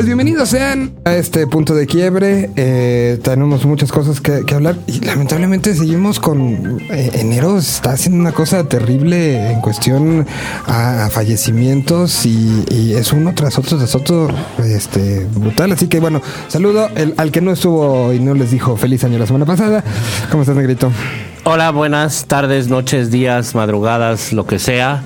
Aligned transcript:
Pues 0.00 0.06
bienvenidos 0.06 0.48
sean 0.48 0.94
a 1.04 1.12
este 1.14 1.46
punto 1.46 1.74
de 1.74 1.86
quiebre. 1.86 2.48
Eh, 2.56 3.18
tenemos 3.22 3.66
muchas 3.66 3.92
cosas 3.92 4.22
que, 4.22 4.42
hablar 4.54 4.76
y 4.86 5.04
lamentablemente 5.04 5.74
seguimos 5.74 6.18
con 6.18 6.80
eh, 6.88 7.10
enero. 7.16 7.58
Está 7.58 7.90
haciendo 7.92 8.18
una 8.18 8.32
cosa 8.32 8.66
terrible 8.66 9.52
en 9.52 9.60
cuestión 9.60 10.26
a, 10.66 11.10
fallecimientos 11.10 12.24
y, 12.24 12.64
y 12.70 12.94
es 12.94 13.12
uno 13.12 13.34
tras 13.34 13.58
otro 13.58 13.76
tras 13.76 13.94
otro 13.94 14.28
este, 14.64 15.26
brutal. 15.34 15.72
Así 15.72 15.86
que 15.86 16.00
bueno, 16.00 16.22
saludo 16.48 16.88
el- 16.96 17.12
al 17.18 17.30
que 17.30 17.42
no 17.42 17.50
estuvo 17.52 18.14
y 18.14 18.20
no 18.20 18.32
les 18.32 18.52
dijo 18.52 18.78
feliz 18.78 19.04
año 19.04 19.18
la 19.18 19.26
semana 19.26 19.44
pasada. 19.44 19.84
¿Cómo 20.30 20.44
estás, 20.44 20.56
Negrito? 20.56 20.90
Hola, 21.44 21.72
buenas 21.72 22.24
tardes, 22.24 22.68
noches, 22.68 23.10
días, 23.10 23.54
madrugadas, 23.54 24.32
lo 24.32 24.46
que 24.46 24.58
sea. 24.58 25.02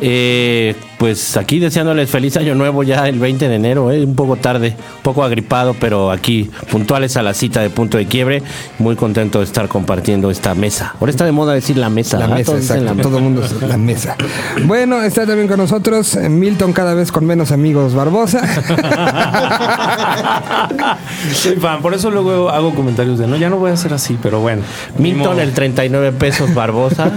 Eh, 0.00 0.74
pues 0.98 1.36
aquí 1.36 1.60
deseándoles 1.60 2.10
feliz 2.10 2.36
año 2.36 2.56
nuevo 2.56 2.82
ya 2.82 3.08
el 3.08 3.20
20 3.20 3.48
de 3.48 3.54
enero, 3.54 3.92
eh, 3.92 4.04
un 4.04 4.16
poco 4.16 4.36
tarde, 4.36 4.74
un 4.96 5.02
poco 5.02 5.22
agripado, 5.22 5.74
pero 5.78 6.10
aquí 6.10 6.50
puntuales 6.70 7.16
a 7.16 7.22
la 7.22 7.34
cita 7.34 7.60
de 7.60 7.70
punto 7.70 7.98
de 7.98 8.06
quiebre. 8.06 8.42
Muy 8.78 8.96
contento 8.96 9.38
de 9.38 9.44
estar 9.44 9.68
compartiendo 9.68 10.30
esta 10.30 10.54
mesa. 10.54 10.94
Ahora 11.00 11.10
está 11.10 11.24
de 11.24 11.32
moda 11.32 11.54
decir 11.54 11.76
la 11.76 11.88
mesa. 11.88 12.18
La 12.18 12.26
¿verdad? 12.26 12.38
mesa, 12.38 12.56
exacto. 12.56 12.94
la. 12.94 13.02
Todo 13.02 13.18
el 13.18 13.24
mundo 13.24 13.44
es 13.44 13.62
la 13.62 13.76
mesa. 13.76 14.16
Bueno, 14.64 15.00
está 15.02 15.24
también 15.24 15.46
con 15.46 15.58
nosotros 15.58 16.16
eh, 16.16 16.28
Milton, 16.28 16.72
cada 16.72 16.94
vez 16.94 17.12
con 17.12 17.24
menos 17.24 17.52
amigos, 17.52 17.94
Barbosa. 17.94 18.40
Soy 21.32 21.56
fan, 21.56 21.80
por 21.80 21.94
eso 21.94 22.10
luego 22.10 22.50
hago 22.50 22.74
comentarios 22.74 23.18
de 23.18 23.26
no, 23.26 23.36
ya 23.36 23.50
no 23.50 23.58
voy 23.58 23.70
a 23.70 23.76
ser 23.76 23.94
así, 23.94 24.18
pero 24.20 24.40
bueno. 24.40 24.62
Milton, 24.98 25.38
el 25.38 25.52
39 25.52 26.12
pesos, 26.12 26.54
Barbosa. 26.54 27.12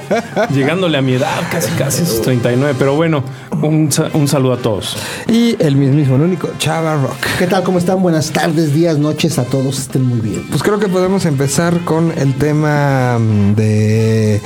Llegándole 0.54 0.98
a 0.98 1.02
mi 1.02 1.14
edad, 1.14 1.40
casi 1.50 1.70
casi 1.72 2.02
esos 2.02 2.22
39, 2.22 2.76
pero 2.78 2.94
bueno, 2.94 3.23
un, 3.62 3.90
un 4.12 4.28
saludo 4.28 4.52
a 4.54 4.58
todos. 4.58 4.96
y 5.28 5.56
el 5.58 5.76
mismísimo, 5.76 6.16
el 6.16 6.22
único, 6.22 6.50
Chava 6.58 6.96
Rock. 6.96 7.16
¿Qué 7.38 7.46
tal? 7.46 7.62
¿Cómo 7.62 7.78
están? 7.78 8.02
Buenas 8.02 8.30
tardes, 8.30 8.74
días, 8.74 8.98
noches 8.98 9.38
a 9.38 9.44
todos. 9.44 9.78
Estén 9.78 10.04
muy 10.04 10.20
bien. 10.20 10.46
Pues 10.50 10.62
creo 10.62 10.78
que 10.78 10.88
podemos 10.88 11.24
empezar 11.26 11.80
con 11.84 12.12
el 12.16 12.34
tema 12.34 13.18
mm, 13.18 13.54
de, 13.54 14.40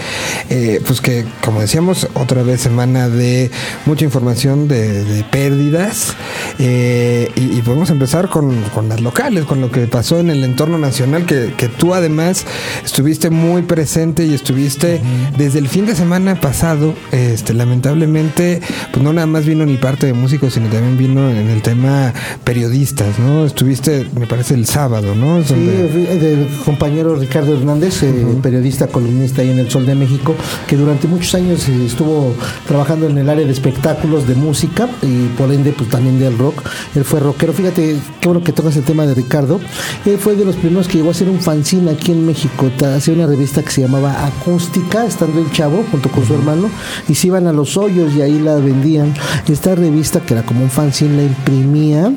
eh, 0.50 0.82
pues 0.86 1.00
que 1.00 1.24
como 1.44 1.60
decíamos, 1.60 2.08
otra 2.14 2.42
vez 2.42 2.60
semana 2.60 3.08
de 3.08 3.50
mucha 3.86 4.04
información 4.04 4.68
de, 4.68 5.04
de 5.04 5.24
pérdidas 5.24 6.14
eh, 6.58 7.30
y, 7.36 7.58
y 7.58 7.62
podemos 7.62 7.90
empezar 7.90 8.28
con, 8.28 8.62
con 8.74 8.88
las 8.88 9.00
locales, 9.00 9.44
con 9.44 9.60
lo 9.60 9.70
que 9.70 9.86
pasó 9.86 10.18
en 10.18 10.30
el 10.30 10.44
entorno 10.44 10.78
nacional, 10.78 11.26
que, 11.26 11.54
que 11.56 11.68
tú 11.68 11.94
además 11.94 12.44
estuviste 12.84 13.30
muy 13.30 13.62
presente 13.62 14.24
y 14.24 14.34
estuviste 14.34 15.00
desde 15.36 15.58
el 15.58 15.68
fin 15.68 15.86
de 15.86 15.94
semana 15.94 16.40
pasado, 16.40 16.94
este, 17.12 17.54
lamentablemente, 17.54 18.60
pues 18.92 19.02
no 19.02 19.12
nada 19.12 19.26
más 19.26 19.44
vino 19.44 19.64
ni 19.66 19.76
parte 19.76 20.06
de 20.06 20.12
músicos, 20.12 20.54
sino 20.54 20.68
también 20.68 20.96
vino 20.96 21.30
en 21.30 21.48
el 21.48 21.62
tema 21.62 22.12
periodistas, 22.44 23.18
¿no? 23.18 23.44
Estuviste, 23.44 24.06
me 24.18 24.26
parece, 24.26 24.54
el 24.54 24.66
sábado, 24.66 25.14
¿no? 25.14 25.42
Sí, 25.44 25.54
eh, 25.54 26.18
del 26.20 26.48
compañero 26.64 27.14
Ricardo 27.16 27.54
Hernández, 27.54 28.02
eh, 28.02 28.26
periodista, 28.42 28.86
columnista 28.86 29.42
ahí 29.42 29.50
en 29.50 29.58
El 29.58 29.70
Sol 29.70 29.86
de 29.86 29.94
México, 29.94 30.34
que 30.66 30.76
durante 30.76 31.08
muchos 31.08 31.34
años 31.34 31.68
eh, 31.68 31.86
estuvo 31.86 32.34
trabajando 32.66 33.08
en 33.08 33.18
el 33.18 33.28
área 33.28 33.44
de 33.44 33.52
espectáculos, 33.52 34.26
de 34.26 34.34
música 34.34 34.88
y 35.02 35.26
por 35.36 35.52
ende 35.52 35.72
pues 35.72 35.88
también 35.88 36.18
del 36.18 36.36
rock. 36.38 36.62
Él 36.94 37.04
fue 37.04 37.20
rockero. 37.20 37.52
Fíjate, 37.52 37.96
qué 38.20 38.28
bueno 38.28 38.42
que 38.42 38.52
tocas 38.52 38.76
el 38.76 38.84
tema 38.84 39.06
de 39.06 39.14
Ricardo. 39.14 39.60
Él 40.04 40.18
fue 40.18 40.36
de 40.36 40.44
los 40.44 40.56
primeros 40.56 40.88
que 40.88 40.98
llegó 40.98 41.08
a 41.08 41.12
hacer 41.12 41.28
un 41.28 41.40
fanzine 41.40 41.90
aquí 41.90 42.12
en 42.12 42.26
México. 42.26 42.70
Hacía 42.94 43.14
una 43.14 43.26
revista 43.26 43.62
que 43.62 43.70
se 43.70 43.82
llamaba 43.82 44.26
Acústica, 44.26 45.04
estando 45.04 45.40
el 45.40 45.50
chavo 45.52 45.84
junto 45.90 46.08
con 46.10 46.26
su 46.26 46.34
hermano, 46.34 46.70
y 47.08 47.14
se 47.14 47.28
iban 47.28 47.46
a 47.46 47.52
los 47.52 47.76
hoyos 47.76 48.14
y 48.14 48.22
ahí 48.22 48.38
la 48.38 48.57
vendían. 48.58 49.14
Esta 49.48 49.74
revista, 49.74 50.20
que 50.20 50.34
era 50.34 50.42
como 50.44 50.62
un 50.62 50.70
fanzine, 50.70 51.16
la 51.16 51.22
imprimía 51.24 52.12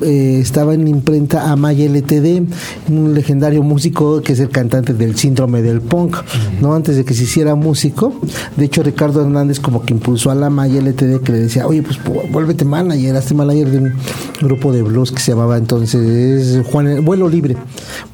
eh, 0.00 0.38
estaba 0.40 0.74
en 0.74 0.86
imprenta 0.86 1.50
Amaya 1.50 1.86
LTD, 1.86 2.42
un 2.88 3.14
legendario 3.14 3.62
músico 3.64 4.20
que 4.22 4.34
es 4.34 4.38
el 4.40 4.48
cantante 4.50 4.94
del 4.94 5.16
síndrome 5.16 5.60
del 5.62 5.80
punk, 5.80 6.16
¿no? 6.60 6.74
Antes 6.74 6.96
de 6.96 7.04
que 7.04 7.14
se 7.14 7.24
hiciera 7.24 7.54
músico. 7.56 8.12
De 8.56 8.66
hecho, 8.66 8.82
Ricardo 8.84 9.22
Hernández 9.22 9.58
como 9.58 9.82
que 9.84 9.94
impulsó 9.94 10.30
a 10.30 10.34
la 10.36 10.46
Amaya 10.46 10.80
LTD 10.80 11.20
que 11.22 11.32
le 11.32 11.38
decía, 11.40 11.66
oye, 11.66 11.82
pues 11.82 11.98
pu- 11.98 12.30
vuélvete 12.30 12.64
manager, 12.64 13.16
hazte 13.16 13.34
manager 13.34 13.70
de 13.70 13.78
un 13.78 13.92
grupo 14.40 14.70
de 14.72 14.82
blues 14.82 15.10
que 15.10 15.20
se 15.20 15.32
llamaba 15.32 15.56
entonces 15.56 16.64
Juan, 16.70 17.04
Vuelo 17.04 17.28
Libre. 17.28 17.56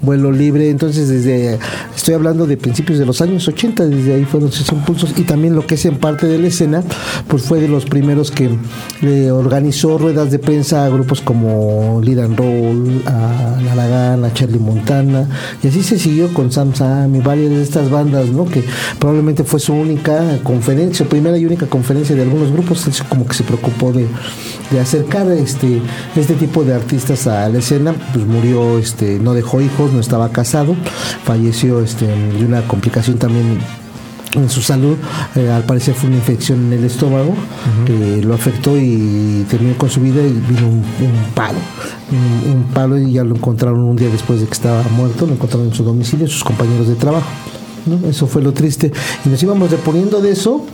Vuelo 0.01 0.31
Libre, 0.33 0.71
entonces 0.71 1.09
desde, 1.09 1.59
estoy 1.95 2.15
hablando 2.15 2.47
de 2.47 2.57
principios 2.57 2.99
de 2.99 3.05
los 3.05 3.21
años 3.21 3.47
80, 3.47 3.87
desde 3.87 4.15
ahí 4.15 4.25
fueron 4.25 4.51
sus 4.53 4.71
impulsos 4.73 5.13
y 5.19 5.23
también 5.23 5.55
lo 5.55 5.67
que 5.67 5.75
es 5.75 5.85
en 5.85 5.97
parte 5.97 6.27
de 6.27 6.39
la 6.39 6.47
escena, 6.47 6.83
pues 7.29 7.44
fue 7.45 7.61
de 7.61 7.69
los 7.69 7.85
primeros 7.85 8.31
que 8.31 8.51
eh, 9.03 9.31
organizó 9.31 9.99
ruedas 9.99 10.31
de 10.31 10.39
prensa 10.39 10.85
a 10.85 10.89
grupos 10.89 11.21
como 11.21 12.01
Lead 12.03 12.19
and 12.19 12.39
Roll, 12.39 13.03
a 13.07 13.59
Nalagán, 13.63 14.25
a 14.25 14.33
Charlie 14.33 14.59
Montana, 14.59 15.29
y 15.63 15.69
así 15.69 15.83
se 15.83 15.99
siguió 15.99 16.33
con 16.33 16.51
Sam 16.51 16.75
Sam 16.75 17.15
y 17.15 17.21
varias 17.21 17.51
de 17.51 17.63
estas 17.63 17.91
bandas, 17.91 18.29
¿no? 18.29 18.47
Que 18.47 18.65
probablemente 18.99 19.45
fue 19.45 19.61
su 19.61 19.75
única 19.75 20.39
conferencia, 20.43 21.07
primera 21.07 21.37
y 21.39 21.47
única 21.47 21.67
conferencia 21.67 22.17
de 22.17 22.23
algunos 22.23 22.51
grupos, 22.51 22.87
eso 22.87 23.05
como 23.09 23.27
que 23.27 23.35
se 23.35 23.45
preocupó 23.45 23.93
de, 23.93 24.07
de 24.71 24.81
acercar 24.81 25.31
este, 25.33 25.81
este 26.17 26.35
tipo 26.35 26.65
de 26.65 26.75
artistas 26.75 27.27
a 27.27 27.49
la 27.49 27.59
escena, 27.59 27.95
pues 28.13 28.25
murió, 28.27 28.79
este, 28.79 29.19
no 29.19 29.35
dejó 29.35 29.61
hijos, 29.61 29.93
no 29.93 30.01
estaba 30.01 30.31
casado, 30.31 30.75
falleció 31.25 31.81
este, 31.81 32.07
de 32.07 32.45
una 32.45 32.67
complicación 32.67 33.19
también 33.19 33.59
en 34.35 34.49
su 34.51 34.61
salud, 34.61 34.97
eh, 35.37 35.51
al 35.51 35.65
parecer 35.65 35.95
fue 35.95 36.09
una 36.09 36.19
infección 36.19 36.67
en 36.67 36.79
el 36.79 36.85
estómago 36.85 37.35
que 37.87 38.23
lo 38.23 38.35
afectó 38.35 38.77
y 38.77 39.47
terminó 39.49 39.77
con 39.79 39.91
su 39.91 40.01
vida 40.01 40.23
y 40.23 40.33
vino 40.33 40.69
un, 40.69 40.77
un 40.79 41.33
palo, 41.35 41.59
un, 42.11 42.53
un 42.53 42.65
palo 42.65 42.99
y 42.99 43.13
ya 43.13 43.25
lo 43.25 43.35
encontraron 43.37 43.81
un 43.81 43.97
día 43.97 44.09
después 44.09 44.41
de 44.41 44.47
que 44.47 44.53
estaba 44.53 44.83
muerto, 44.97 45.27
lo 45.27 45.35
encontraron 45.35 45.69
en 45.69 45.75
su 45.75 45.85
domicilio, 45.85 46.27
sus 46.27 46.45
compañeros 46.45 46.89
de 46.89 46.95
trabajo. 46.95 47.27
¿No? 47.87 48.09
Eso 48.09 48.27
fue 48.27 48.43
lo 48.43 48.53
triste. 48.53 48.93
Y 49.25 49.29
nos 49.29 49.43
íbamos 49.43 49.71
reponiendo 49.71 50.21
de 50.21 50.33
eso. 50.33 50.65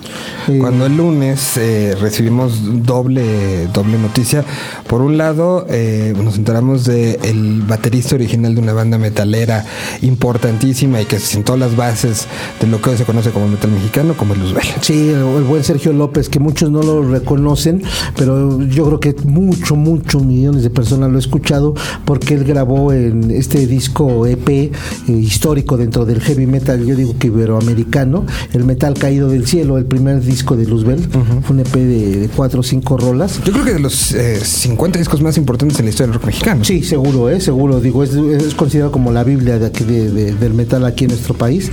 eh, 0.48 0.58
Cuando 0.58 0.86
el 0.86 0.96
lunes 0.96 1.56
eh, 1.56 1.96
recibimos 2.00 2.60
doble, 2.84 3.66
doble 3.68 3.98
noticia. 3.98 4.44
Por 4.86 5.02
un 5.02 5.16
lado, 5.18 5.66
eh, 5.68 6.14
nos 6.22 6.36
enteramos 6.36 6.84
de 6.84 7.18
el 7.22 7.62
baterista 7.62 8.14
original 8.14 8.54
de 8.54 8.60
una 8.60 8.72
banda 8.72 8.98
metalera 8.98 9.64
importantísima 10.02 11.00
y 11.00 11.04
que 11.06 11.18
sentó 11.18 11.56
las 11.56 11.76
bases 11.76 12.26
de 12.60 12.66
lo 12.66 12.80
que 12.80 12.90
hoy 12.90 12.96
se 12.96 13.04
conoce 13.04 13.30
como 13.30 13.48
metal 13.48 13.70
mexicano, 13.70 14.14
como 14.16 14.34
el 14.34 14.40
Luzbel. 14.40 14.64
Sí, 14.80 15.08
el, 15.10 15.16
el 15.36 15.44
buen 15.44 15.64
Sergio 15.64 15.92
López, 15.92 16.28
que 16.28 16.40
muchos 16.40 16.70
no 16.70 16.82
lo 16.82 17.08
reconocen, 17.08 17.82
pero 18.16 18.60
yo 18.62 18.86
creo 18.86 19.00
que 19.00 19.14
mucho, 19.24 19.76
muchos 19.76 20.24
millones 20.24 20.62
de 20.62 20.70
personas 20.70 21.08
lo 21.10 21.14
han 21.14 21.18
escuchado 21.18 21.74
porque 22.04 22.34
él 22.34 22.44
grabó 22.44 22.92
en 22.92 23.30
este 23.30 23.66
disco 23.66 24.26
EP 24.26 24.48
eh, 24.48 24.72
histórico 25.08 25.76
dentro 25.76 26.04
del 26.04 26.20
heavy 26.20 26.46
metal, 26.46 26.84
yo 26.84 26.96
digo 27.00 27.16
que 27.18 27.26
iberoamericano, 27.28 28.24
el 28.52 28.64
metal 28.64 28.94
caído 28.94 29.28
del 29.28 29.46
cielo, 29.46 29.78
el 29.78 29.84
primer 29.84 30.22
disco 30.22 30.56
de 30.56 30.66
Luzbel, 30.66 31.00
fue 31.42 31.54
un 31.54 31.60
EP 31.60 31.72
de, 31.74 32.16
de 32.20 32.28
cuatro 32.28 32.60
o 32.60 32.62
cinco 32.62 32.96
rolas. 32.96 33.40
Yo 33.44 33.52
creo 33.52 33.64
que 33.64 33.72
de 33.74 33.80
los 33.80 34.12
eh, 34.12 34.38
50 34.42 34.98
discos 34.98 35.20
más 35.22 35.36
importantes 35.36 35.78
en 35.78 35.86
la 35.86 35.90
historia 35.90 36.12
del 36.12 36.14
rock 36.20 36.26
mexicano. 36.26 36.64
Sí, 36.64 36.82
seguro, 36.82 37.28
¿eh? 37.30 37.40
seguro. 37.40 37.80
Digo, 37.80 38.02
es, 38.04 38.14
es 38.14 38.54
considerado 38.54 38.92
como 38.92 39.10
la 39.12 39.24
Biblia 39.24 39.58
de 39.58 39.66
aquí 39.66 39.84
de- 39.84 40.10
de- 40.10 40.34
del 40.34 40.54
metal 40.54 40.84
aquí 40.84 41.04
en 41.04 41.10
nuestro 41.10 41.34
país. 41.34 41.70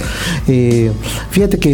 Eh, 0.48 0.92
fíjate 1.32 1.58
que 1.60 1.72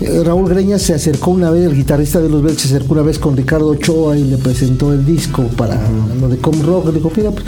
eh, 0.00 0.22
Raúl 0.24 0.48
Greña 0.48 0.78
se 0.78 0.94
acercó 0.94 1.30
una 1.30 1.50
vez, 1.50 1.66
el 1.66 1.74
guitarrista 1.74 2.20
de 2.20 2.28
los 2.28 2.42
Bells 2.42 2.60
se 2.60 2.68
acercó 2.68 2.94
una 2.94 3.02
vez 3.02 3.18
con 3.18 3.36
Ricardo 3.36 3.68
Ochoa 3.68 4.16
y 4.16 4.24
le 4.24 4.36
presentó 4.38 4.92
el 4.92 5.04
disco 5.04 5.44
para 5.56 5.80
lo 6.20 6.28
de 6.28 6.38
Com 6.38 6.60
Rock. 6.62 6.86
Le 6.86 6.92
dijo, 6.92 7.12
mira, 7.16 7.30
pues, 7.30 7.44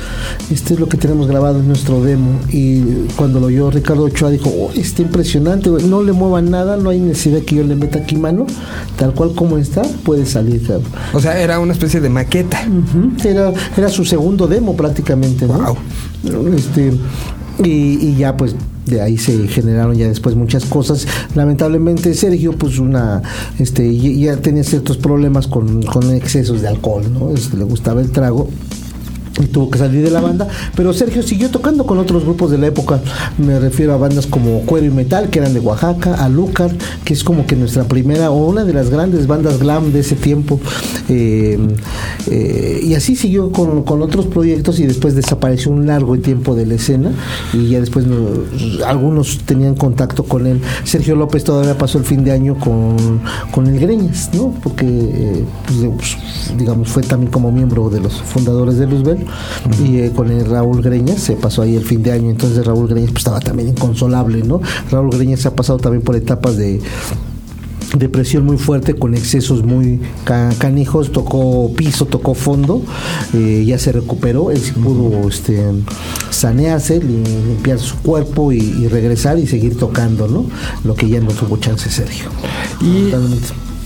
este 0.50 0.74
es 0.74 0.80
lo 0.80 0.88
que 0.88 0.96
tenemos 0.96 1.26
grabado 1.26 1.58
en 1.60 1.68
nuestro 1.68 2.02
demo. 2.02 2.38
Y 2.50 2.80
cuando 3.16 3.40
lo 3.40 3.46
oyó 3.46 3.70
Ricardo 3.70 4.04
Ochoa 4.04 4.30
dijo, 4.30 4.50
oh, 4.50 4.70
está 4.74 5.02
impresionante, 5.02 5.41
güey. 5.42 5.84
no 5.84 6.02
le 6.02 6.12
muevan 6.12 6.50
nada, 6.50 6.76
no 6.76 6.90
hay 6.90 7.00
necesidad 7.00 7.40
que 7.42 7.56
yo 7.56 7.64
le 7.64 7.74
meta 7.74 8.00
aquí 8.00 8.16
mano, 8.16 8.46
tal 8.96 9.14
cual 9.14 9.32
como 9.34 9.58
está, 9.58 9.82
puede 10.04 10.26
salir. 10.26 10.62
cabrón". 10.66 10.84
O 11.12 11.20
sea, 11.20 11.40
era 11.40 11.58
una 11.60 11.72
especie 11.72 12.00
de 12.00 12.08
maqueta. 12.08 12.66
Era, 13.24 13.52
era 13.76 13.88
su 13.88 14.04
segundo 14.04 14.46
demo 14.46 14.76
prácticamente, 14.76 15.46
¿no? 15.46 15.54
Wow. 15.54 15.76
Este, 16.54 16.92
y, 17.64 17.68
y 17.68 18.16
ya 18.16 18.36
pues 18.36 18.54
de 18.86 19.00
ahí 19.00 19.16
se 19.16 19.46
generaron 19.48 19.94
ya 19.94 20.08
después 20.08 20.34
muchas 20.34 20.64
cosas. 20.64 21.06
Lamentablemente 21.34 22.14
Sergio 22.14 22.52
pues 22.52 22.78
una 22.78 23.22
este 23.58 23.96
ya 23.96 24.36
tenía 24.36 24.64
ciertos 24.64 24.98
problemas 24.98 25.46
con, 25.46 25.82
con 25.82 26.10
excesos 26.14 26.62
de 26.62 26.68
alcohol, 26.68 27.04
¿no? 27.12 27.30
Este, 27.30 27.56
le 27.56 27.64
gustaba 27.64 28.00
el 28.00 28.10
trago 28.10 28.48
y 29.40 29.46
tuvo 29.46 29.70
que 29.70 29.78
salir 29.78 30.04
de 30.04 30.10
la 30.10 30.20
banda, 30.20 30.48
pero 30.76 30.92
Sergio 30.92 31.22
siguió 31.22 31.50
tocando 31.50 31.86
con 31.86 31.98
otros 31.98 32.24
grupos 32.24 32.50
de 32.50 32.58
la 32.58 32.66
época, 32.66 33.00
me 33.38 33.58
refiero 33.58 33.94
a 33.94 33.96
bandas 33.96 34.26
como 34.26 34.60
Cuero 34.60 34.86
y 34.86 34.90
Metal, 34.90 35.30
que 35.30 35.38
eran 35.38 35.54
de 35.54 35.60
Oaxaca, 35.60 36.14
a 36.14 36.28
Lucar, 36.28 36.70
que 37.04 37.14
es 37.14 37.24
como 37.24 37.46
que 37.46 37.56
nuestra 37.56 37.84
primera 37.84 38.30
o 38.30 38.46
una 38.46 38.64
de 38.64 38.74
las 38.74 38.90
grandes 38.90 39.26
bandas 39.26 39.58
glam 39.58 39.92
de 39.92 40.00
ese 40.00 40.16
tiempo, 40.16 40.60
eh, 41.08 41.58
eh, 42.30 42.80
y 42.82 42.94
así 42.94 43.16
siguió 43.16 43.50
con, 43.52 43.82
con, 43.82 44.02
otros 44.02 44.26
proyectos 44.26 44.80
y 44.80 44.86
después 44.86 45.14
desapareció 45.14 45.70
un 45.70 45.86
largo 45.86 46.18
tiempo 46.18 46.54
de 46.54 46.66
la 46.66 46.74
escena. 46.74 47.12
Y 47.52 47.68
ya 47.68 47.80
después 47.80 48.06
algunos 48.86 49.38
tenían 49.44 49.74
contacto 49.74 50.24
con 50.24 50.46
él. 50.46 50.60
Sergio 50.84 51.16
López 51.16 51.44
todavía 51.44 51.76
pasó 51.76 51.98
el 51.98 52.04
fin 52.04 52.24
de 52.24 52.32
año 52.32 52.58
con, 52.58 53.20
con 53.50 53.66
el 53.66 53.78
Greñas, 53.78 54.30
¿no? 54.34 54.54
Porque, 54.62 54.86
eh, 54.86 55.44
pues, 55.96 56.16
digamos, 56.56 56.88
fue 56.88 57.02
también 57.02 57.30
como 57.30 57.52
miembro 57.52 57.90
de 57.90 58.00
los 58.00 58.14
fundadores 58.14 58.78
de 58.78 58.86
Luzbel 58.86 59.21
y 59.84 59.98
eh, 59.98 60.12
con 60.14 60.30
el 60.30 60.46
Raúl 60.46 60.82
Greñas 60.82 61.20
se 61.20 61.34
pasó 61.34 61.62
ahí 61.62 61.76
el 61.76 61.84
fin 61.84 62.02
de 62.02 62.12
año, 62.12 62.30
entonces 62.30 62.64
Raúl 62.64 62.88
Greñas 62.88 63.10
pues, 63.10 63.20
estaba 63.20 63.40
también 63.40 63.68
inconsolable, 63.68 64.42
¿no? 64.42 64.60
Raúl 64.90 65.10
Greñas 65.10 65.40
se 65.40 65.48
ha 65.48 65.56
pasado 65.56 65.78
también 65.78 66.02
por 66.02 66.16
etapas 66.16 66.56
de 66.56 66.80
depresión 67.96 68.44
muy 68.44 68.56
fuerte 68.56 68.94
con 68.94 69.14
excesos 69.14 69.64
muy 69.64 70.00
canijos. 70.24 71.12
Tocó 71.12 71.72
piso 71.74 72.06
tocó 72.06 72.34
fondo 72.34 72.82
eh, 73.34 73.64
ya 73.66 73.78
se 73.78 73.92
recuperó. 73.92 74.50
Él 74.50 74.60
pudo 74.82 75.28
este 75.28 75.62
sanearse 76.30 77.00
limpiar 77.00 77.78
su 77.78 77.96
cuerpo 77.98 78.52
y, 78.52 78.88
regresar 78.88 79.38
y 79.38 79.46
seguir 79.46 79.76
tocando 79.76 80.28
no 80.28 80.44
lo 80.84 80.94
que 80.94 81.08
ya 81.08 81.20
no 81.20 81.30
tuvo 81.30 81.56
chance 81.58 81.90
Sergio. 81.90 82.30
Y 82.80 83.12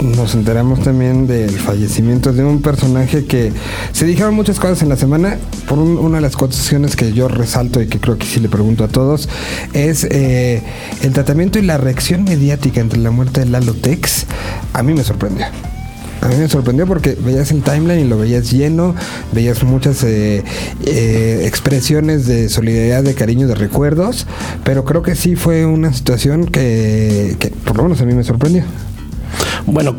nos 0.00 0.34
enteramos 0.34 0.82
también 0.82 1.26
del 1.26 1.50
fallecimiento 1.50 2.32
de 2.32 2.44
un 2.44 2.60
personaje 2.60 3.25
que 3.25 3.52
se 3.93 4.04
dijeron 4.04 4.34
muchas 4.34 4.58
cosas 4.58 4.82
en 4.82 4.88
la 4.88 4.96
semana. 4.96 5.38
Por 5.69 5.78
una 5.78 6.16
de 6.16 6.22
las 6.22 6.37
cuestiones 6.37 6.96
que 6.96 7.12
yo 7.12 7.28
resalto 7.28 7.81
y 7.81 7.87
que 7.87 7.98
creo 7.98 8.19
que 8.19 8.26
sí 8.26 8.40
le 8.40 8.48
pregunto 8.48 8.84
a 8.84 8.88
todos 8.88 9.28
es 9.72 10.04
eh, 10.04 10.62
el 11.02 11.12
tratamiento 11.12 11.58
y 11.58 11.62
la 11.62 11.78
reacción 11.78 12.25
mediática 12.25 12.81
entre 12.81 12.98
la 12.98 13.10
muerte 13.10 13.40
de 13.40 13.46
Lalo 13.46 13.75
Tex. 13.75 14.26
A 14.72 14.82
mí 14.82 14.93
me 14.93 15.02
sorprendió. 15.02 15.46
A 16.20 16.28
mí 16.28 16.37
me 16.37 16.48
sorprendió 16.48 16.87
porque 16.87 17.16
veías 17.20 17.50
el 17.50 17.62
timeline 17.62 18.00
y 18.00 18.08
lo 18.08 18.19
veías 18.19 18.50
lleno, 18.50 18.94
veías 19.32 19.62
muchas 19.62 20.02
eh, 20.02 20.43
eh, 20.84 21.43
expresiones 21.44 22.26
de 22.26 22.48
solidaridad, 22.48 23.04
de 23.04 23.14
cariño, 23.14 23.46
de 23.46 23.54
recuerdos, 23.54 24.26
pero 24.64 24.84
creo 24.84 25.02
que 25.02 25.14
sí 25.14 25.37
fue 25.37 25.66
una 25.66 25.93
situación 25.93 26.46
que, 26.46 27.37
que 27.38 27.50
por 27.50 27.76
lo 27.76 27.84
menos 27.84 28.00
a 28.00 28.06
mí 28.06 28.14
me 28.14 28.25
sorprendió. 28.25 28.64
Bueno, 29.67 29.97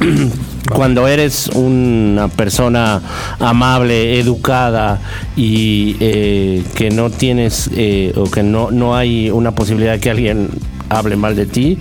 cuando 0.74 1.08
eres 1.08 1.48
una 1.48 2.28
persona 2.28 3.00
amable, 3.38 4.18
educada 4.18 5.00
y 5.36 5.96
eh, 6.00 6.62
que 6.74 6.90
no 6.90 7.10
tienes 7.10 7.70
eh, 7.74 8.12
o 8.16 8.24
que 8.30 8.42
no, 8.42 8.70
no 8.70 8.96
hay 8.96 9.30
una 9.30 9.52
posibilidad 9.52 9.92
de 9.92 10.00
que 10.00 10.10
alguien 10.10 10.50
hable 10.88 11.16
mal 11.16 11.36
de 11.36 11.46
ti, 11.46 11.78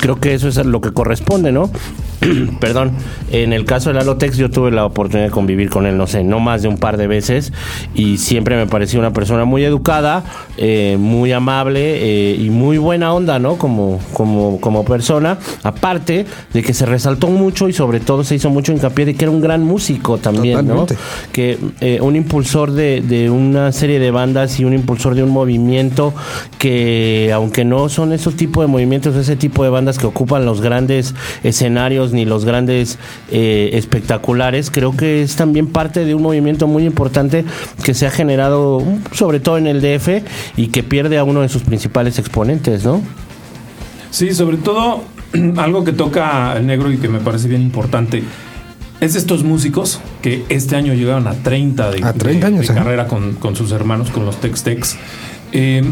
creo 0.00 0.20
que 0.20 0.34
eso 0.34 0.48
es 0.48 0.56
lo 0.56 0.80
que 0.80 0.92
corresponde, 0.92 1.52
¿no? 1.52 1.70
perdón, 2.60 2.92
en 3.30 3.52
el 3.52 3.64
caso 3.64 3.90
de 3.90 3.94
Lalotex 3.94 4.36
yo 4.36 4.50
tuve 4.50 4.70
la 4.70 4.84
oportunidad 4.84 5.26
de 5.26 5.30
convivir 5.30 5.70
con 5.70 5.86
él, 5.86 5.96
no 5.96 6.06
sé, 6.06 6.24
no 6.24 6.40
más 6.40 6.62
de 6.62 6.68
un 6.68 6.78
par 6.78 6.96
de 6.96 7.06
veces 7.06 7.52
y 7.94 8.18
siempre 8.18 8.56
me 8.56 8.66
pareció 8.66 8.98
una 8.98 9.12
persona 9.12 9.44
muy 9.44 9.64
educada, 9.64 10.24
eh, 10.56 10.96
muy 10.98 11.32
amable 11.32 11.80
eh, 11.82 12.36
y 12.36 12.50
muy 12.50 12.78
buena 12.78 13.12
onda, 13.12 13.38
¿no? 13.38 13.56
Como, 13.56 14.00
como, 14.12 14.60
como 14.60 14.84
persona, 14.84 15.38
aparte 15.62 16.26
de 16.52 16.62
que 16.62 16.74
se 16.74 16.86
resaltó 16.86 17.28
mucho 17.28 17.68
y 17.68 17.72
sobre 17.72 18.00
todo 18.00 18.24
se 18.24 18.34
hizo 18.34 18.50
mucho 18.50 18.72
hincapié 18.72 19.06
de 19.06 19.14
que 19.14 19.24
era 19.24 19.32
un 19.32 19.40
gran 19.40 19.62
músico 19.62 20.18
también, 20.18 20.66
¿no? 20.66 20.86
Que 21.32 21.58
eh, 21.80 21.98
un 22.00 22.16
impulsor 22.16 22.72
de, 22.72 23.00
de 23.00 23.30
una 23.30 23.72
serie 23.72 23.98
de 23.98 24.10
bandas 24.10 24.58
y 24.60 24.64
un 24.64 24.74
impulsor 24.74 25.14
de 25.14 25.22
un 25.22 25.30
movimiento 25.30 26.14
que 26.58 27.30
aunque 27.34 27.64
no 27.64 27.88
son 27.88 28.12
esos 28.12 28.34
tipos 28.36 28.64
de 28.64 28.68
movimientos, 28.68 29.14
ese 29.16 29.36
tipo 29.36 29.64
de 29.64 29.70
bandas 29.70 29.98
que 29.98 30.06
ocupan 30.06 30.44
los 30.44 30.60
grandes 30.60 31.14
escenarios 31.42 32.03
ni 32.12 32.24
los 32.24 32.44
grandes 32.44 32.98
eh, 33.30 33.70
espectaculares, 33.74 34.70
creo 34.70 34.96
que 34.96 35.22
es 35.22 35.36
también 35.36 35.66
parte 35.66 36.04
de 36.04 36.14
un 36.14 36.22
movimiento 36.22 36.66
muy 36.66 36.84
importante 36.84 37.44
que 37.82 37.94
se 37.94 38.06
ha 38.06 38.10
generado 38.10 38.82
sobre 39.12 39.40
todo 39.40 39.58
en 39.58 39.66
el 39.66 39.80
DF 39.80 40.22
y 40.56 40.68
que 40.68 40.82
pierde 40.82 41.18
a 41.18 41.24
uno 41.24 41.42
de 41.42 41.48
sus 41.48 41.62
principales 41.62 42.18
exponentes, 42.18 42.84
¿no? 42.84 43.02
Sí, 44.10 44.34
sobre 44.34 44.58
todo 44.58 45.02
algo 45.56 45.84
que 45.84 45.92
toca 45.92 46.56
el 46.56 46.66
negro 46.66 46.92
y 46.92 46.98
que 46.98 47.08
me 47.08 47.18
parece 47.18 47.48
bien 47.48 47.62
importante. 47.62 48.22
Es 49.00 49.16
estos 49.16 49.42
músicos 49.42 50.00
que 50.22 50.44
este 50.48 50.76
año 50.76 50.94
llegaron 50.94 51.26
a 51.26 51.34
30 51.34 51.90
de, 51.90 52.04
años, 52.44 52.68
de 52.68 52.74
carrera 52.74 53.06
con, 53.08 53.34
con, 53.34 53.56
sus 53.56 53.72
hermanos, 53.72 54.10
con 54.10 54.24
los 54.24 54.40
Tex 54.40 54.62
Tex. 54.62 54.96
Eh, 55.52 55.82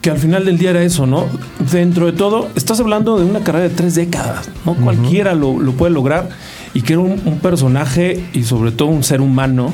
que 0.00 0.10
al 0.10 0.18
final 0.18 0.44
del 0.44 0.58
día 0.58 0.70
era 0.70 0.82
eso, 0.82 1.06
¿no? 1.06 1.26
Dentro 1.72 2.06
de 2.06 2.12
todo, 2.12 2.48
estás 2.54 2.80
hablando 2.80 3.18
de 3.18 3.24
una 3.24 3.40
carrera 3.40 3.68
de 3.68 3.74
tres 3.74 3.94
décadas, 3.94 4.48
¿no? 4.64 4.74
Cualquiera 4.74 5.34
lo, 5.34 5.56
puede 5.72 5.92
lograr 5.92 6.28
y 6.74 6.82
que 6.82 6.94
era 6.94 7.02
un, 7.02 7.38
personaje 7.42 8.24
y 8.32 8.44
sobre 8.44 8.70
todo 8.70 8.88
un 8.88 9.02
ser 9.02 9.20
humano 9.20 9.72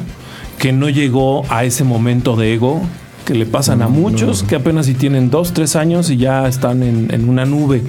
que 0.59 0.73
no 0.73 0.89
llegó 0.89 1.45
a 1.51 1.65
ese 1.65 1.85
momento 1.85 2.37
de 2.37 2.55
ego 2.55 2.81
que 3.25 3.35
le 3.35 3.47
pasan 3.47 3.83
a 3.83 3.89
muchos 3.89 4.43
que 4.43 4.55
apenas 4.55 4.87
si 4.87 4.95
tienen 4.95 5.31
dos, 5.31 5.53
tres 5.53 5.77
años 5.77 6.11
y 6.11 6.19
ya 6.19 6.47
están 6.47 6.83
en, 6.83 7.09
en 7.13 7.29
una 7.29 7.45
nube. 7.45 7.83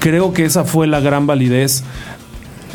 Creo 0.00 0.32
que 0.32 0.44
esa 0.44 0.64
fue 0.64 0.86
la 0.86 1.00
gran 1.00 1.26
validez 1.26 1.84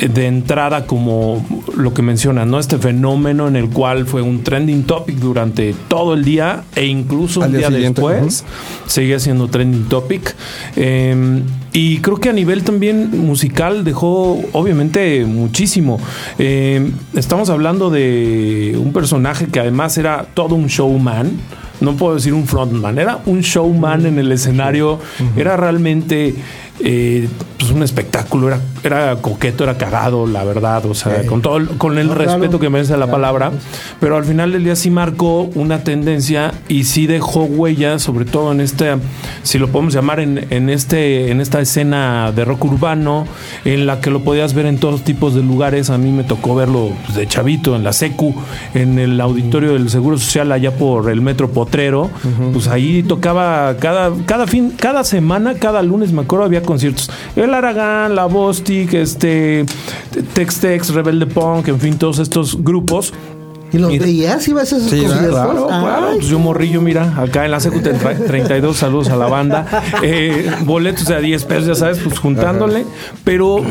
de 0.08 0.26
entrada 0.26 0.86
como 0.86 1.44
lo 1.76 1.92
que 1.92 2.02
mencionan, 2.02 2.50
¿no? 2.50 2.58
Este 2.58 2.78
fenómeno 2.78 3.48
en 3.48 3.56
el 3.56 3.68
cual 3.68 4.06
fue 4.06 4.22
un 4.22 4.42
trending 4.42 4.84
topic 4.84 5.16
durante 5.16 5.74
todo 5.88 6.14
el 6.14 6.24
día 6.24 6.64
e 6.74 6.86
incluso 6.86 7.40
un 7.40 7.52
día, 7.52 7.70
después 7.70 8.44
sigue 8.86 9.20
siendo 9.20 9.48
trending 9.48 9.84
topic. 9.88 10.34
Em, 10.76 11.42
y 11.72 11.98
creo 11.98 12.16
que 12.16 12.30
a 12.30 12.32
nivel 12.32 12.64
también 12.64 13.10
musical 13.26 13.84
dejó 13.84 14.40
obviamente 14.52 15.24
muchísimo. 15.26 16.00
Em, 16.38 16.92
estamos 17.14 17.50
hablando 17.50 17.90
de 17.90 18.76
un 18.82 18.92
personaje 18.92 19.46
que 19.46 19.60
además 19.60 19.98
era 19.98 20.26
todo 20.34 20.54
un 20.54 20.66
showman 20.66 21.38
no 21.80 21.96
puedo 21.96 22.14
decir 22.14 22.34
un 22.34 22.46
frontman, 22.46 22.98
era 22.98 23.20
un 23.26 23.40
showman 23.40 24.06
en 24.06 24.18
el 24.18 24.30
escenario, 24.32 24.98
era 25.34 25.56
realmente 25.56 26.34
eh, 26.82 27.28
pues 27.58 27.72
un 27.72 27.82
espectáculo, 27.82 28.48
era, 28.48 28.60
era 28.82 29.16
coqueto, 29.16 29.64
era 29.64 29.76
cagado, 29.76 30.26
la 30.26 30.44
verdad, 30.44 30.86
o 30.86 30.94
sea, 30.94 31.26
con 31.26 31.42
todo 31.42 31.58
el, 31.58 31.68
con 31.76 31.98
el 31.98 32.08
respeto 32.10 32.58
que 32.58 32.70
merece 32.70 32.96
la 32.96 33.10
palabra, 33.10 33.52
pero 34.00 34.16
al 34.16 34.24
final 34.24 34.52
del 34.52 34.64
día 34.64 34.76
sí 34.76 34.90
marcó 34.90 35.42
una 35.54 35.84
tendencia 35.84 36.52
y 36.68 36.84
sí 36.84 37.06
dejó 37.06 37.44
huella, 37.44 37.98
sobre 37.98 38.24
todo 38.24 38.52
en 38.52 38.60
este, 38.60 38.96
si 39.42 39.58
lo 39.58 39.68
podemos 39.68 39.92
llamar 39.92 40.20
en, 40.20 40.46
en 40.50 40.70
este, 40.70 41.30
en 41.30 41.40
esta 41.40 41.60
escena 41.60 42.32
de 42.32 42.44
rock 42.44 42.64
urbano, 42.64 43.26
en 43.64 43.86
la 43.86 44.00
que 44.00 44.10
lo 44.10 44.20
podías 44.20 44.54
ver 44.54 44.66
en 44.66 44.78
todos 44.78 45.02
tipos 45.02 45.34
de 45.34 45.42
lugares. 45.42 45.90
A 45.90 45.98
mí 45.98 46.10
me 46.12 46.24
tocó 46.24 46.54
verlo 46.54 46.90
pues, 47.04 47.16
de 47.16 47.26
chavito, 47.26 47.76
en 47.76 47.84
la 47.84 47.92
secu, 47.92 48.34
en 48.74 48.98
el 48.98 49.20
auditorio 49.20 49.74
del 49.74 49.90
Seguro 49.90 50.18
Social 50.18 50.50
allá 50.52 50.74
por 50.74 51.10
el 51.10 51.20
Metro 51.20 51.50
Potrero, 51.50 52.10
pues 52.52 52.68
ahí 52.68 53.02
tocaba 53.02 53.76
cada, 53.78 54.12
cada 54.24 54.46
fin, 54.46 54.72
cada 54.76 55.04
semana, 55.04 55.54
cada 55.54 55.82
lunes, 55.82 56.12
me 56.12 56.22
acuerdo, 56.22 56.46
había 56.46 56.62
conciertos. 56.70 57.10
El 57.36 57.52
Aragán, 57.52 58.14
la 58.14 58.26
Bostic, 58.26 58.94
este, 58.94 59.66
Tex 60.34 60.60
Tex, 60.60 60.94
Rebelde 60.94 61.26
Punk, 61.26 61.68
en 61.68 61.80
fin, 61.80 61.98
todos 61.98 62.18
estos 62.18 62.62
grupos. 62.62 63.12
¿Y 63.72 63.78
los 63.78 63.96
veías? 63.98 64.46
¿Ibas 64.48 64.72
a 64.72 64.76
esos 64.76 64.90
sí, 64.90 65.00
Claro, 65.00 65.66
claro. 65.66 66.10
Pues 66.14 66.26
yo 66.26 66.38
morrillo, 66.38 66.80
mira, 66.80 67.14
acá 67.20 67.44
en 67.44 67.52
la 67.52 67.58
CQ 67.58 67.82
32, 68.26 68.76
saludos 68.76 69.08
a 69.10 69.16
la 69.16 69.26
banda. 69.26 69.66
Eh, 70.02 70.50
boletos 70.64 71.06
de 71.06 71.14
a 71.14 71.20
10 71.20 71.44
pesos, 71.44 71.66
ya 71.66 71.74
sabes, 71.74 71.98
pues 71.98 72.18
juntándole. 72.18 72.84
Pero 73.24 73.62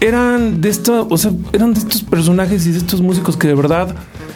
eran 0.00 0.60
de 0.60 0.68
estos, 0.68 1.06
o 1.08 1.16
sea, 1.16 1.30
eran 1.52 1.72
de 1.72 1.80
estos 1.80 2.02
personajes 2.02 2.66
y 2.66 2.72
de 2.72 2.78
estos 2.78 3.00
músicos 3.00 3.36
que 3.36 3.46
de 3.48 3.54
verdad 3.54 3.94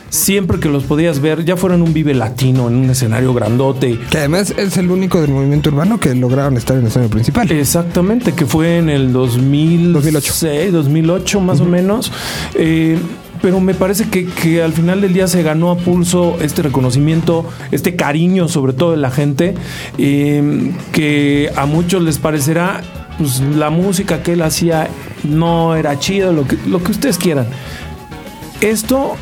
siempre 0.08 0.60
que 0.60 0.68
los 0.68 0.84
podías 0.84 1.20
ver, 1.20 1.44
ya 1.44 1.56
fueron 1.56 1.82
un 1.82 1.92
vive 1.92 2.14
latino 2.14 2.68
en 2.68 2.76
un 2.76 2.90
escenario 2.90 3.34
grandote. 3.34 3.98
Que 4.10 4.18
además 4.18 4.54
es 4.56 4.76
el 4.76 4.90
único 4.90 5.20
del 5.20 5.30
movimiento 5.30 5.70
urbano 5.70 5.98
que 5.98 6.14
lograron 6.14 6.56
estar 6.56 6.76
en 6.76 6.82
el 6.82 6.88
escenario 6.88 7.10
principal. 7.10 7.50
Exactamente, 7.50 8.32
que 8.32 8.46
fue 8.46 8.78
en 8.78 8.88
el 8.88 9.12
2008, 9.12 10.72
2008 10.72 11.40
más 11.40 11.60
o 11.60 11.64
menos. 11.64 12.12
Eh, 12.54 12.98
pero 13.42 13.60
me 13.60 13.74
parece 13.74 14.08
que, 14.08 14.62
al 14.62 14.72
final 14.72 15.00
del 15.00 15.12
día 15.12 15.28
se 15.28 15.42
ganó 15.42 15.70
a 15.70 15.76
pulso 15.76 16.36
este 16.40 16.62
reconocimiento, 16.62 17.48
este 17.70 17.94
cariño 17.94 18.48
sobre 18.48 18.72
todo 18.72 18.92
de 18.92 18.96
la 18.96 19.10
gente, 19.10 19.54
eh, 19.98 20.72
que 20.92 21.50
a 21.54 21.66
muchos 21.66 22.02
les 22.02 22.18
parecerá 22.18 22.82
pues, 23.18 23.40
la 23.40 23.70
música 23.70 24.22
que 24.22 24.32
él 24.32 24.42
hacía 24.42 24.88
no 25.24 25.76
era 25.76 25.98
chido, 25.98 26.32
lo 26.32 26.46
que, 26.46 26.56
lo 26.66 26.82
que 26.82 26.92
ustedes 26.92 27.18
quieran. 27.18 27.46
Esto 28.60 29.16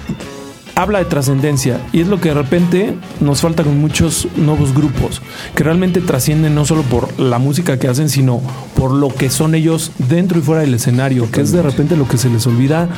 habla 0.75 0.99
de 0.99 1.05
trascendencia 1.05 1.81
y 1.93 2.01
es 2.01 2.09
lo 2.09 2.21
que 2.21 2.31
de 2.31 2.35
repente 2.35 2.97
nos 3.21 3.41
falta 3.41 3.63
con 3.63 3.79
muchos 3.79 4.29
nuevos 4.37 4.75
grupos 4.75 5.23
que 5.55 5.65
realmente 5.65 6.01
trascienden 6.01 6.55
no 6.55 6.65
solo 6.65 6.83
por 6.83 7.19
la 7.19 7.39
música 7.39 7.79
que 7.79 7.89
hacen, 7.89 8.09
sino 8.09 8.41
por 8.75 8.93
lo 8.93 9.09
que 9.09 9.31
son 9.31 9.55
ellos 9.55 9.93
dentro 10.09 10.39
y 10.39 10.43
fuera 10.43 10.63
del 10.63 10.75
escenario, 10.75 11.31
que 11.31 11.41
es 11.41 11.53
de 11.53 11.63
repente 11.63 11.97
lo 11.97 12.09
que 12.09 12.19
se 12.19 12.29
les 12.29 12.47
olvida 12.47 12.89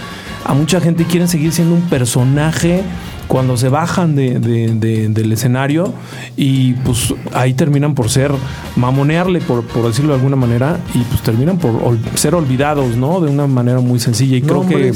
a 0.46 0.54
mucha 0.54 0.80
gente 0.80 1.04
quieren 1.04 1.28
seguir 1.28 1.52
siendo 1.52 1.74
un 1.74 1.82
personaje 1.82 2.82
cuando 3.26 3.56
se 3.56 3.68
bajan 3.68 4.14
de, 4.14 4.38
del 4.38 5.32
escenario 5.32 5.92
y 6.36 6.74
pues 6.74 7.12
ahí 7.32 7.54
terminan 7.54 7.94
por 7.96 8.08
ser, 8.10 8.30
mamonearle 8.76 9.40
por, 9.40 9.64
por 9.64 9.88
decirlo 9.88 10.10
de 10.10 10.16
alguna 10.16 10.36
manera, 10.36 10.78
y 10.94 10.98
pues 10.98 11.22
terminan 11.22 11.58
por 11.58 11.98
ser 12.14 12.36
olvidados, 12.36 12.96
¿no? 12.96 13.20
De 13.20 13.28
una 13.28 13.48
manera 13.48 13.80
muy 13.80 13.98
sencilla 13.98 14.36
y 14.36 14.42
creo 14.42 14.66
que... 14.66 14.92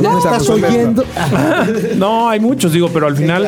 ¿Ya 0.00 0.18
estás 0.18 0.48
oyendo? 0.48 1.04
no, 1.96 2.30
hay 2.30 2.38
muchos, 2.38 2.72
digo, 2.72 2.90
pero 2.92 3.06
al 3.08 3.16
final... 3.16 3.46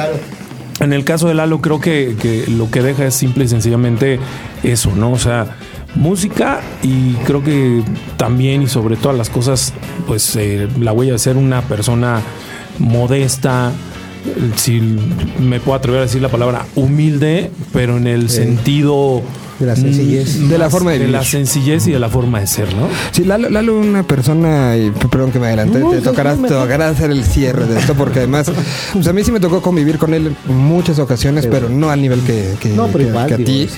En 0.81 0.93
el 0.93 1.05
caso 1.05 1.29
de 1.29 1.35
Lalo, 1.35 1.61
creo 1.61 1.81
que, 1.81 2.17
que, 2.21 2.47
lo 2.49 2.69
que 2.69 2.83
deja 2.83 3.07
es 3.07 3.15
simple 3.15 3.45
y 3.45 3.49
sencillamente 3.49 4.19
eso, 4.65 4.91
¿no? 4.97 5.13
O 5.13 5.19
sea, 5.19 5.57
música 5.95 6.61
y 6.83 7.15
creo 7.25 7.43
que 7.43 7.83
también 8.17 8.63
y 8.63 8.67
sobre 8.67 8.97
todas 8.97 9.17
las 9.17 9.31
cosas, 9.31 9.73
pues 10.07 10.37
eh, 10.37 10.69
la 10.81 10.93
huella 10.93 11.13
de 11.13 11.19
ser 11.19 11.37
una 11.37 11.63
persona 11.63 12.23
modesta, 12.79 13.73
si 14.57 14.81
me 15.39 15.61
puedo 15.61 15.77
atrever 15.77 16.01
a 16.01 16.03
decir 16.03 16.23
la 16.23 16.29
palabra 16.29 16.67
humilde, 16.75 17.51
pero 17.73 17.97
en 17.97 18.07
el 18.07 18.31
sentido 18.31 19.23
de 19.59 19.67
la 19.67 19.77
sencillez. 19.77 20.39
Mm, 20.39 20.49
de 20.49 20.59
la 20.59 20.71
forma 20.71 20.93
de, 20.93 20.99
de 21.01 21.09
la 21.09 21.23
sencillez 21.23 21.87
y 21.87 21.93
de 21.93 21.99
la 21.99 22.09
forma 22.09 22.41
de 22.41 22.47
ser, 22.47 22.75
¿no? 22.75 22.89
Sí, 23.13 23.25
Lalo, 23.25 23.51
Lalo 23.51 23.79
una 23.79 24.03
persona, 24.03 24.77
y 24.77 24.91
perdón 24.91 25.31
que 25.31 25.39
me 25.39 25.47
adelanté, 25.47 25.81
te, 25.81 26.01
tocará, 26.01 26.35
te 26.35 26.49
tocará 26.49 26.89
hacer 26.89 27.11
el 27.11 27.25
cierre 27.25 27.67
de 27.67 27.79
esto, 27.79 27.95
porque 27.95 28.21
además, 28.21 28.51
pues 28.93 29.07
a 29.07 29.13
mí 29.13 29.23
sí 29.23 29.31
me 29.33 29.41
tocó 29.41 29.63
convivir 29.63 29.99
con 29.99 30.15
él 30.15 30.35
en 30.49 30.57
muchas 30.57 30.99
ocasiones, 30.99 31.47
pero, 31.47 31.69
no 31.69 31.91
al 31.91 32.01
nivel 32.03 32.21
que, 32.21 32.55
que, 32.61 32.71
no, 32.71 32.89
pero 32.89 33.05
igual, 33.09 33.29
que 33.29 33.35
a 33.35 33.37
ti. 33.39 33.69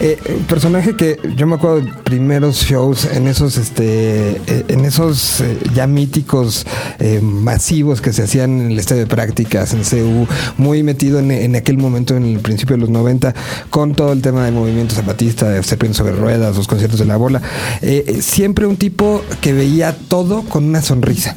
Eh, 0.00 0.18
personaje 0.48 0.96
que 0.96 1.18
yo 1.36 1.46
me 1.46 1.56
acuerdo 1.56 1.80
de 1.80 1.92
primeros 2.04 2.64
shows 2.64 3.04
en 3.04 3.28
esos, 3.28 3.56
este, 3.56 4.30
eh, 4.46 4.64
en 4.68 4.84
esos 4.84 5.40
eh, 5.40 5.58
ya 5.74 5.86
míticos 5.86 6.66
eh, 6.98 7.20
masivos 7.22 8.00
que 8.00 8.12
se 8.12 8.24
hacían 8.24 8.60
en 8.60 8.72
el 8.72 8.78
estadio 8.78 9.02
de 9.02 9.06
prácticas, 9.06 9.74
en 9.74 9.84
CU, 9.84 10.26
muy 10.56 10.82
metido 10.82 11.18
en, 11.18 11.30
en 11.30 11.56
aquel 11.56 11.78
momento, 11.78 12.16
en 12.16 12.24
el 12.24 12.40
principio 12.40 12.76
de 12.76 12.80
los 12.80 12.90
90, 12.90 13.34
con 13.70 13.94
todo 13.94 14.12
el 14.12 14.22
tema 14.22 14.44
de 14.44 14.50
movimientos 14.50 14.96
zapatista 14.96 15.19
de 15.26 15.62
Serpiente 15.62 15.98
sobre 15.98 16.12
Ruedas, 16.12 16.56
los 16.56 16.66
conciertos 16.66 16.98
de 16.98 17.06
la 17.06 17.16
bola. 17.16 17.42
Eh, 17.82 18.04
eh, 18.06 18.22
siempre 18.22 18.66
un 18.66 18.76
tipo 18.76 19.22
que 19.40 19.52
veía 19.52 19.96
todo 20.08 20.42
con 20.42 20.64
una 20.64 20.82
sonrisa. 20.82 21.36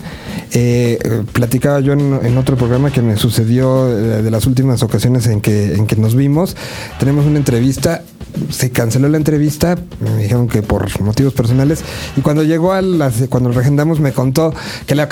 Eh, 0.56 1.00
platicaba 1.32 1.80
yo 1.80 1.94
en, 1.94 2.38
otro 2.38 2.56
programa 2.56 2.92
que 2.92 3.02
me 3.02 3.18
sucedió 3.18 3.88
de 3.88 4.30
las 4.30 4.46
últimas 4.46 4.84
ocasiones 4.84 5.26
en 5.28 5.42
que, 5.42 5.74
en 5.74 5.88
que 5.88 5.96
nos 5.96 6.16
vimos. 6.16 6.56
Tenemos 7.00 7.26
una 7.26 7.40
entrevista, 7.40 8.04
se 8.50 8.72
canceló 8.72 9.10
la 9.10 9.18
entrevista, 9.18 9.78
me 10.00 10.24
dijeron 10.24 10.48
que 10.48 10.62
por 10.62 11.00
motivos 11.02 11.34
personales, 11.34 11.84
y 12.16 12.22
cuando 12.22 12.44
llegó 12.44 12.74
a 12.74 12.82
las, 12.82 13.16
cuando 13.30 13.50
lo 13.50 13.56
regendamos 13.56 14.00
me 14.00 14.12
contó 14.12 14.54
que, 14.86 14.96
le, 14.96 15.08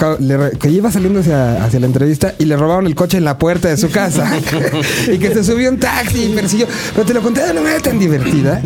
que 0.60 0.70
iba 0.70 0.92
saliendo 0.92 1.20
hacia, 1.22 1.64
hacia, 1.64 1.80
la 1.80 1.86
entrevista 1.88 2.36
y 2.38 2.46
le 2.46 2.56
robaron 2.56 2.86
el 2.86 2.96
coche 2.96 3.18
en 3.18 3.26
la 3.26 3.38
puerta 3.38 3.70
de 3.70 3.78
su 3.78 3.90
casa 3.90 4.32
y 5.12 5.18
que 5.18 5.34
se 5.34 5.44
subió 5.44 5.70
un 5.70 5.78
taxi 5.78 6.26
y 6.26 6.36
persiguió. 6.36 6.68
Pero 6.94 7.06
te 7.06 7.14
lo 7.14 7.22
conté 7.22 7.44
de 7.44 7.52
una 7.52 7.62
manera 7.62 7.82
tan 7.82 8.00
divertida. 8.00 8.62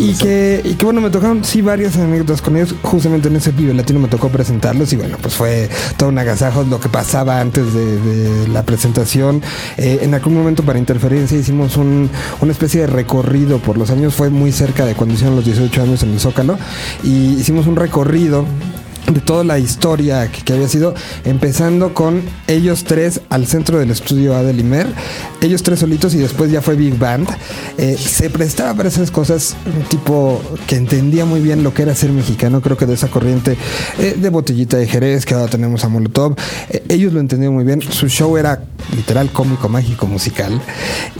Y 0.00 0.14
que, 0.14 0.60
y 0.64 0.74
que 0.74 0.84
bueno, 0.84 1.00
me 1.00 1.10
tocaron 1.10 1.44
sí 1.44 1.62
varias 1.62 1.96
anécdotas 1.96 2.42
con 2.42 2.56
ellos. 2.56 2.74
Justamente 2.82 3.28
en 3.28 3.36
ese 3.36 3.52
Vive 3.52 3.74
Latino 3.74 4.00
me 4.00 4.08
tocó 4.08 4.28
presentarlos 4.28 4.92
y 4.92 4.96
bueno, 4.96 5.16
pues 5.20 5.34
fue 5.34 5.68
un 6.06 6.18
agasajo 6.18 6.64
lo 6.64 6.80
que 6.80 6.88
pasaba 6.88 7.40
antes 7.40 7.72
de, 7.72 8.48
la 8.48 8.62
presentación. 8.64 9.42
Eh, 9.76 10.00
en 10.02 10.14
algún 10.14 10.34
momento 10.34 10.62
para 10.62 10.78
Interferencia 10.78 11.38
hicimos 11.38 11.76
un, 11.76 12.10
una 12.40 12.52
especie 12.52 12.82
de 12.82 12.86
recorrido 12.86 13.58
por 13.58 13.78
los 13.78 13.90
años. 13.90 14.14
Fue 14.14 14.30
muy 14.30 14.52
cerca 14.52 14.84
de 14.86 14.94
cuando 14.94 15.14
hicieron 15.14 15.36
los 15.36 15.44
18 15.44 15.82
años 15.82 16.02
en 16.02 16.12
el 16.12 16.20
Zócalo. 16.20 16.58
Y 17.02 17.34
hicimos 17.34 17.66
un 17.66 17.76
recorrido 17.76 18.44
de 19.14 19.20
toda 19.20 19.44
la 19.44 19.58
historia 19.58 20.30
que, 20.30 20.52
había 20.52 20.68
sido, 20.68 20.94
empezando 21.24 21.94
con 21.94 22.22
ellos 22.46 22.84
tres 22.84 23.20
al 23.28 23.46
centro 23.46 23.78
del 23.78 23.90
estudio 23.90 24.36
Adelimer, 24.36 24.86
ellos 25.40 25.62
tres 25.62 25.80
solitos 25.80 26.14
y 26.14 26.18
después 26.18 26.50
ya 26.50 26.62
fue 26.62 26.76
Big 26.76 26.98
Band. 26.98 27.28
Eh, 27.78 27.96
se 27.96 28.30
prestaba 28.30 28.74
para 28.74 28.88
esas 28.88 29.10
cosas, 29.10 29.56
un 29.66 29.82
tipo 29.84 30.40
que 30.66 30.76
entendía 30.76 31.24
muy 31.24 31.40
bien 31.40 31.62
lo 31.62 31.74
que 31.74 31.82
era 31.82 31.94
ser 31.94 32.10
mexicano, 32.10 32.60
creo 32.60 32.76
que 32.76 32.86
de 32.86 32.94
esa 32.94 33.08
corriente 33.08 33.56
eh, 33.98 34.16
de 34.20 34.28
botellita 34.28 34.76
de 34.76 34.86
Jerez, 34.86 35.26
que 35.26 35.34
ahora 35.34 35.48
tenemos 35.48 35.84
a 35.84 35.88
Molotov, 35.88 36.36
eh, 36.68 36.84
ellos 36.88 37.12
lo 37.12 37.20
entendían 37.20 37.52
muy 37.52 37.64
bien, 37.64 37.82
su 37.82 38.08
show 38.08 38.36
era 38.36 38.62
literal 38.94 39.30
cómico, 39.30 39.68
mágico, 39.68 40.06
musical, 40.06 40.60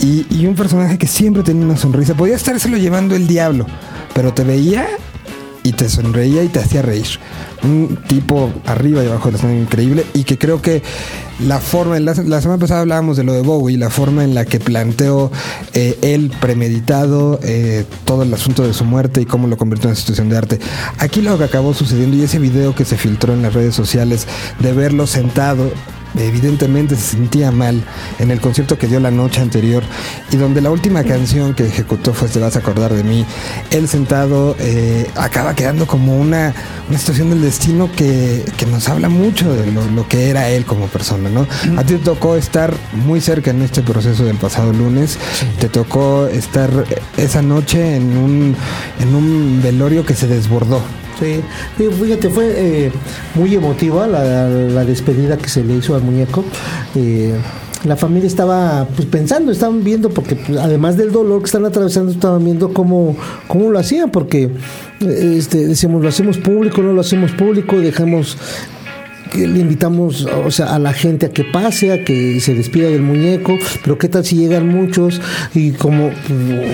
y, 0.00 0.26
y 0.30 0.46
un 0.46 0.54
personaje 0.54 0.98
que 0.98 1.06
siempre 1.06 1.42
tenía 1.42 1.64
una 1.64 1.76
sonrisa, 1.76 2.14
podía 2.14 2.36
estárselo 2.36 2.76
llevando 2.76 3.14
el 3.14 3.26
diablo, 3.26 3.66
pero 4.14 4.32
te 4.32 4.44
veía 4.44 4.86
y 5.70 5.72
te 5.72 5.88
sonreía 5.88 6.42
y 6.42 6.48
te 6.48 6.58
hacía 6.58 6.82
reír. 6.82 7.06
Un 7.62 7.98
tipo 8.08 8.50
arriba 8.66 9.04
y 9.04 9.06
abajo 9.06 9.26
de 9.26 9.32
la 9.32 9.38
escena 9.38 9.54
increíble 9.54 10.04
y 10.14 10.24
que 10.24 10.36
creo 10.36 10.60
que 10.60 10.82
la 11.46 11.60
forma, 11.60 11.98
la, 12.00 12.14
la, 12.14 12.40
semana 12.40 12.58
pasada 12.58 12.80
hablábamos 12.80 13.16
de 13.16 13.24
lo 13.24 13.32
de 13.32 13.42
Bowie, 13.42 13.78
la 13.78 13.88
forma 13.88 14.24
en 14.24 14.34
la 14.34 14.44
que 14.44 14.58
planteó 14.58 15.30
eh, 15.72 15.96
él 16.02 16.32
premeditado 16.40 17.38
eh, 17.42 17.84
todo 18.04 18.24
el 18.24 18.34
asunto 18.34 18.66
de 18.66 18.74
su 18.74 18.84
muerte 18.84 19.22
y 19.22 19.26
cómo 19.26 19.46
lo 19.46 19.56
convirtió 19.56 19.84
en 19.84 19.90
una 19.90 19.98
institución 19.98 20.28
de 20.28 20.36
arte. 20.36 20.58
Aquí 20.98 21.22
lo 21.22 21.38
que 21.38 21.44
acabó 21.44 21.72
sucediendo 21.72 22.16
y 22.16 22.22
ese 22.22 22.38
video 22.40 22.74
que 22.74 22.84
se 22.84 22.96
filtró 22.96 23.32
en 23.32 23.42
las 23.42 23.54
redes 23.54 23.74
sociales 23.74 24.26
de 24.58 24.72
verlo 24.72 25.06
sentado 25.06 25.70
evidentemente 26.18 26.96
se 26.96 27.16
sentía 27.16 27.50
mal 27.50 27.82
en 28.18 28.30
el 28.30 28.40
concierto 28.40 28.78
que 28.78 28.86
dio 28.86 29.00
la 29.00 29.10
noche 29.10 29.40
anterior 29.40 29.82
y 30.30 30.36
donde 30.36 30.60
la 30.60 30.70
última 30.70 31.04
canción 31.04 31.54
que 31.54 31.66
ejecutó 31.66 32.12
fue 32.14 32.28
Te 32.28 32.38
vas 32.38 32.56
a 32.56 32.60
acordar 32.60 32.94
de 32.94 33.02
mí, 33.02 33.24
él 33.70 33.88
sentado 33.88 34.56
eh, 34.58 35.10
acaba 35.16 35.54
quedando 35.54 35.86
como 35.86 36.16
una, 36.16 36.54
una 36.88 36.98
situación 36.98 37.30
del 37.30 37.42
destino 37.42 37.90
que, 37.92 38.44
que 38.56 38.66
nos 38.66 38.88
habla 38.88 39.08
mucho 39.08 39.52
de 39.52 39.70
lo, 39.70 39.84
lo, 39.90 40.06
que 40.06 40.30
era 40.30 40.48
él 40.48 40.64
como 40.64 40.86
persona, 40.86 41.28
¿no? 41.28 41.46
A 41.76 41.84
ti 41.84 41.94
te 41.94 41.98
tocó 41.98 42.36
estar 42.36 42.74
muy 42.92 43.20
cerca 43.20 43.50
en 43.50 43.62
este 43.62 43.82
proceso 43.82 44.24
del 44.24 44.36
pasado 44.36 44.72
lunes, 44.72 45.18
sí. 45.32 45.46
te 45.58 45.68
tocó 45.68 46.26
estar 46.26 46.70
esa 47.16 47.42
noche 47.42 47.96
en 47.96 48.16
un, 48.16 48.56
en 49.00 49.14
un 49.14 49.60
velorio 49.62 50.04
que 50.04 50.14
se 50.14 50.26
desbordó. 50.26 50.82
Fíjate, 51.76 52.30
fue 52.30 52.54
eh, 52.56 52.92
muy 53.34 53.54
emotiva 53.54 54.06
la, 54.06 54.84
despedida 54.84 55.36
que 55.36 55.48
se 55.48 55.62
le 55.64 55.76
hizo 55.76 55.94
al 55.94 56.02
muñeco. 56.02 56.44
Eh, 56.94 57.34
la 57.84 57.96
familia 57.96 58.26
estaba 58.26 58.86
pues, 58.94 59.08
pensando, 59.08 59.52
estaban 59.52 59.82
viendo, 59.82 60.10
porque 60.10 60.36
pues, 60.36 60.58
además 60.58 60.96
del 60.96 61.12
dolor 61.12 61.40
que 61.40 61.46
están 61.46 61.64
atravesando, 61.64 62.12
estaban 62.12 62.44
viendo 62.44 62.72
cómo, 62.72 63.16
cómo 63.48 63.70
lo 63.70 63.78
hacían, 63.78 64.10
porque 64.10 64.50
este, 65.00 65.68
decíamos, 65.68 66.02
lo 66.02 66.08
hacemos 66.08 66.38
público, 66.38 66.82
no 66.82 66.92
lo 66.92 67.00
hacemos 67.00 67.32
público, 67.32 67.78
dejamos 67.78 68.36
que 69.30 69.46
le 69.46 69.60
invitamos 69.60 70.26
o 70.26 70.50
sea, 70.50 70.74
a 70.74 70.78
la 70.78 70.92
gente 70.92 71.26
a 71.26 71.30
que 71.30 71.44
pase, 71.44 71.92
a 71.92 72.04
que 72.04 72.40
se 72.40 72.54
despida 72.54 72.88
del 72.88 73.02
muñeco, 73.02 73.58
pero 73.82 73.98
qué 73.98 74.08
tal 74.08 74.24
si 74.24 74.36
llegan 74.36 74.68
muchos 74.68 75.20
y 75.54 75.72
como, 75.72 76.10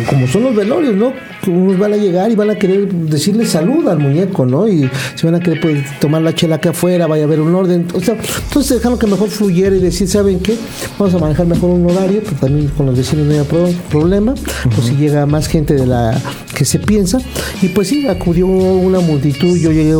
como 0.08 0.26
son 0.26 0.44
los 0.44 0.56
velorios, 0.56 0.94
¿no? 0.94 1.12
Unos 1.46 1.78
van 1.78 1.92
a 1.92 1.96
llegar 1.96 2.30
y 2.30 2.34
van 2.34 2.50
a 2.50 2.56
querer 2.56 2.92
decirle 2.92 3.46
salud 3.46 3.86
al 3.86 3.98
muñeco, 3.98 4.46
¿no? 4.46 4.66
Y 4.66 4.90
se 5.14 5.26
van 5.26 5.36
a 5.36 5.40
querer 5.40 5.60
pues, 5.60 6.00
tomar 6.00 6.22
la 6.22 6.34
chela 6.34 6.56
acá 6.56 6.70
afuera, 6.70 7.06
vaya 7.06 7.22
a 7.22 7.26
haber 7.26 7.40
un 7.40 7.54
orden. 7.54 7.86
O 7.94 8.00
sea, 8.00 8.16
entonces 8.48 8.78
dejaron 8.78 8.98
que 8.98 9.06
mejor 9.06 9.28
fluyera 9.28 9.76
y 9.76 9.80
decir, 9.80 10.08
¿saben 10.08 10.40
qué? 10.40 10.56
Vamos 10.98 11.14
a 11.14 11.18
manejar 11.18 11.46
mejor 11.46 11.70
un 11.70 11.88
horario, 11.88 12.20
pues 12.22 12.40
también 12.40 12.68
con 12.68 12.86
los 12.86 12.96
vecinos 12.96 13.26
no 13.26 13.66
hay 13.66 13.74
problema, 13.90 14.34
pues 14.64 14.88
si 14.88 14.96
llega 14.96 15.24
más 15.26 15.46
gente 15.46 15.74
de 15.74 15.86
la 15.86 16.20
que 16.56 16.64
se 16.64 16.78
piensa. 16.78 17.18
Y 17.62 17.68
pues 17.68 17.88
sí, 17.88 18.08
acudió 18.08 18.46
una 18.46 19.00
multitud, 19.00 19.56
yo 19.56 19.70
llegué, 19.70 19.94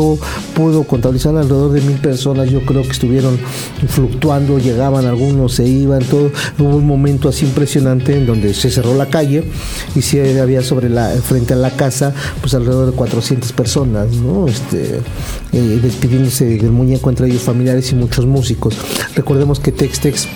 pudo 0.54 0.84
contabilizar 0.84 1.36
alrededor 1.36 1.72
de 1.72 1.80
mil 1.80 1.98
personas 1.98 2.45
yo 2.50 2.64
creo 2.64 2.82
que 2.82 2.90
estuvieron 2.90 3.38
fluctuando, 3.88 4.58
llegaban 4.58 5.06
algunos, 5.06 5.54
se 5.54 5.66
iban, 5.66 6.02
todo. 6.04 6.30
Hubo 6.58 6.76
un 6.76 6.86
momento 6.86 7.28
así 7.28 7.44
impresionante 7.44 8.16
en 8.16 8.26
donde 8.26 8.54
se 8.54 8.70
cerró 8.70 8.94
la 8.94 9.06
calle 9.06 9.44
y 9.94 10.02
sí 10.02 10.18
había 10.18 10.62
sobre 10.62 10.88
la, 10.88 11.08
frente 11.10 11.54
a 11.54 11.56
la 11.56 11.70
casa, 11.70 12.14
pues 12.40 12.54
alrededor 12.54 12.90
de 12.90 12.92
400 12.92 13.52
personas, 13.52 14.12
¿no? 14.12 14.46
Este, 14.46 15.00
eh, 15.52 15.80
despidiéndose 15.82 16.44
del 16.44 16.72
muñeco 16.72 17.10
entre 17.10 17.28
ellos 17.28 17.42
familiares 17.42 17.90
y 17.92 17.94
muchos 17.94 18.26
músicos. 18.26 18.76
Recordemos 19.14 19.60
que 19.60 19.72
Tex 19.72 20.00
Tex 20.00 20.28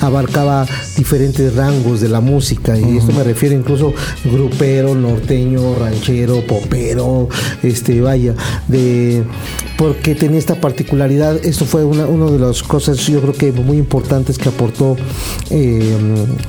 abarcaba 0.00 0.66
diferentes 0.96 1.54
rangos 1.54 2.00
de 2.00 2.08
la 2.08 2.20
música 2.20 2.78
y 2.78 2.82
uh 2.82 2.86
-huh. 2.86 2.98
esto 2.98 3.12
me 3.12 3.24
refiero 3.24 3.54
incluso 3.54 3.92
grupero, 4.24 4.94
norteño, 4.94 5.74
ranchero, 5.76 6.44
popero, 6.46 7.28
este 7.62 8.00
vaya, 8.00 8.34
de 8.68 9.22
porque 9.80 10.14
tenía 10.14 10.38
esta 10.38 10.60
particularidad, 10.60 11.42
esto 11.42 11.64
fue 11.64 11.86
una, 11.86 12.04
una 12.04 12.30
de 12.30 12.38
las 12.38 12.62
cosas 12.62 12.98
yo 13.06 13.18
creo 13.22 13.32
que 13.32 13.50
muy 13.50 13.78
importantes 13.78 14.36
que 14.36 14.50
aportó 14.50 14.94
eh, 15.48 15.96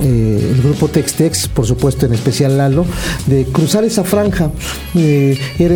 eh, 0.02 0.52
el 0.54 0.62
grupo 0.62 0.90
Tex 0.90 1.14
Tex, 1.14 1.48
por 1.48 1.66
supuesto 1.66 2.06
en 2.06 2.14
especial 2.14 2.58
Lalo, 2.58 2.86
de 3.28 3.46
cruzar 3.46 3.86
esa 3.86 4.04
franja. 4.04 4.52
Eh, 4.96 5.40
era, 5.58 5.76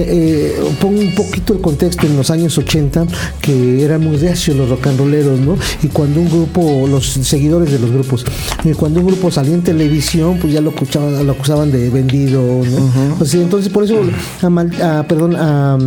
pongo 0.82 1.00
un 1.00 1.16
poquito 1.16 1.54
el 1.54 1.62
contexto 1.62 2.06
en 2.06 2.18
los 2.18 2.30
años 2.30 2.58
80 2.58 3.08
que 3.42 3.86
eran 3.86 4.04
muy 4.04 4.18
reacios 4.18 4.58
los 4.58 4.70
rock 4.70 4.88
and 4.88 5.00
rolleros, 5.00 5.40
¿no? 5.40 5.58
Y 5.82 5.88
cuando 5.88 6.20
un 6.20 6.30
grupo, 6.30 6.86
los 6.90 7.08
seguidores 7.08 7.72
de 7.72 7.80
los 7.80 7.90
grupos. 7.90 8.26
Y 8.66 8.74
cuando 8.74 9.00
un 9.00 9.08
grupo 9.08 9.32
salía 9.32 9.54
en 9.54 9.64
televisión, 9.64 10.40
pues 10.42 10.52
ya 10.52 10.60
lo 10.60 10.72
acusaban, 10.72 11.26
lo 11.26 11.32
acusaban 11.32 11.72
de 11.72 11.90
vendido, 11.90 12.42
¿no? 12.42 12.52
Uh 12.58 12.66
-huh. 12.66 13.18
pues, 13.18 13.34
entonces 13.34 13.72
por 13.72 13.86
eso, 13.86 14.02
a, 14.42 15.00
a, 15.00 15.08
perdón, 15.08 15.38
a 15.38 15.78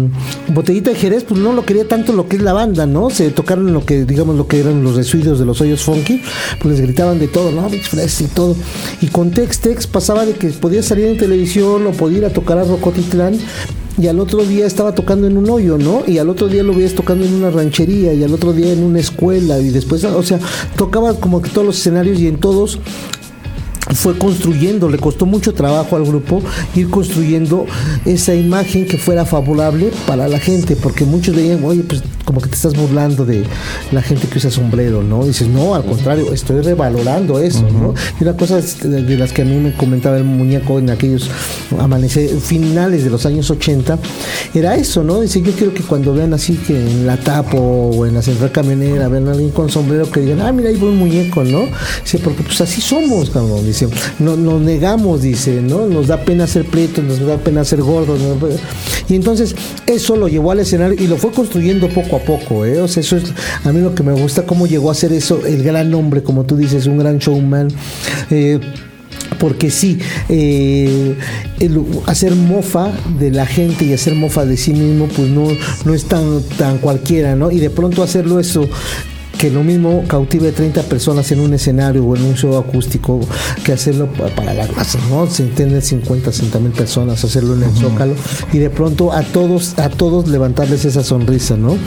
Botellita 0.49 0.93
de 0.93 0.97
Jerez, 0.97 1.25
pues 1.25 1.39
no 1.39 1.58
lo 1.59 1.67
quería 1.67 1.88
tanto 1.88 2.12
lo 2.12 2.29
que 2.29 2.37
es 2.37 2.43
la 2.43 2.53
banda, 2.53 2.87
¿no? 2.87 3.11
Se 3.11 3.31
tocaron 3.31 3.73
lo 3.73 3.85
que, 3.85 4.05
digamos, 4.05 4.37
lo 4.37 4.47
que 4.47 4.61
eran 4.61 4.85
los 4.85 4.95
residuos 4.95 5.41
de 5.41 5.45
los 5.45 5.61
hoyos 5.61 5.83
funky, 5.83 6.23
pues 6.61 6.79
les 6.79 6.81
gritaban 6.81 7.19
de 7.19 7.27
todo, 7.27 7.50
¿no? 7.50 7.69
Fresh 7.69 8.23
y 8.23 8.27
todo. 8.27 8.55
Y 9.00 9.09
con 9.09 9.33
Tex 9.33 9.59
Tex 9.59 9.88
pasaba 9.88 10.25
de 10.25 10.35
que 10.35 10.50
podía 10.50 10.85
salir 10.85 11.07
en 11.07 11.17
televisión 11.17 11.85
o 11.88 11.91
podía 11.91 12.19
ir 12.19 12.25
a 12.27 12.33
tocar 12.33 12.59
a 12.59 12.65
Rocotitlán 12.65 13.38
y 14.00 14.07
al 14.07 14.21
otro 14.21 14.45
día 14.45 14.67
estaba 14.67 14.95
tocando 14.95 15.27
en 15.27 15.37
un 15.37 15.50
hoyo, 15.50 15.79
¿no? 15.79 16.05
Y 16.07 16.19
al 16.19 16.29
otro 16.29 16.47
día 16.47 16.62
lo 16.62 16.73
veías 16.73 16.95
tocando 16.95 17.27
en 17.27 17.35
una 17.35 17.50
ranchería 17.50 18.15
y 18.15 18.23
al 18.23 18.33
otro 18.33 18.53
día 18.53 18.73
en 18.73 18.85
una 18.85 19.00
escuela 19.00 19.59
y 19.59 19.71
después, 19.71 20.05
o 20.05 20.23
sea, 20.23 20.38
tocaba 20.77 21.15
como 21.15 21.43
que 21.43 21.50
todos 21.50 21.67
los 21.67 21.79
escenarios 21.79 22.21
y 22.21 22.29
en 22.29 22.38
todos 22.38 22.79
fue 23.95 24.18
construyendo, 24.18 24.88
le 24.88 24.99
costó 24.99 25.26
mucho 25.26 25.54
trabajo 25.54 25.97
al 25.97 26.04
grupo 26.04 26.42
ir 26.75 26.90
construyendo 26.90 27.66
esa 28.04 28.35
imagen 28.35 28.87
que 28.87 28.99
fuera 28.99 29.25
favorable 29.25 29.90
para 30.07 30.28
la 30.28 30.38
gente, 30.38 30.76
porque 30.76 31.04
muchos 31.04 31.35
veían, 31.35 31.64
oye, 31.64 31.83
pues 31.83 32.02
como 32.28 32.42
que 32.42 32.50
te 32.50 32.57
estás 32.57 32.75
burlando 32.75 33.25
de 33.25 33.45
la 33.90 34.02
gente 34.02 34.28
que 34.28 34.37
usa 34.37 34.50
sombrero, 34.50 35.02
¿no? 35.02 35.25
Y 35.25 35.28
dices, 35.28 35.49
no, 35.49 35.75
al 35.75 35.87
contrario, 35.87 36.30
estoy 36.35 36.61
revalorando 36.61 37.38
eso, 37.38 37.62
¿no? 37.62 37.95
Y 38.21 38.25
una 38.25 38.37
cosa 38.37 38.61
de, 38.61 39.16
las 39.16 39.33
que 39.33 39.40
a 39.40 39.45
mí 39.47 39.57
me 39.57 39.73
comentaba 39.73 40.18
el 40.18 40.25
muñeco 40.25 40.78
en 40.78 40.90
aquellos 40.90 41.30
amanecer, 41.78 42.28
finales 42.38 43.04
de 43.04 43.09
los 43.09 43.25
años 43.25 43.50
80, 43.50 43.99
era 44.54 44.76
eso, 44.76 45.02
¿no? 45.02 45.23
Dice, 45.23 45.40
yo 45.40 45.52
quiero 45.52 45.73
que 45.73 45.83
cuando 45.83 46.12
vean 46.12 46.35
así 46.35 46.57
que 46.57 46.78
en 46.78 47.07
la 47.07 47.16
tapo 47.16 47.59
o 47.59 48.04
en 48.04 48.12
la 48.12 48.21
central 48.21 48.52
camionera 48.52 49.09
vean 49.09 49.28
a 49.28 49.30
alguien 49.30 49.50
con 49.50 49.71
sombrero 49.71 50.11
que 50.11 50.21
digan, 50.21 50.42
ah, 50.42 50.52
mira, 50.52 50.68
ahí 50.68 50.76
va 50.76 50.88
un 50.88 50.99
muñeco, 50.99 51.45
¿no? 51.45 51.62
Dice, 52.02 52.18
porque 52.18 52.42
pues 52.42 52.61
así 52.61 52.83
somos, 52.83 53.30
cabrón, 53.30 53.64
dice, 53.64 53.78
no, 54.19 54.37
nos 54.37 54.61
negamos, 54.61 55.23
dice, 55.23 55.61
¿no? 55.63 55.87
Nos 55.87 56.07
da 56.07 56.25
pena 56.25 56.47
ser 56.47 56.65
pletos, 56.65 57.05
nos 57.05 57.21
da 57.21 57.37
pena 57.39 57.65
ser 57.65 57.83
gordos, 57.83 58.19
y 59.09 59.15
entonces 59.15 59.55
eso 59.87 60.17
lo 60.17 60.29
llevó 60.29 60.53
al 60.53 60.61
escenario 60.61 61.03
y 61.03 61.07
lo 61.07 61.17
fue 61.17 61.31
construyendo 61.31 61.89
poco 61.89 62.17
a 62.17 62.21
poco, 62.21 62.65
¿eh? 62.65 62.85
Eso 62.85 63.01
es 63.17 63.33
a 63.65 63.73
mí 63.73 63.81
lo 63.81 63.95
que 63.95 64.03
me 64.03 64.13
gusta, 64.13 64.45
cómo 64.45 64.67
llegó 64.67 64.91
a 64.91 64.95
ser 64.95 65.13
eso, 65.13 65.45
el 65.47 65.63
gran 65.63 65.93
hombre, 65.95 66.23
como 66.23 66.45
tú 66.45 66.57
dices, 66.57 66.87
un 66.87 66.99
gran 66.99 67.19
showman. 67.19 67.69
Eh, 68.31 68.59
porque 69.39 69.71
sí, 69.71 69.99
eh, 70.29 71.15
hacer 72.07 72.35
mofa 72.35 72.91
de 73.19 73.31
la 73.31 73.47
gente 73.47 73.85
y 73.85 73.93
hacer 73.93 74.15
mofa 74.15 74.45
de 74.45 74.57
sí 74.57 74.73
mismo, 74.73 75.07
pues 75.07 75.29
no, 75.29 75.49
no 75.85 75.95
es 75.95 76.05
tan, 76.07 76.43
tan 76.57 76.79
cualquiera, 76.79 77.37
¿no? 77.37 77.51
Y 77.51 77.59
de 77.59 77.71
pronto 77.71 78.03
hacerlo 78.03 78.41
eso 78.41 78.69
que 79.38 79.50
lo 79.50 79.62
mismo 79.62 80.04
cautive 80.09 80.50
30 80.50 80.83
personas 80.83 81.30
en 81.30 81.40
un 81.40 81.54
escenario 81.54 82.04
o 82.04 82.16
en 82.16 82.25
un 82.25 82.35
show 82.35 82.57
acústico 82.57 83.21
que 83.64 83.73
hacerlo 83.73 84.09
para 84.37 84.52
las 84.52 84.75
masas, 84.75 85.00
¿no? 85.09 85.28
Se 85.28 85.45
entienden 85.45 85.80
50, 85.80 86.33
60 86.33 86.59
mil 86.59 86.73
personas, 86.73 87.23
hacerlo 87.25 87.54
en 87.54 87.62
el 87.62 87.71
Zócalo 87.71 88.14
y 88.52 88.59
de 88.59 88.68
pronto 88.68 89.12
a 89.12 89.23
todos, 89.23 89.78
a 89.78 89.90
todos 89.90 90.28
levantarles 90.28 90.85
esa 90.85 91.04
sonrisa, 91.04 91.57
¿no? 91.57 91.78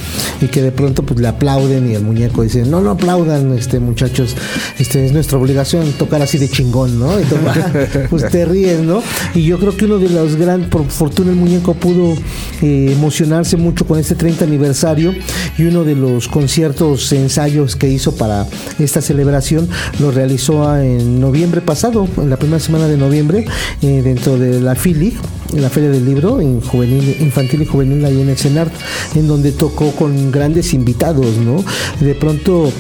Y 0.42 0.48
que 0.48 0.62
de 0.62 0.72
pronto 0.72 1.04
pues 1.04 1.20
le 1.20 1.28
aplauden 1.28 1.92
y 1.92 1.96
el 1.96 2.04
muñeco 2.04 2.44
dice, 2.44 2.64
no, 2.64 2.80
no 2.80 2.92
aplaudan, 2.92 3.52
este 3.58 3.80
muchachos, 3.80 4.36
este 4.80 5.06
es 5.06 5.12
nuestra 5.12 5.38
obligación 5.38 5.92
tocar 5.94 6.22
así 6.22 6.38
de 6.38 6.48
chingón, 6.48 7.00
¿no? 7.00 7.20
Y 7.20 7.24
pues 8.10 8.30
te 8.30 8.46
ríes, 8.46 8.80
¿no? 8.80 9.04
Y 9.36 9.44
yo 9.44 9.60
creo 9.60 9.76
que 9.76 9.86
uno 9.86 10.00
de 10.00 10.10
los 10.10 10.38
grandes, 10.38 10.70
por 10.70 10.86
fortuna 10.88 11.32
el 11.32 11.36
muñeco 11.36 11.74
pudo 11.74 12.16
eh, 12.62 12.94
emocionarse 12.94 13.58
mucho 13.58 13.86
con 13.86 14.00
este 14.00 14.16
30 14.16 14.46
aniversario 14.46 15.14
y 15.58 15.64
uno 15.64 15.84
de 15.84 15.96
los 15.96 16.30
conciertos 16.30 17.12
en 17.12 17.30
que 17.78 17.88
hizo 17.88 18.16
para 18.16 18.46
esta 18.78 19.02
celebración 19.02 19.68
lo 20.00 20.12
realizó 20.12 20.78
en 20.78 21.20
noviembre 21.20 21.62
pasado, 21.62 22.08
en 22.18 22.30
la 22.30 22.38
primera 22.38 22.60
semana 22.60 22.88
de 22.88 22.98
noviembre, 22.98 23.46
eh, 23.82 24.02
dentro 24.04 24.38
de 24.38 24.62
la 24.62 24.76
FILIG, 24.76 25.16
en 25.54 25.62
la 25.62 25.70
Feria 25.70 25.90
del 25.90 26.06
Libro, 26.06 26.40
en 26.40 26.62
juvenil, 26.62 27.18
infantil 27.20 27.64
y 27.64 27.66
juvenil 27.66 28.06
ahí 28.06 28.22
en 28.22 28.30
el 28.30 28.38
CENART, 28.38 28.72
en 29.16 29.28
donde 29.28 29.52
tocó 29.52 29.92
con 29.92 30.32
grandes 30.32 30.74
invitados, 30.74 31.38
¿no? 31.38 31.64
De 32.00 32.14
pronto 32.14 32.72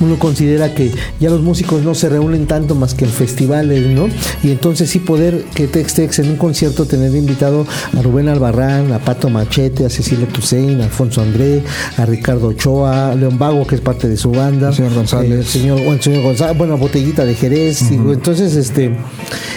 uno 0.00 0.18
considera 0.18 0.74
que 0.74 0.92
ya 1.20 1.30
los 1.30 1.42
músicos 1.42 1.82
no 1.82 1.94
se 1.94 2.08
reúnen 2.08 2.46
tanto 2.46 2.74
más 2.74 2.94
que 2.94 3.04
en 3.04 3.10
festivales, 3.10 3.86
¿no? 3.86 4.08
Y 4.42 4.50
entonces 4.50 4.90
sí 4.90 4.98
poder 4.98 5.44
que 5.54 5.66
Tex 5.66 5.94
Tex 5.94 6.18
en 6.20 6.30
un 6.30 6.36
concierto 6.36 6.86
tener 6.86 7.14
invitado 7.14 7.66
a 7.96 8.02
Rubén 8.02 8.28
Albarrán, 8.28 8.92
a 8.92 8.98
Pato 8.98 9.28
Machete, 9.28 9.84
a 9.84 9.90
Cecilia 9.90 10.26
Toussaint, 10.28 10.80
a 10.80 10.84
Alfonso 10.84 11.22
André, 11.22 11.62
a 11.96 12.06
Ricardo 12.06 12.48
Ochoa, 12.48 13.12
a 13.12 13.14
León 13.14 13.38
Vago, 13.38 13.66
que 13.66 13.74
es 13.74 13.80
parte 13.80 14.08
de 14.08 14.16
su 14.16 14.30
banda. 14.30 14.68
El 14.68 14.74
señor 14.74 14.94
González. 14.94 15.32
el 15.32 15.46
señor, 15.46 15.82
González, 16.22 16.56
bueno, 16.56 16.78
Botellita 16.78 17.24
de 17.24 17.34
Jerez. 17.34 17.82
entonces, 17.90 18.54
este... 18.56 18.96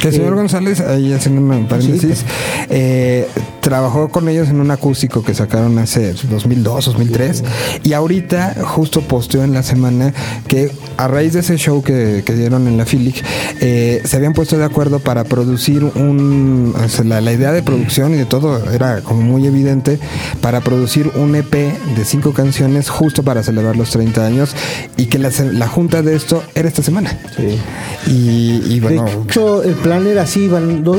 Que 0.02 0.10
el 0.10 0.14
señor 0.14 0.34
eh, 0.34 0.36
González, 0.36 0.80
ahí 0.82 1.14
haciendo 1.14 1.42
un 1.42 1.68
paréntesis, 1.68 2.26
eh, 2.70 3.28
trabajó 3.62 4.10
con 4.10 4.28
ellos 4.28 4.50
en 4.50 4.60
un 4.60 4.72
acústico 4.72 5.24
que 5.24 5.34
sacaron 5.34 5.78
hace 5.80 6.14
2002, 6.14 6.86
2003, 6.86 7.44
y 7.84 7.94
ahorita 7.94 8.56
justo 8.64 9.02
posteó 9.02 9.44
en 9.44 9.54
la 9.54 9.64
semana 9.64 10.14
que 10.48 10.72
a 10.98 11.08
raíz 11.08 11.34
de 11.34 11.40
ese 11.40 11.58
show 11.58 11.82
que, 11.82 12.24
dieron 12.32 12.68
en 12.68 12.78
la 12.78 12.86
Philic, 12.86 13.24
eh, 13.60 14.02
se 14.04 14.18
habían 14.18 14.34
puesto 14.34 14.58
de 14.58 14.66
acuerdo 14.66 15.00
para 15.00 15.24
producir 15.24 15.84
un. 15.84 16.74
la, 17.06 17.32
idea 17.32 17.52
de 17.52 17.62
producción 17.62 18.14
y 18.14 18.18
de 18.18 18.26
todo 18.26 18.72
era 18.72 19.02
como 19.02 19.22
muy 19.22 19.46
evidente 19.46 20.00
para 20.42 20.62
producir 20.62 21.12
un 21.16 21.36
EP 21.36 21.54
de 21.54 22.06
cinco 22.06 22.34
canciones 22.34 22.90
justo 22.90 23.24
para 23.24 23.44
celebrar 23.44 23.76
los 23.76 23.92
30 23.92 24.26
años 24.26 24.56
y 24.98 25.06
que 25.06 25.20
la, 25.20 25.68
junta 25.68 26.02
de 26.02 26.16
esto 26.16 26.44
era 26.56 26.68
esta 26.68 26.82
semana. 26.82 27.18
Sí. 27.36 27.60
Y, 28.08 28.80
bueno. 28.80 29.06
De 29.06 29.24
hecho, 29.24 29.64
el 29.64 29.76
plan 29.76 30.08
era 30.08 30.24
así: 30.24 30.50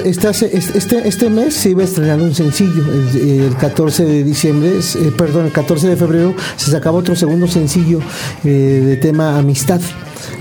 este, 0.05 0.31
este, 0.57 1.09
este 1.09 1.31
mes 1.31 1.55
se 1.55 1.71
iba 1.71 1.83
a 1.83 1.87
estrenar 1.87 2.21
un 2.21 2.35
sencillo. 2.35 2.52
El, 2.61 3.57
14 3.59 4.05
de 4.05 4.25
diciembre, 4.25 4.73
eh, 4.79 5.13
perdón, 5.17 5.47
el 5.47 5.53
14 5.53 5.89
de 5.89 5.97
febrero 5.97 6.35
se 6.57 6.71
sacaba 6.71 6.99
otro 6.99 7.17
segundo 7.17 7.47
sencillo 7.47 8.01
eh, 8.45 8.49
de 8.85 8.97
tema 8.97 9.39
amistad 9.39 9.81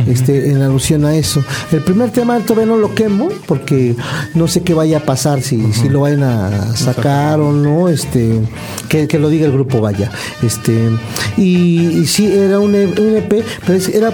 este, 0.08 0.52
en 0.52 0.62
alusión 0.62 1.06
a 1.06 1.16
eso. 1.16 1.44
El 1.72 1.82
primer 1.82 2.12
tema 2.12 2.40
todavía 2.40 2.72
no 2.74 2.78
lo 2.78 2.94
quemo 2.94 3.30
porque 3.48 3.96
no 4.34 4.48
sé 4.48 4.62
qué 4.62 4.74
vaya 4.74 4.98
a 4.98 5.02
pasar, 5.02 5.42
si, 5.42 5.74
si 5.74 5.90
lo 5.90 6.02
vayan 6.02 6.24
a 6.24 6.76
sacar 6.76 7.40
o 7.40 7.52
no, 7.52 7.90
este, 7.90 8.42
que, 8.90 9.08
lo 9.20 9.30
diga 9.30 9.46
el 9.46 9.52
grupo 9.52 9.82
vaya. 9.82 10.12
Este, 10.42 10.90
y, 11.38 12.06
sí, 12.06 12.26
era 12.26 12.60
un, 12.60 12.76
EP, 12.76 13.34
e 13.34 13.44
pero 13.66 13.80
era 13.94 14.12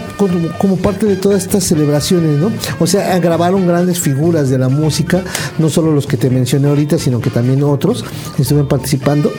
como, 0.58 0.78
parte 0.78 1.06
de 1.06 1.16
todas 1.16 1.44
estas 1.44 1.63
celebraciones, 1.63 2.40
¿no? 2.40 2.52
O 2.80 2.88
sea, 2.88 3.18
grabaron 3.20 3.68
grandes 3.68 4.00
figuras 4.00 4.50
de 4.50 4.58
la 4.58 4.70
música, 4.70 5.24
no 5.58 5.70
solo 5.70 5.92
los 5.92 6.08
que 6.08 6.18
te 6.18 6.30
mencioné 6.30 6.68
ahorita, 6.68 6.98
sino 6.98 7.20
que 7.20 7.30
también 7.30 7.63
otros 7.63 8.06
estuvieron 8.38 8.68
participando 8.68 9.32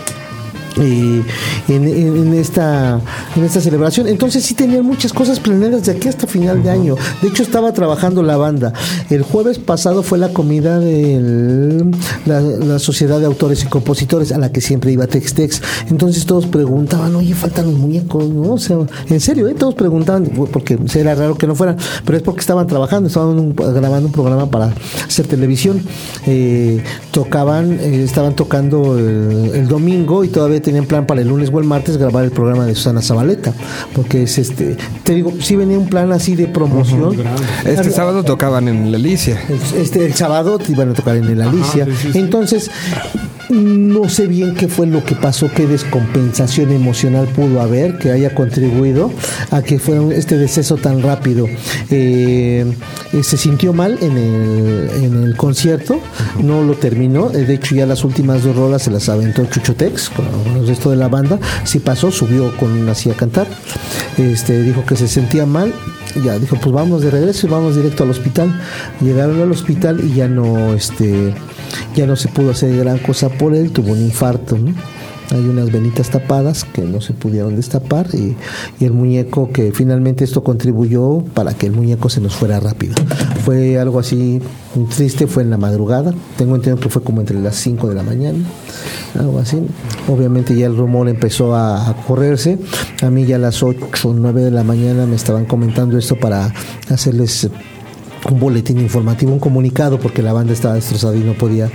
en, 0.78 1.24
en, 1.68 2.34
esta, 2.34 3.00
en 3.36 3.44
esta 3.44 3.60
celebración. 3.60 4.06
Entonces 4.08 4.44
sí 4.44 4.54
tenían 4.54 4.84
muchas 4.84 5.12
cosas 5.12 5.40
planeadas 5.40 5.84
de 5.86 5.92
aquí 5.92 6.08
hasta 6.08 6.26
final 6.26 6.62
de 6.62 6.70
año. 6.70 6.96
De 7.22 7.28
hecho 7.28 7.42
estaba 7.42 7.72
trabajando 7.72 8.22
la 8.22 8.36
banda. 8.36 8.72
El 9.10 9.22
jueves 9.22 9.58
pasado 9.58 10.02
fue 10.02 10.18
la 10.18 10.30
comida 10.30 10.78
de 10.78 11.84
la, 12.26 12.78
Sociedad 12.78 13.18
de 13.18 13.26
Autores 13.26 13.64
y 13.64 13.66
Compositores 13.66 14.32
a 14.32 14.38
la 14.38 14.52
que 14.52 14.60
siempre 14.60 14.92
iba 14.92 15.06
Tex 15.06 15.34
Tex. 15.34 15.62
Entonces 15.90 16.24
todos 16.26 16.46
preguntaban, 16.46 17.14
oye, 17.16 17.34
faltan 17.34 17.66
los 17.66 17.74
muñecos, 17.74 18.28
¿no? 18.28 18.54
O 18.54 18.58
sea, 18.58 18.78
en 19.08 19.20
serio, 19.20 19.48
¿eh? 19.48 19.54
todos 19.54 19.74
preguntaban, 19.74 20.24
porque 20.52 20.78
era 20.94 21.14
raro 21.14 21.36
que 21.36 21.46
no 21.46 21.54
fueran, 21.54 21.76
pero 22.04 22.16
es 22.16 22.22
porque 22.22 22.40
estaban 22.40 22.66
trabajando, 22.66 23.08
estaban 23.08 23.54
grabando 23.54 24.06
un 24.06 24.12
programa 24.12 24.50
para 24.50 24.72
hacer 25.06 25.26
televisión. 25.26 25.82
Eh, 26.26 26.82
tocaban, 27.10 27.78
eh, 27.80 28.04
estaban 28.04 28.36
tocando 28.36 28.98
el, 28.98 29.50
el 29.54 29.68
domingo 29.68 30.24
y 30.24 30.28
todavía 30.28 30.60
tenían 30.68 30.84
plan 30.84 31.06
para 31.06 31.22
el 31.22 31.28
lunes 31.28 31.48
o 31.50 31.58
el 31.60 31.64
martes 31.64 31.96
grabar 31.96 32.24
el 32.24 32.30
programa 32.30 32.66
de 32.66 32.74
Susana 32.74 33.00
Zabaleta, 33.00 33.54
porque 33.94 34.24
es 34.24 34.36
este, 34.36 34.76
te 35.02 35.14
digo, 35.14 35.32
sí 35.40 35.56
venía 35.56 35.78
un 35.78 35.88
plan 35.88 36.12
así 36.12 36.36
de 36.36 36.46
promoción. 36.46 37.16
este 37.64 37.90
sábado 37.90 38.22
tocaban 38.22 38.68
en 38.68 38.92
la 38.92 38.98
Alicia. 38.98 39.40
Este, 39.74 40.04
el 40.04 40.12
sábado 40.12 40.58
iban 40.68 40.90
a 40.90 40.92
tocar 40.92 41.16
en 41.16 41.38
la 41.38 41.48
Alicia. 41.48 41.86
Entonces, 42.12 42.70
no 43.50 44.08
sé 44.08 44.26
bien 44.26 44.54
qué 44.54 44.68
fue 44.68 44.86
lo 44.86 45.04
que 45.04 45.14
pasó, 45.14 45.50
qué 45.54 45.66
descompensación 45.66 46.70
emocional 46.70 47.26
pudo 47.28 47.60
haber 47.60 47.98
que 47.98 48.10
haya 48.10 48.34
contribuido 48.34 49.10
a 49.50 49.62
que 49.62 49.78
fuera 49.78 50.14
este 50.14 50.36
deceso 50.36 50.76
tan 50.76 51.02
rápido. 51.02 51.46
Eh, 51.90 52.66
eh, 53.12 53.22
se 53.22 53.36
sintió 53.36 53.72
mal 53.72 53.98
en 54.00 54.16
el, 54.16 54.90
en 55.04 55.24
el 55.24 55.36
concierto, 55.36 56.00
no 56.42 56.62
lo 56.62 56.74
terminó. 56.74 57.28
De 57.30 57.54
hecho, 57.54 57.74
ya 57.74 57.86
las 57.86 58.04
últimas 58.04 58.42
dos 58.42 58.56
rolas 58.56 58.82
se 58.82 58.90
las 58.90 59.08
aventó 59.08 59.44
Chuchotex 59.46 60.10
con 60.10 60.26
el 60.56 60.66
resto 60.66 60.90
de 60.90 60.96
la 60.96 61.08
banda. 61.08 61.38
Sí 61.64 61.78
pasó, 61.78 62.10
subió 62.10 62.54
con 62.56 62.88
así 62.88 63.10
a 63.10 63.14
cantar. 63.14 63.46
Este, 64.18 64.62
dijo 64.62 64.84
que 64.84 64.96
se 64.96 65.08
sentía 65.08 65.46
mal 65.46 65.72
ya 66.24 66.38
dijo 66.38 66.56
pues 66.60 66.72
vamos 66.72 67.02
de 67.02 67.10
regreso 67.10 67.46
y 67.46 67.50
vamos 67.50 67.76
directo 67.76 68.04
al 68.04 68.10
hospital 68.10 68.60
llegaron 69.00 69.40
al 69.40 69.52
hospital 69.52 70.00
y 70.04 70.14
ya 70.14 70.28
no 70.28 70.74
este 70.74 71.34
ya 71.94 72.06
no 72.06 72.16
se 72.16 72.28
pudo 72.28 72.50
hacer 72.50 72.76
gran 72.76 72.98
cosa 72.98 73.28
por 73.28 73.54
él 73.54 73.70
tuvo 73.70 73.92
un 73.92 74.00
infarto 74.00 74.56
¿no? 74.58 74.72
Hay 75.30 75.46
unas 75.46 75.70
venitas 75.70 76.10
tapadas 76.10 76.64
que 76.64 76.82
no 76.82 77.00
se 77.00 77.12
pudieron 77.12 77.56
destapar 77.56 78.08
y, 78.14 78.36
el 78.80 78.92
muñeco 78.92 79.50
que 79.52 79.72
finalmente 79.72 80.24
esto 80.24 80.42
contribuyó 80.42 81.22
para 81.34 81.52
que 81.52 81.66
el 81.66 81.72
muñeco 81.72 82.08
se 82.08 82.20
nos 82.20 82.34
fuera 82.34 82.60
rápido. 82.60 82.94
Fue 83.44 83.78
algo 83.78 83.98
así 83.98 84.40
triste, 84.96 85.26
fue 85.26 85.42
en 85.42 85.50
la 85.50 85.58
madrugada, 85.58 86.14
tengo 86.36 86.54
entendido 86.54 86.80
que 86.80 86.88
fue 86.88 87.02
como 87.02 87.20
entre 87.20 87.38
las 87.40 87.56
5 87.56 87.88
de 87.88 87.94
la 87.94 88.02
mañana, 88.02 88.38
algo 89.18 89.38
así. 89.40 89.58
Obviamente 90.08 90.56
ya 90.56 90.66
el 90.66 90.76
rumor 90.76 91.08
empezó 91.08 91.54
a, 91.54 91.90
a 91.90 91.94
correrse, 92.06 92.58
a 93.02 93.10
mí 93.10 93.26
ya 93.26 93.36
a 93.36 93.40
las 93.40 93.62
8 93.62 93.86
o 94.04 94.12
9 94.12 94.42
de 94.42 94.50
la 94.50 94.62
mañana 94.62 95.06
me 95.06 95.16
estaban 95.16 95.44
comentando 95.44 95.98
esto 95.98 96.16
para 96.16 96.52
hacerles 96.88 97.50
un 98.34 98.40
boletín 98.40 98.78
informativo, 98.80 99.32
un 99.32 99.38
comunicado, 99.38 99.98
porque 99.98 100.22
la 100.22 100.32
banda 100.32 100.52
estaba 100.52 100.74
destrozada 100.74 101.16
y 101.16 101.20
no 101.20 101.34
podía 101.34 101.70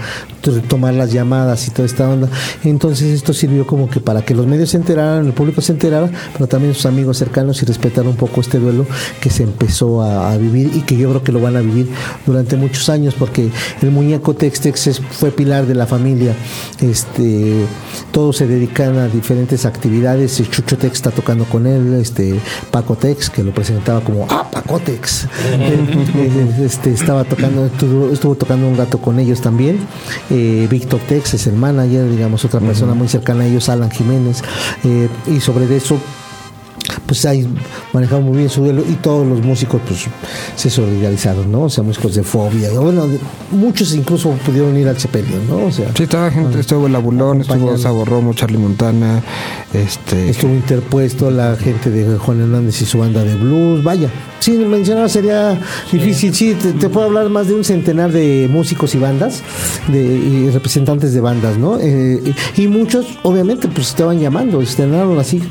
tomar 0.67 0.93
las 0.93 1.11
llamadas 1.11 1.67
y 1.67 1.71
toda 1.71 1.85
esta 1.85 2.09
onda. 2.09 2.29
Entonces 2.63 3.13
esto 3.13 3.33
sirvió 3.33 3.65
como 3.65 3.89
que 3.89 3.99
para 3.99 4.23
que 4.23 4.35
los 4.35 4.47
medios 4.47 4.71
se 4.71 4.77
enteraran, 4.77 5.25
el 5.25 5.33
público 5.33 5.61
se 5.61 5.71
enterara, 5.71 6.09
pero 6.33 6.47
también 6.47 6.73
sus 6.73 6.85
amigos 6.85 7.17
cercanos 7.17 7.61
y 7.61 7.65
respetar 7.65 8.05
un 8.07 8.15
poco 8.15 8.41
este 8.41 8.59
duelo 8.59 8.85
que 9.21 9.29
se 9.29 9.43
empezó 9.43 10.01
a, 10.01 10.33
vivir 10.37 10.71
y 10.75 10.81
que 10.81 10.97
yo 10.97 11.09
creo 11.09 11.23
que 11.23 11.31
lo 11.31 11.39
van 11.39 11.55
a 11.55 11.61
vivir 11.61 11.87
durante 12.25 12.55
muchos 12.57 12.89
años, 12.89 13.13
porque 13.17 13.49
el 13.81 13.91
muñeco 13.91 14.33
Tex 14.33 14.61
Tex 14.61 15.01
fue 15.11 15.31
pilar 15.31 15.67
de 15.67 15.75
la 15.75 15.85
familia. 15.85 16.35
Este, 16.81 17.65
todos 18.11 18.37
se 18.37 18.47
dedican 18.47 18.97
a 18.97 19.07
diferentes 19.07 19.65
actividades. 19.65 20.41
Chucho 20.49 20.77
Tex 20.77 20.95
está 20.95 21.11
tocando 21.11 21.45
con 21.45 21.67
él, 21.67 21.93
este 21.93 22.39
Paco 22.71 22.95
Tex, 22.95 23.29
que 23.29 23.43
lo 23.43 23.53
presentaba 23.53 24.01
como 24.01 24.25
Ah, 24.29 24.49
Paco 24.51 24.79
Tex. 24.79 25.27
este, 26.59 26.91
estaba 26.91 27.23
tocando, 27.23 27.65
estuvo, 27.65 28.35
tocando 28.35 28.67
un 28.67 28.77
gato 28.77 28.99
con 28.99 29.19
ellos 29.19 29.41
también. 29.41 29.79
Eh, 30.29 30.67
Víctor 30.69 30.99
Tex 31.01 31.33
es 31.33 31.47
el 31.47 31.55
manager, 31.55 32.09
digamos, 32.09 32.45
otra 32.45 32.59
persona 32.59 32.93
muy 32.93 33.07
cercana 33.07 33.43
a 33.43 33.47
ellos, 33.47 33.69
Alan 33.69 33.91
Jiménez. 33.91 34.41
Eh, 34.83 35.09
y 35.27 35.39
sobre 35.39 35.73
eso 35.75 35.99
pues 37.05 37.25
ahí 37.25 37.47
manejamos 37.91 38.25
muy 38.25 38.37
bien 38.37 38.49
su 38.49 38.61
duelo 38.61 38.83
y 38.87 38.93
todos 38.95 39.25
los 39.27 39.41
músicos 39.41 39.81
pues 39.87 40.05
se 40.55 40.69
solidarizaron, 40.69 41.51
¿no? 41.51 41.63
O 41.63 41.69
sea, 41.69 41.83
músicos 41.83 42.15
de 42.15 42.23
fobia, 42.23 42.71
bueno, 42.71 43.07
muchos 43.51 43.93
incluso 43.93 44.29
pudieron 44.45 44.75
ir 44.77 44.87
al 44.87 44.97
Cepelio, 44.99 45.37
¿no? 45.47 45.65
O 45.65 45.71
sea, 45.71 45.91
sí, 45.95 46.07
toda 46.07 46.31
gente, 46.31 46.59
estuvo 46.59 46.87
el 46.87 46.95
Abulón, 46.95 47.41
estuvo 47.41 47.77
Saborromo, 47.77 48.33
Charlie 48.33 48.57
Montana, 48.57 49.21
este... 49.73 50.29
Estuvo 50.29 50.53
interpuesto 50.53 51.31
la 51.31 51.55
gente 51.55 51.89
de 51.89 52.17
Juan 52.17 52.41
Hernández 52.41 52.81
y 52.81 52.85
su 52.85 52.99
banda 52.99 53.23
de 53.23 53.35
blues, 53.35 53.83
vaya, 53.83 54.09
sí, 54.43 54.51
mencionar 54.51 55.09
sería 55.09 55.57
difícil, 55.91 56.33
sí, 56.35 56.55
te, 56.55 56.89
puedo 56.89 57.07
hablar 57.07 57.29
más 57.29 57.47
de 57.47 57.53
un 57.53 57.63
centenar 57.63 58.11
de 58.11 58.49
músicos 58.51 58.93
y 58.93 58.99
bandas, 58.99 59.41
de 59.87 60.01
y 60.01 60.49
representantes 60.49 61.13
de 61.13 61.21
bandas, 61.21 61.57
¿no? 61.57 61.77
Eh, 61.79 62.33
y 62.57 62.67
muchos, 62.67 63.17
obviamente, 63.23 63.67
pues 63.67 63.89
estaban 63.89 64.19
llamando, 64.19 64.61
estrenaron 64.61 65.17
así, 65.17 65.41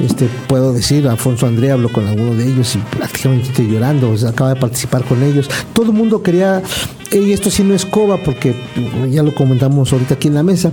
este, 0.00 0.28
puedo 0.48 0.72
decir, 0.72 0.99
Alfonso 1.06 1.46
André 1.46 1.70
habló 1.70 1.90
con 1.90 2.06
alguno 2.06 2.34
de 2.34 2.46
ellos 2.46 2.74
y 2.76 2.78
prácticamente 2.96 3.66
llorando, 3.66 4.14
acaba 4.26 4.54
de 4.54 4.60
participar 4.60 5.04
con 5.04 5.22
ellos. 5.22 5.48
Todo 5.74 5.86
el 5.86 5.92
mundo 5.92 6.22
quería 6.22 6.62
y 7.12 7.32
esto 7.32 7.50
sí 7.50 7.64
no 7.64 7.74
es 7.74 7.84
coba 7.84 8.18
porque 8.18 8.54
ya 9.10 9.22
lo 9.22 9.34
comentamos 9.34 9.92
ahorita 9.92 10.14
aquí 10.14 10.28
en 10.28 10.34
la 10.34 10.42
mesa, 10.42 10.70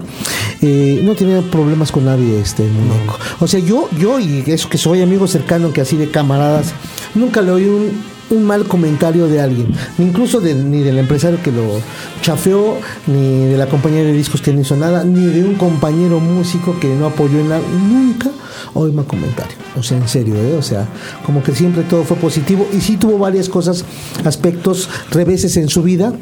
eh, 0.61 1.01
no 1.03 1.15
tenía 1.15 1.41
problemas 1.41 1.91
con 1.91 2.05
nadie 2.05 2.39
este 2.39 2.63
muñeco. 2.63 3.17
O 3.39 3.47
sea, 3.47 3.59
yo, 3.59 3.89
yo 3.97 4.19
y 4.19 4.43
eso 4.47 4.69
que 4.69 4.77
soy 4.77 5.01
amigo 5.01 5.27
cercano, 5.27 5.73
que 5.73 5.81
así 5.81 5.97
de 5.97 6.09
camaradas, 6.11 6.73
nunca 7.15 7.41
le 7.41 7.51
oí 7.51 7.65
un, 7.65 8.16
mal 8.35 8.65
comentario 8.65 9.27
de 9.27 9.41
alguien, 9.41 9.73
incluso 9.97 10.41
ni 10.41 10.83
del 10.83 10.97
empresario 10.99 11.41
que 11.41 11.51
lo 11.51 11.79
chafeó, 12.21 12.77
ni 13.07 13.45
de 13.45 13.57
la 13.57 13.67
compañía 13.67 14.03
de 14.03 14.13
discos 14.13 14.41
que 14.41 14.53
no 14.53 14.61
hizo 14.61 14.75
nada, 14.75 15.03
ni 15.03 15.25
de 15.25 15.43
un 15.43 15.55
compañero 15.55 16.19
músico 16.19 16.79
que 16.79 16.87
no 16.87 17.07
apoyó 17.07 17.39
en 17.39 17.49
nada, 17.49 17.61
nunca 17.89 18.29
oí 18.73 18.91
mal 18.91 19.05
comentario. 19.05 19.55
O 19.77 19.83
sea, 19.83 19.97
en 19.97 20.07
serio, 20.07 20.35
¿eh? 20.35 20.55
o 20.55 20.61
sea, 20.61 20.87
como 21.25 21.43
que 21.43 21.53
siempre 21.53 21.83
todo 21.83 22.03
fue 22.03 22.17
positivo 22.17 22.67
y 22.73 22.81
sí 22.81 22.97
tuvo 22.97 23.17
varias 23.17 23.49
cosas, 23.49 23.85
aspectos, 24.23 24.89
reveses 25.11 25.57
en 25.57 25.69
su 25.69 25.83
vida 25.83 26.13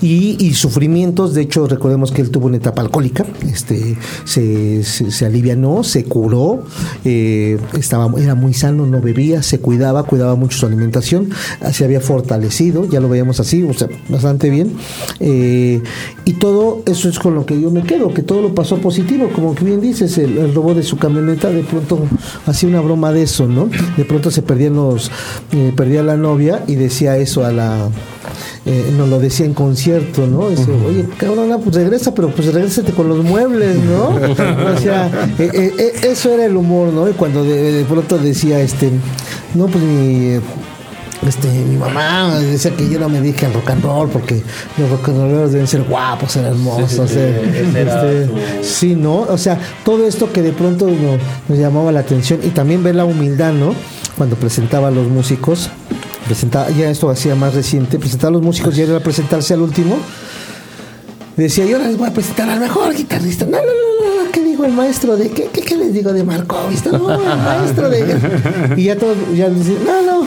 y, 0.00 0.54
sufrimientos. 0.54 1.34
De 1.34 1.42
hecho, 1.42 1.66
recordemos 1.66 2.12
que 2.12 2.22
él 2.22 2.30
tuvo 2.30 2.46
una 2.46 2.56
etapa 2.56 2.82
alcohólica, 2.82 3.24
este, 3.50 3.96
se, 4.24 4.82
se, 4.84 5.26
alivianó, 5.26 5.84
se 5.84 6.04
curó, 6.04 6.62
eh, 7.04 7.58
estaba, 7.78 8.10
era 8.20 8.34
muy 8.34 8.54
sano, 8.54 8.86
no 8.86 9.00
bebía, 9.00 9.42
se 9.42 9.60
cuidaba, 9.60 10.02
cuidaba 10.04 10.34
mucho 10.36 10.58
su 10.58 10.66
alimentación, 10.66 11.30
se 11.72 11.84
había 11.84 12.00
fortalecido, 12.00 12.86
ya 12.86 13.00
lo 13.00 13.08
veíamos 13.08 13.40
así, 13.40 13.62
o 13.62 13.72
sea, 13.72 13.88
bastante 14.08 14.50
bien. 14.50 14.72
Eh, 15.20 15.82
y 16.24 16.34
todo 16.34 16.82
eso 16.86 17.08
es 17.08 17.18
con 17.18 17.34
lo 17.34 17.46
que 17.46 17.60
yo 17.60 17.70
me 17.70 17.82
quedo, 17.82 18.12
que 18.12 18.22
todo 18.22 18.42
lo 18.42 18.54
pasó 18.54 18.78
positivo, 18.78 19.30
como 19.34 19.54
que 19.54 19.64
bien 19.64 19.80
dices, 19.80 20.18
el, 20.18 20.54
robo 20.54 20.74
de 20.74 20.82
su 20.82 20.96
camioneta, 20.96 21.50
de 21.50 21.62
pronto 21.62 22.06
hacía 22.46 22.68
una 22.68 22.80
broma 22.80 23.12
de 23.12 23.22
eso, 23.22 23.46
¿no? 23.46 23.68
De 23.96 24.04
pronto 24.04 24.30
se 24.30 24.42
perdían 24.42 24.74
los, 24.74 25.10
eh, 25.52 25.72
perdía 25.76 26.02
la 26.02 26.16
novia 26.16 26.64
y 26.66 26.74
decía 26.74 27.16
eso 27.16 27.44
a 27.44 27.52
la 27.52 27.88
eh, 28.66 28.92
nos 28.96 29.08
lo 29.08 29.18
decía 29.18 29.46
en 29.46 29.54
concierto, 29.54 30.26
¿no? 30.26 30.50
Dice, 30.50 30.66
oye, 30.86 31.06
cabrón, 31.16 31.60
pues 31.62 31.76
regresa, 31.76 32.14
pero 32.14 32.30
pues 32.30 32.52
regrésate 32.52 32.92
con 32.92 33.08
los 33.08 33.24
muebles, 33.24 33.76
¿no? 33.76 34.08
o 34.74 34.80
sea, 34.80 35.10
eh, 35.38 35.50
eh, 35.78 35.92
eso 36.04 36.32
era 36.32 36.46
el 36.46 36.56
humor, 36.56 36.92
¿no? 36.92 37.08
Y 37.08 37.12
cuando 37.12 37.44
de, 37.44 37.84
pronto 37.88 38.18
decía, 38.18 38.60
este, 38.60 38.90
no, 39.54 39.66
pues 39.66 39.82
mi 39.82 40.38
este, 41.26 41.48
mi 41.48 41.76
mamá 41.76 42.38
decía 42.40 42.70
que 42.74 42.88
yo 42.88 42.98
no 42.98 43.10
me 43.10 43.20
dije 43.20 43.44
al 43.44 43.52
rock 43.52 43.70
and 43.70 43.84
roll 43.84 44.08
porque 44.08 44.42
los 44.78 44.88
rock 44.88 45.10
and 45.10 45.18
rolleros 45.18 45.52
deben 45.52 45.66
ser 45.66 45.82
guapos, 45.82 46.32
ser 46.32 46.46
hermosos, 46.46 47.10
este, 47.10 48.30
sí, 48.62 48.94
¿no? 48.94 49.20
O 49.20 49.36
sea, 49.36 49.58
todo 49.84 50.06
esto 50.06 50.32
que 50.32 50.40
de 50.40 50.52
pronto 50.52 50.88
nos 51.48 51.58
llamaba 51.58 51.92
la 51.92 52.00
atención 52.00 52.40
y 52.42 52.48
también 52.48 52.82
ver 52.82 52.94
la 52.94 53.04
humildad, 53.04 53.52
¿no? 53.52 53.74
Cuando 54.16 54.36
presentaba 54.36 54.88
a 54.88 54.90
los 54.90 55.08
músicos, 55.08 55.70
presentaba, 56.30 56.70
ya 56.70 56.88
esto 56.88 57.10
hacía 57.10 57.34
más 57.34 57.54
reciente, 57.54 57.98
presentaba 57.98 58.28
a 58.28 58.32
los 58.34 58.42
músicos 58.42 58.78
y 58.78 58.82
era 58.82 59.00
presentarse 59.00 59.52
al 59.52 59.62
último. 59.62 59.98
Decía, 61.36 61.66
yo 61.66 61.76
les 61.78 61.96
voy 61.96 62.06
a 62.06 62.12
presentar 62.12 62.48
al 62.48 62.60
mejor 62.60 62.94
guitarrista. 62.94 63.46
No, 63.46 63.58
no, 63.58 63.64
no, 63.64 64.24
no, 64.24 64.30
¿qué 64.30 64.40
digo 64.44 64.64
el 64.64 64.72
maestro 64.72 65.16
de 65.16 65.28
qué? 65.30 65.48
¿Qué, 65.48 65.76
les 65.76 65.92
digo 65.92 66.12
de 66.12 66.22
Marco? 66.22 66.56
No, 66.92 67.14
el 67.14 67.38
maestro 67.38 67.90
de. 67.90 68.76
Y 68.76 68.84
ya 68.84 68.96
todos, 68.96 69.16
ya 69.34 69.48
dicen, 69.48 69.78
no, 69.84 70.02
no 70.02 70.26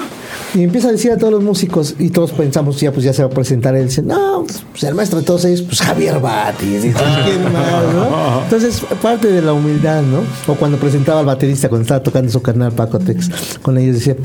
y 0.53 0.63
empieza 0.63 0.89
a 0.89 0.91
decir 0.91 1.11
a 1.11 1.17
todos 1.17 1.33
los 1.33 1.43
músicos, 1.43 1.95
y 1.97 2.09
todos 2.09 2.31
pensamos, 2.31 2.79
ya 2.79 2.91
pues 2.91 3.05
ya 3.05 3.13
se 3.13 3.23
va 3.23 3.29
a 3.29 3.31
presentar 3.31 3.75
él. 3.75 3.87
Dice, 3.87 4.01
no, 4.01 4.45
pues 4.71 4.83
el 4.83 4.93
maestro 4.93 5.19
de 5.19 5.25
todos 5.25 5.45
ellos, 5.45 5.63
pues 5.63 5.81
Javier 5.81 6.19
Batis. 6.19 6.83
Entonces, 8.43 8.81
parte 9.01 9.31
de 9.31 9.41
la 9.41 9.53
humildad, 9.53 10.03
¿no? 10.03 10.19
O 10.47 10.55
cuando 10.55 10.77
presentaba 10.77 11.21
al 11.21 11.25
baterista, 11.25 11.69
cuando 11.69 11.83
estaba 11.83 12.03
tocando 12.03 12.31
su 12.31 12.41
canal 12.41 12.71
Paco 12.71 12.99
Tex, 12.99 13.29
con 13.61 13.77
ellos 13.77 13.95
decía, 13.95 14.15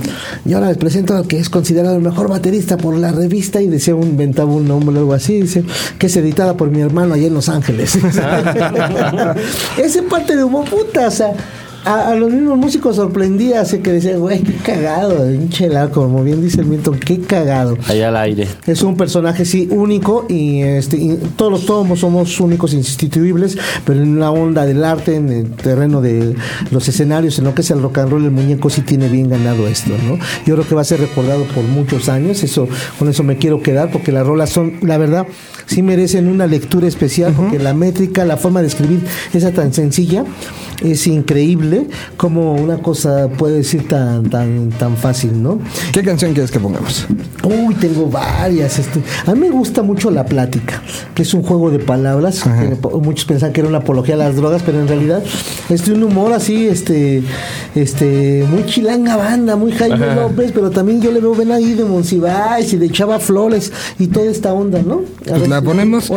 y 0.44 0.52
ahora 0.52 0.68
les 0.68 0.76
presento 0.76 1.16
al 1.16 1.26
que 1.26 1.38
es 1.38 1.48
considerado 1.48 1.96
el 1.96 2.02
mejor 2.02 2.28
baterista 2.28 2.76
por 2.76 2.96
la 2.96 3.10
revista, 3.12 3.62
y 3.62 3.68
decía, 3.68 3.94
un, 3.94 4.08
inventaba 4.08 4.52
un 4.52 4.68
nombre 4.68 4.96
o 4.96 4.98
algo 5.00 5.14
así, 5.14 5.40
dice, 5.40 5.64
que 5.98 6.08
es 6.08 6.16
editada 6.16 6.56
por 6.56 6.70
mi 6.70 6.80
hermano 6.80 7.14
allá 7.14 7.26
en 7.26 7.34
Los 7.34 7.48
Ángeles. 7.48 7.96
Esa 9.78 10.02
parte 10.10 10.36
de 10.36 10.44
humor 10.44 10.68
puta, 10.68 11.08
o 11.08 11.10
sea 11.10 11.34
a, 11.84 12.14
los 12.14 12.30
mismos 12.30 12.58
músicos 12.58 12.96
sorprendía, 12.96 13.60
así 13.60 13.78
que 13.78 13.92
decían, 13.92 14.20
güey, 14.20 14.42
qué 14.42 14.52
cagado, 14.54 15.26
pinche 15.28 15.68
como 15.92 16.22
bien 16.24 16.42
dice 16.42 16.60
el 16.60 16.66
Milton, 16.66 16.98
qué 16.98 17.20
cagado. 17.20 17.76
Allá 17.86 18.08
al 18.08 18.16
aire. 18.16 18.48
Es 18.66 18.82
un 18.82 18.96
personaje, 18.96 19.44
sí, 19.44 19.68
único 19.70 20.26
y, 20.28 20.60
este, 20.60 21.18
todos 21.36 21.52
los 21.52 21.66
tomos 21.66 22.00
somos 22.00 22.40
únicos, 22.40 22.74
insustituibles, 22.74 23.56
pero 23.84 24.02
en 24.02 24.18
la 24.18 24.30
onda 24.30 24.66
del 24.66 24.84
arte, 24.84 25.16
en 25.16 25.28
el 25.30 25.50
terreno 25.52 26.00
de 26.00 26.34
los 26.70 26.88
escenarios, 26.88 27.38
en 27.38 27.44
lo 27.44 27.54
que 27.54 27.62
es 27.62 27.70
el 27.70 27.82
rock 27.82 27.98
and 27.98 28.10
roll, 28.10 28.24
el 28.24 28.30
muñeco 28.30 28.70
sí 28.70 28.82
tiene 28.82 29.08
bien 29.08 29.28
ganado 29.28 29.66
esto, 29.66 29.92
¿no? 30.06 30.18
Yo 30.46 30.54
creo 30.54 30.68
que 30.68 30.74
va 30.74 30.82
a 30.82 30.84
ser 30.84 31.00
recordado 31.00 31.44
por 31.54 31.64
muchos 31.64 32.08
años, 32.08 32.42
eso, 32.42 32.68
con 32.98 33.08
eso 33.08 33.22
me 33.22 33.36
quiero 33.36 33.62
quedar, 33.62 33.90
porque 33.90 34.12
las 34.12 34.26
rolas 34.26 34.50
son, 34.50 34.74
la 34.82 34.98
verdad, 34.98 35.26
sí 35.68 35.82
merecen 35.82 36.28
una 36.28 36.46
lectura 36.46 36.88
especial, 36.88 37.32
porque 37.36 37.58
la 37.58 37.74
métrica, 37.74 38.24
la 38.24 38.36
forma 38.36 38.60
de 38.60 38.68
escribir, 38.68 39.00
esa 39.32 39.52
tan 39.52 39.72
sencilla, 39.72 40.24
es 40.82 41.06
increíble 41.06 41.86
como 42.16 42.54
una 42.54 42.78
cosa 42.78 43.28
puede 43.28 43.64
ser 43.64 43.82
tan 43.88 44.30
tan 44.30 44.70
tan 44.70 44.96
fácil, 44.96 45.42
¿no? 45.42 45.58
¿Qué 45.92 46.02
canción 46.02 46.32
quieres 46.32 46.50
que 46.50 46.60
pongamos? 46.60 47.06
Uy, 47.44 47.74
tengo 47.74 48.06
varias. 48.06 48.78
Este, 48.78 49.02
a 49.26 49.34
mí 49.34 49.40
me 49.40 49.50
gusta 49.50 49.82
mucho 49.82 50.10
La 50.10 50.24
Plática, 50.24 50.82
que 51.14 51.22
es 51.22 51.34
un 51.34 51.42
juego 51.42 51.70
de 51.70 51.78
palabras. 51.78 52.44
muchos 53.02 53.24
pensaban 53.24 53.52
que 53.52 53.60
era 53.60 53.68
una 53.68 53.78
apología 53.78 54.14
a 54.14 54.18
las 54.18 54.36
drogas, 54.36 54.62
pero 54.64 54.80
en 54.80 54.88
realidad 54.88 55.22
es 55.68 55.88
un 55.88 56.02
humor 56.02 56.32
así, 56.32 56.66
este, 56.66 57.22
este, 57.74 58.44
muy 58.50 58.64
chilanga 58.66 59.16
banda, 59.16 59.56
muy 59.56 59.72
Jaime 59.72 60.14
López, 60.14 60.52
pero 60.52 60.70
también 60.70 61.00
yo 61.00 61.10
le 61.10 61.20
veo 61.20 61.34
ven 61.34 61.52
ahí 61.52 61.74
de 61.74 61.84
Monsiváis 61.84 62.72
y 62.72 62.76
de 62.76 62.90
Chava 62.90 63.18
Flores 63.18 63.72
y 63.98 64.06
toda 64.08 64.26
esta 64.26 64.52
onda, 64.52 64.82
¿no? 64.82 65.02
Pues 65.24 65.48
la 65.60 65.62
ponemos. 65.62 66.10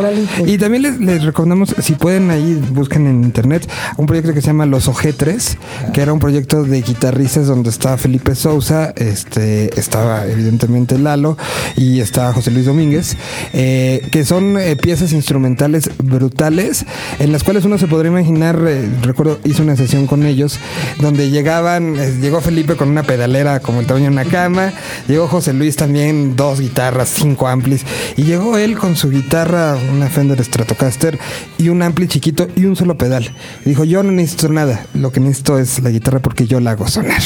Y 0.46 0.58
también 0.58 0.82
les, 0.82 1.00
les 1.00 1.24
recordamos, 1.24 1.74
si 1.80 1.94
pueden 1.94 2.30
ahí, 2.30 2.54
busquen 2.72 3.06
en 3.06 3.24
internet 3.24 3.68
un 3.96 4.06
proyecto 4.06 4.32
que 4.34 4.40
se 4.40 4.48
llama 4.48 4.66
Los 4.66 4.88
Ojetres 4.88 5.56
que 5.92 6.00
era 6.00 6.12
un 6.12 6.18
proyecto 6.18 6.62
de 6.64 6.82
guitarristas 6.82 7.46
donde 7.46 7.70
estaba 7.70 7.96
Felipe 7.96 8.34
Sousa, 8.34 8.92
este, 8.96 9.78
estaba 9.78 10.26
evidentemente 10.26 10.98
Lalo 10.98 11.36
y 11.76 12.00
estaba 12.00 12.32
José 12.32 12.50
Luis 12.50 12.66
Domínguez, 12.66 13.16
eh, 13.52 14.06
que 14.10 14.24
son 14.24 14.58
eh, 14.58 14.76
piezas 14.76 15.12
instrumentales 15.12 15.90
brutales 15.98 16.84
en 17.18 17.32
las 17.32 17.42
cuales 17.42 17.64
uno 17.64 17.78
se 17.78 17.86
podría 17.86 18.10
imaginar, 18.10 18.62
eh, 18.66 18.88
recuerdo, 19.02 19.38
hice 19.44 19.62
una 19.62 19.76
sesión 19.76 20.06
con 20.06 20.24
ellos, 20.24 20.58
donde 21.00 21.30
llegaban, 21.30 21.96
llegó 22.20 22.40
Felipe 22.40 22.76
con 22.76 22.88
una 22.88 23.02
pedalera 23.02 23.60
como 23.60 23.80
el 23.80 23.86
tamaño 23.86 24.06
de 24.06 24.12
una 24.12 24.24
cama, 24.24 24.72
llegó 25.08 25.28
José 25.28 25.52
Luis 25.52 25.76
también, 25.76 26.36
dos 26.36 26.60
guitarras, 26.60 27.08
cinco 27.08 27.48
amplis, 27.48 27.84
y 28.16 28.22
llegó 28.22 28.56
él 28.56 28.78
con 28.78 28.96
su 28.96 29.10
guitarra, 29.10 29.31
una 29.32 30.10
Fender 30.10 30.44
Stratocaster 30.44 31.18
y 31.56 31.70
un 31.70 31.80
ampli 31.80 32.06
chiquito 32.06 32.48
y 32.54 32.66
un 32.66 32.76
solo 32.76 32.98
pedal. 32.98 33.34
Dijo, 33.64 33.84
yo 33.84 34.02
no 34.02 34.12
necesito 34.12 34.50
nada, 34.50 34.84
lo 34.92 35.10
que 35.10 35.20
necesito 35.20 35.58
es 35.58 35.82
la 35.82 35.88
guitarra 35.88 36.18
porque 36.18 36.46
yo 36.46 36.60
la 36.60 36.72
hago 36.72 36.86
sonar. 36.86 37.22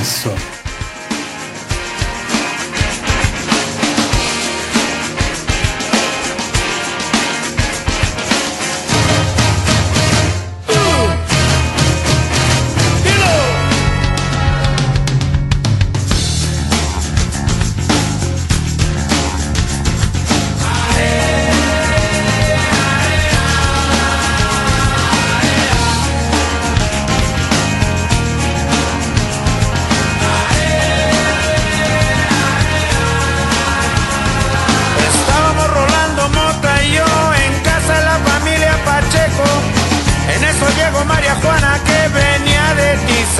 Eso. 0.00 0.30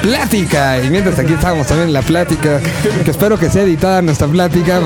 plática. 0.00 0.82
Y 0.82 0.90
mientras 0.90 1.18
aquí 1.18 1.32
estábamos 1.32 1.66
también 1.66 1.88
en 1.88 1.94
la 1.94 2.02
plática, 2.02 2.60
que 3.04 3.10
espero 3.10 3.38
que 3.38 3.50
sea 3.50 3.62
editada 3.62 4.02
nuestra 4.02 4.28
plática. 4.28 4.80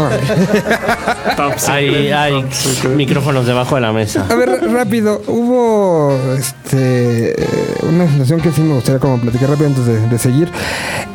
hay, 1.69 2.11
hay 2.11 2.45
micrófonos 2.97 3.47
debajo 3.47 3.75
de 3.75 3.81
la 3.81 3.93
mesa. 3.93 4.27
A 4.29 4.35
ver, 4.35 4.49
rápido, 4.73 5.23
hubo 5.27 6.17
este 6.37 7.35
una 7.89 8.09
situación 8.09 8.41
que 8.41 8.53
sí 8.53 8.61
me 8.63 8.75
gustaría 8.75 9.01
como 9.01 9.19
platicar 9.19 9.51
rápido 9.51 9.69
antes 9.69 10.11
de, 10.11 10.19
seguir. 10.19 10.51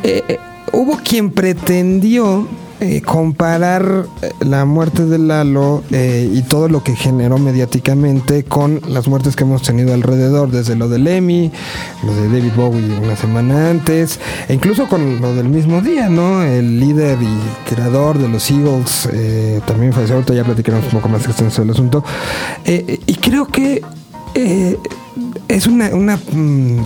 Eh, 0.02 0.22
eh, 0.28 0.38
hubo 0.72 0.98
quien 0.98 1.30
pretendió 1.30 2.46
eh, 2.84 3.00
comparar 3.00 4.04
eh, 4.20 4.30
la 4.40 4.66
muerte 4.66 5.06
de 5.06 5.16
Lalo 5.16 5.82
eh, 5.90 6.28
y 6.30 6.42
todo 6.42 6.68
lo 6.68 6.84
que 6.84 6.94
generó 6.94 7.38
mediáticamente 7.38 8.44
con 8.44 8.82
las 8.86 9.08
muertes 9.08 9.36
que 9.36 9.44
hemos 9.44 9.62
tenido 9.62 9.94
alrededor, 9.94 10.50
desde 10.50 10.76
lo 10.76 10.90
de 10.90 10.98
Lemmy, 10.98 11.50
lo 12.04 12.14
de 12.14 12.28
David 12.28 12.52
Bowie 12.54 12.98
una 13.02 13.16
semana 13.16 13.70
antes, 13.70 14.20
e 14.48 14.52
incluso 14.52 14.86
con 14.86 15.22
lo 15.22 15.34
del 15.34 15.48
mismo 15.48 15.80
día, 15.80 16.10
¿no? 16.10 16.42
El 16.42 16.78
líder 16.78 17.16
y 17.22 17.70
creador 17.70 18.18
de 18.18 18.28
los 18.28 18.50
Eagles 18.50 19.08
también 19.66 19.94
falleció, 19.94 20.16
ahorita 20.16 20.34
ya 20.34 20.44
platicaremos 20.44 20.84
un 20.84 21.00
poco 21.00 21.08
más 21.08 21.24
extenso 21.24 21.62
del 21.62 21.70
asunto. 21.70 22.04
y 22.66 23.14
creo 23.14 23.46
que 23.46 23.82
es 25.48 25.66
una, 25.66 25.88
una 25.88 26.16
mm, 26.16 26.78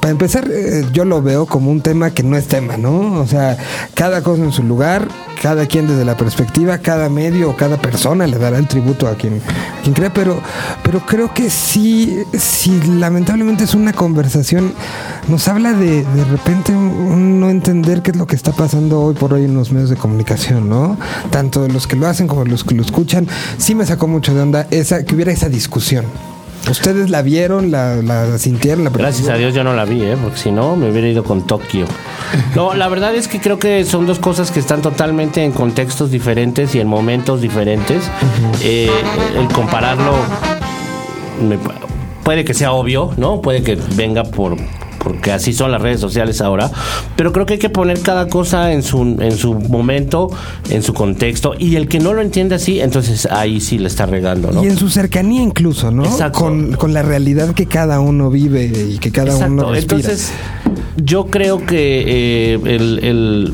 para 0.00 0.12
empezar, 0.12 0.48
yo 0.92 1.04
lo 1.04 1.20
veo 1.20 1.46
como 1.46 1.70
un 1.70 1.80
tema 1.80 2.10
que 2.10 2.22
no 2.22 2.36
es 2.36 2.46
tema, 2.46 2.76
¿no? 2.76 3.20
O 3.20 3.26
sea, 3.26 3.56
cada 3.94 4.22
cosa 4.22 4.44
en 4.44 4.52
su 4.52 4.62
lugar, 4.62 5.08
cada 5.42 5.66
quien 5.66 5.86
desde 5.86 6.04
la 6.04 6.16
perspectiva, 6.16 6.78
cada 6.78 7.08
medio 7.08 7.50
o 7.50 7.56
cada 7.56 7.76
persona 7.76 8.26
le 8.26 8.38
dará 8.38 8.58
el 8.58 8.68
tributo 8.68 9.08
a 9.08 9.16
quien, 9.16 9.40
quien 9.82 9.94
crea, 9.94 10.12
pero, 10.12 10.40
pero 10.82 11.00
creo 11.00 11.34
que 11.34 11.50
sí, 11.50 12.22
sí, 12.38 12.80
lamentablemente 12.98 13.64
es 13.64 13.74
una 13.74 13.92
conversación, 13.92 14.72
nos 15.28 15.48
habla 15.48 15.72
de 15.72 16.04
de 16.04 16.24
repente 16.24 16.72
no 16.72 17.50
entender 17.50 18.02
qué 18.02 18.12
es 18.12 18.16
lo 18.16 18.26
que 18.26 18.36
está 18.36 18.52
pasando 18.52 19.00
hoy 19.00 19.14
por 19.14 19.34
hoy 19.34 19.44
en 19.44 19.54
los 19.54 19.72
medios 19.72 19.90
de 19.90 19.96
comunicación, 19.96 20.68
¿no? 20.68 20.96
Tanto 21.30 21.62
de 21.62 21.68
los 21.68 21.86
que 21.86 21.96
lo 21.96 22.06
hacen 22.06 22.28
como 22.28 22.44
de 22.44 22.50
los 22.50 22.64
que 22.64 22.74
lo 22.74 22.82
escuchan, 22.82 23.26
sí 23.58 23.74
me 23.74 23.84
sacó 23.84 24.06
mucho 24.06 24.34
de 24.34 24.40
onda 24.40 24.66
esa, 24.70 25.04
que 25.04 25.14
hubiera 25.14 25.32
esa 25.32 25.48
discusión. 25.48 26.04
¿Ustedes 26.70 27.10
la 27.10 27.22
vieron, 27.22 27.70
la, 27.70 27.96
la 27.96 28.38
sintieron? 28.38 28.84
La 28.84 28.90
Gracias 28.90 29.28
a 29.28 29.36
Dios 29.36 29.54
yo 29.54 29.62
no 29.62 29.74
la 29.74 29.84
vi, 29.84 30.02
¿eh? 30.02 30.16
porque 30.20 30.38
si 30.38 30.50
no 30.50 30.76
me 30.76 30.90
hubiera 30.90 31.08
ido 31.08 31.22
con 31.22 31.46
Tokio. 31.46 31.86
No, 32.54 32.74
la 32.74 32.88
verdad 32.88 33.14
es 33.14 33.28
que 33.28 33.40
creo 33.40 33.58
que 33.58 33.84
son 33.84 34.06
dos 34.06 34.18
cosas 34.18 34.50
que 34.50 34.58
están 34.58 34.82
totalmente 34.82 35.44
en 35.44 35.52
contextos 35.52 36.10
diferentes 36.10 36.74
y 36.74 36.80
en 36.80 36.88
momentos 36.88 37.40
diferentes. 37.40 38.10
Eh, 38.62 38.90
el 39.38 39.46
compararlo 39.48 40.12
puede 42.24 42.44
que 42.44 42.54
sea 42.54 42.72
obvio, 42.72 43.12
¿no? 43.16 43.40
Puede 43.40 43.62
que 43.62 43.78
venga 43.94 44.24
por 44.24 44.56
porque 45.06 45.30
así 45.30 45.52
son 45.52 45.70
las 45.70 45.80
redes 45.80 46.00
sociales 46.00 46.40
ahora, 46.40 46.68
pero 47.14 47.32
creo 47.32 47.46
que 47.46 47.52
hay 47.52 47.58
que 47.60 47.70
poner 47.70 48.00
cada 48.00 48.26
cosa 48.26 48.72
en 48.72 48.82
su, 48.82 49.02
en 49.20 49.36
su 49.36 49.54
momento, 49.54 50.32
en 50.68 50.82
su 50.82 50.94
contexto, 50.94 51.54
y 51.56 51.76
el 51.76 51.86
que 51.86 52.00
no 52.00 52.12
lo 52.12 52.22
entiende 52.22 52.56
así, 52.56 52.80
entonces 52.80 53.24
ahí 53.30 53.60
sí 53.60 53.78
le 53.78 53.86
está 53.86 54.06
regando, 54.06 54.50
¿no? 54.50 54.64
Y 54.64 54.66
en 54.66 54.76
su 54.76 54.88
cercanía 54.88 55.42
incluso, 55.42 55.92
¿no? 55.92 56.02
Con, 56.32 56.72
con 56.72 56.92
la 56.92 57.02
realidad 57.02 57.54
que 57.54 57.66
cada 57.66 58.00
uno 58.00 58.30
vive 58.30 58.64
y 58.64 58.98
que 58.98 59.12
cada 59.12 59.36
uno 59.46 59.70
respira. 59.70 60.00
Entonces, 60.00 60.32
yo 60.96 61.26
creo 61.26 61.64
que 61.64 62.54
eh, 62.54 62.60
el, 62.64 62.98
el 63.04 63.52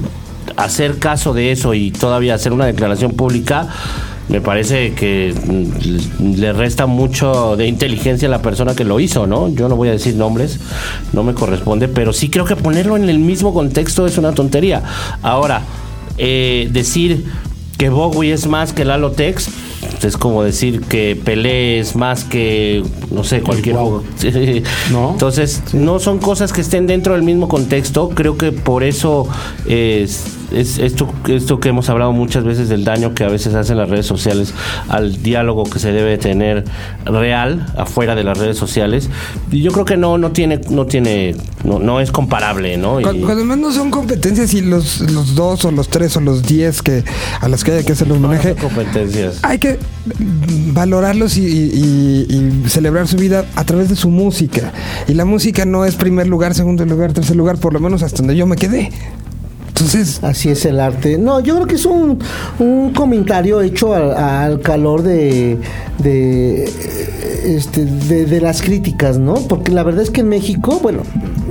hacer 0.56 0.98
caso 0.98 1.34
de 1.34 1.52
eso 1.52 1.74
y 1.74 1.90
todavía 1.90 2.34
hacer 2.34 2.54
una 2.54 2.64
declaración 2.64 3.12
pública 3.12 3.68
me 4.32 4.40
parece 4.40 4.94
que 4.94 5.34
le 6.18 6.52
resta 6.54 6.86
mucho 6.86 7.54
de 7.54 7.66
inteligencia 7.66 8.28
a 8.28 8.30
la 8.30 8.40
persona 8.40 8.74
que 8.74 8.82
lo 8.82 8.98
hizo, 8.98 9.26
¿no? 9.26 9.54
Yo 9.54 9.68
no 9.68 9.76
voy 9.76 9.90
a 9.90 9.92
decir 9.92 10.14
nombres, 10.16 10.58
no 11.12 11.22
me 11.22 11.34
corresponde, 11.34 11.86
pero 11.86 12.14
sí 12.14 12.30
creo 12.30 12.46
que 12.46 12.56
ponerlo 12.56 12.96
en 12.96 13.10
el 13.10 13.18
mismo 13.18 13.52
contexto 13.52 14.06
es 14.06 14.16
una 14.16 14.32
tontería. 14.32 14.82
Ahora, 15.20 15.60
eh, 16.16 16.66
decir 16.72 17.26
que 17.76 17.90
Bowie 17.90 18.32
es 18.32 18.46
más 18.46 18.72
que 18.72 18.86
Lalo 18.86 19.10
Tex, 19.10 19.50
es 20.02 20.16
como 20.16 20.42
decir 20.42 20.80
que 20.80 21.14
Pelé 21.14 21.78
es 21.78 21.94
más 21.94 22.24
que, 22.24 22.82
no 23.10 23.24
sé, 23.24 23.42
cualquier... 23.42 23.76
¿No? 24.90 25.10
Entonces, 25.12 25.62
no 25.74 26.00
son 26.00 26.18
cosas 26.18 26.54
que 26.54 26.62
estén 26.62 26.86
dentro 26.86 27.12
del 27.12 27.22
mismo 27.22 27.48
contexto, 27.48 28.08
creo 28.08 28.38
que 28.38 28.50
por 28.50 28.82
eso... 28.82 29.28
es 29.66 30.38
es 30.54 30.78
esto, 30.78 31.12
esto 31.28 31.60
que 31.60 31.70
hemos 31.70 31.88
hablado 31.88 32.12
muchas 32.12 32.44
veces 32.44 32.68
del 32.68 32.84
daño 32.84 33.14
que 33.14 33.24
a 33.24 33.28
veces 33.28 33.54
hacen 33.54 33.76
las 33.76 33.88
redes 33.88 34.06
sociales 34.06 34.54
al 34.88 35.22
diálogo 35.22 35.64
que 35.64 35.78
se 35.78 35.92
debe 35.92 36.18
tener 36.18 36.64
real 37.04 37.66
afuera 37.76 38.14
de 38.14 38.24
las 38.24 38.38
redes 38.38 38.56
sociales. 38.56 39.10
Y 39.50 39.62
yo 39.62 39.72
creo 39.72 39.84
que 39.84 39.96
no, 39.96 40.18
no 40.18 40.32
tiene, 40.32 40.60
no 40.70 40.86
tiene, 40.86 41.34
no, 41.64 41.78
no 41.78 42.00
es 42.00 42.12
comparable, 42.12 42.76
¿no? 42.76 43.00
Cuando, 43.00 43.28
además 43.28 43.58
no 43.58 43.72
son 43.72 43.90
competencias 43.90 44.54
y 44.54 44.60
los, 44.60 45.00
los 45.12 45.34
dos 45.34 45.64
o 45.64 45.70
los 45.70 45.88
tres 45.88 46.16
o 46.16 46.20
los 46.20 46.42
diez 46.42 46.82
que 46.82 47.04
a 47.40 47.48
los 47.48 47.64
que 47.64 47.72
hay 47.72 47.84
que 47.84 47.92
hacer 47.92 48.06
el 48.06 48.14
homenaje. 48.14 48.54
competencias. 48.54 49.38
Hay 49.42 49.58
que 49.58 49.78
valorarlos 50.72 51.36
y, 51.36 51.46
y, 51.46 52.68
celebrar 52.68 53.06
su 53.08 53.16
vida 53.16 53.44
a 53.56 53.64
través 53.64 53.88
de 53.88 53.96
su 53.96 54.08
música. 54.08 54.72
Y 55.08 55.14
la 55.14 55.24
música 55.24 55.64
no 55.64 55.84
es 55.84 55.96
primer 55.96 56.26
lugar, 56.26 56.54
segundo 56.54 56.84
lugar, 56.84 57.12
tercer 57.12 57.36
lugar, 57.36 57.58
por 57.58 57.72
lo 57.72 57.80
menos 57.80 58.02
hasta 58.02 58.18
donde 58.18 58.36
yo 58.36 58.46
me 58.46 58.56
quedé. 58.56 58.90
Así 60.22 60.48
es 60.48 60.64
el 60.64 60.80
arte. 60.80 61.18
No, 61.18 61.40
yo 61.40 61.54
creo 61.56 61.66
que 61.66 61.74
es 61.74 61.86
un, 61.86 62.18
un 62.58 62.92
comentario 62.92 63.60
hecho 63.60 63.94
al, 63.94 64.60
calor 64.60 65.02
de, 65.02 65.58
de, 65.98 66.64
este, 67.44 67.84
de, 67.84 68.26
de, 68.26 68.40
las 68.40 68.62
críticas, 68.62 69.18
¿no? 69.18 69.34
Porque 69.34 69.72
la 69.72 69.82
verdad 69.82 70.02
es 70.02 70.10
que 70.10 70.20
en 70.20 70.28
México, 70.28 70.78
bueno, 70.82 71.02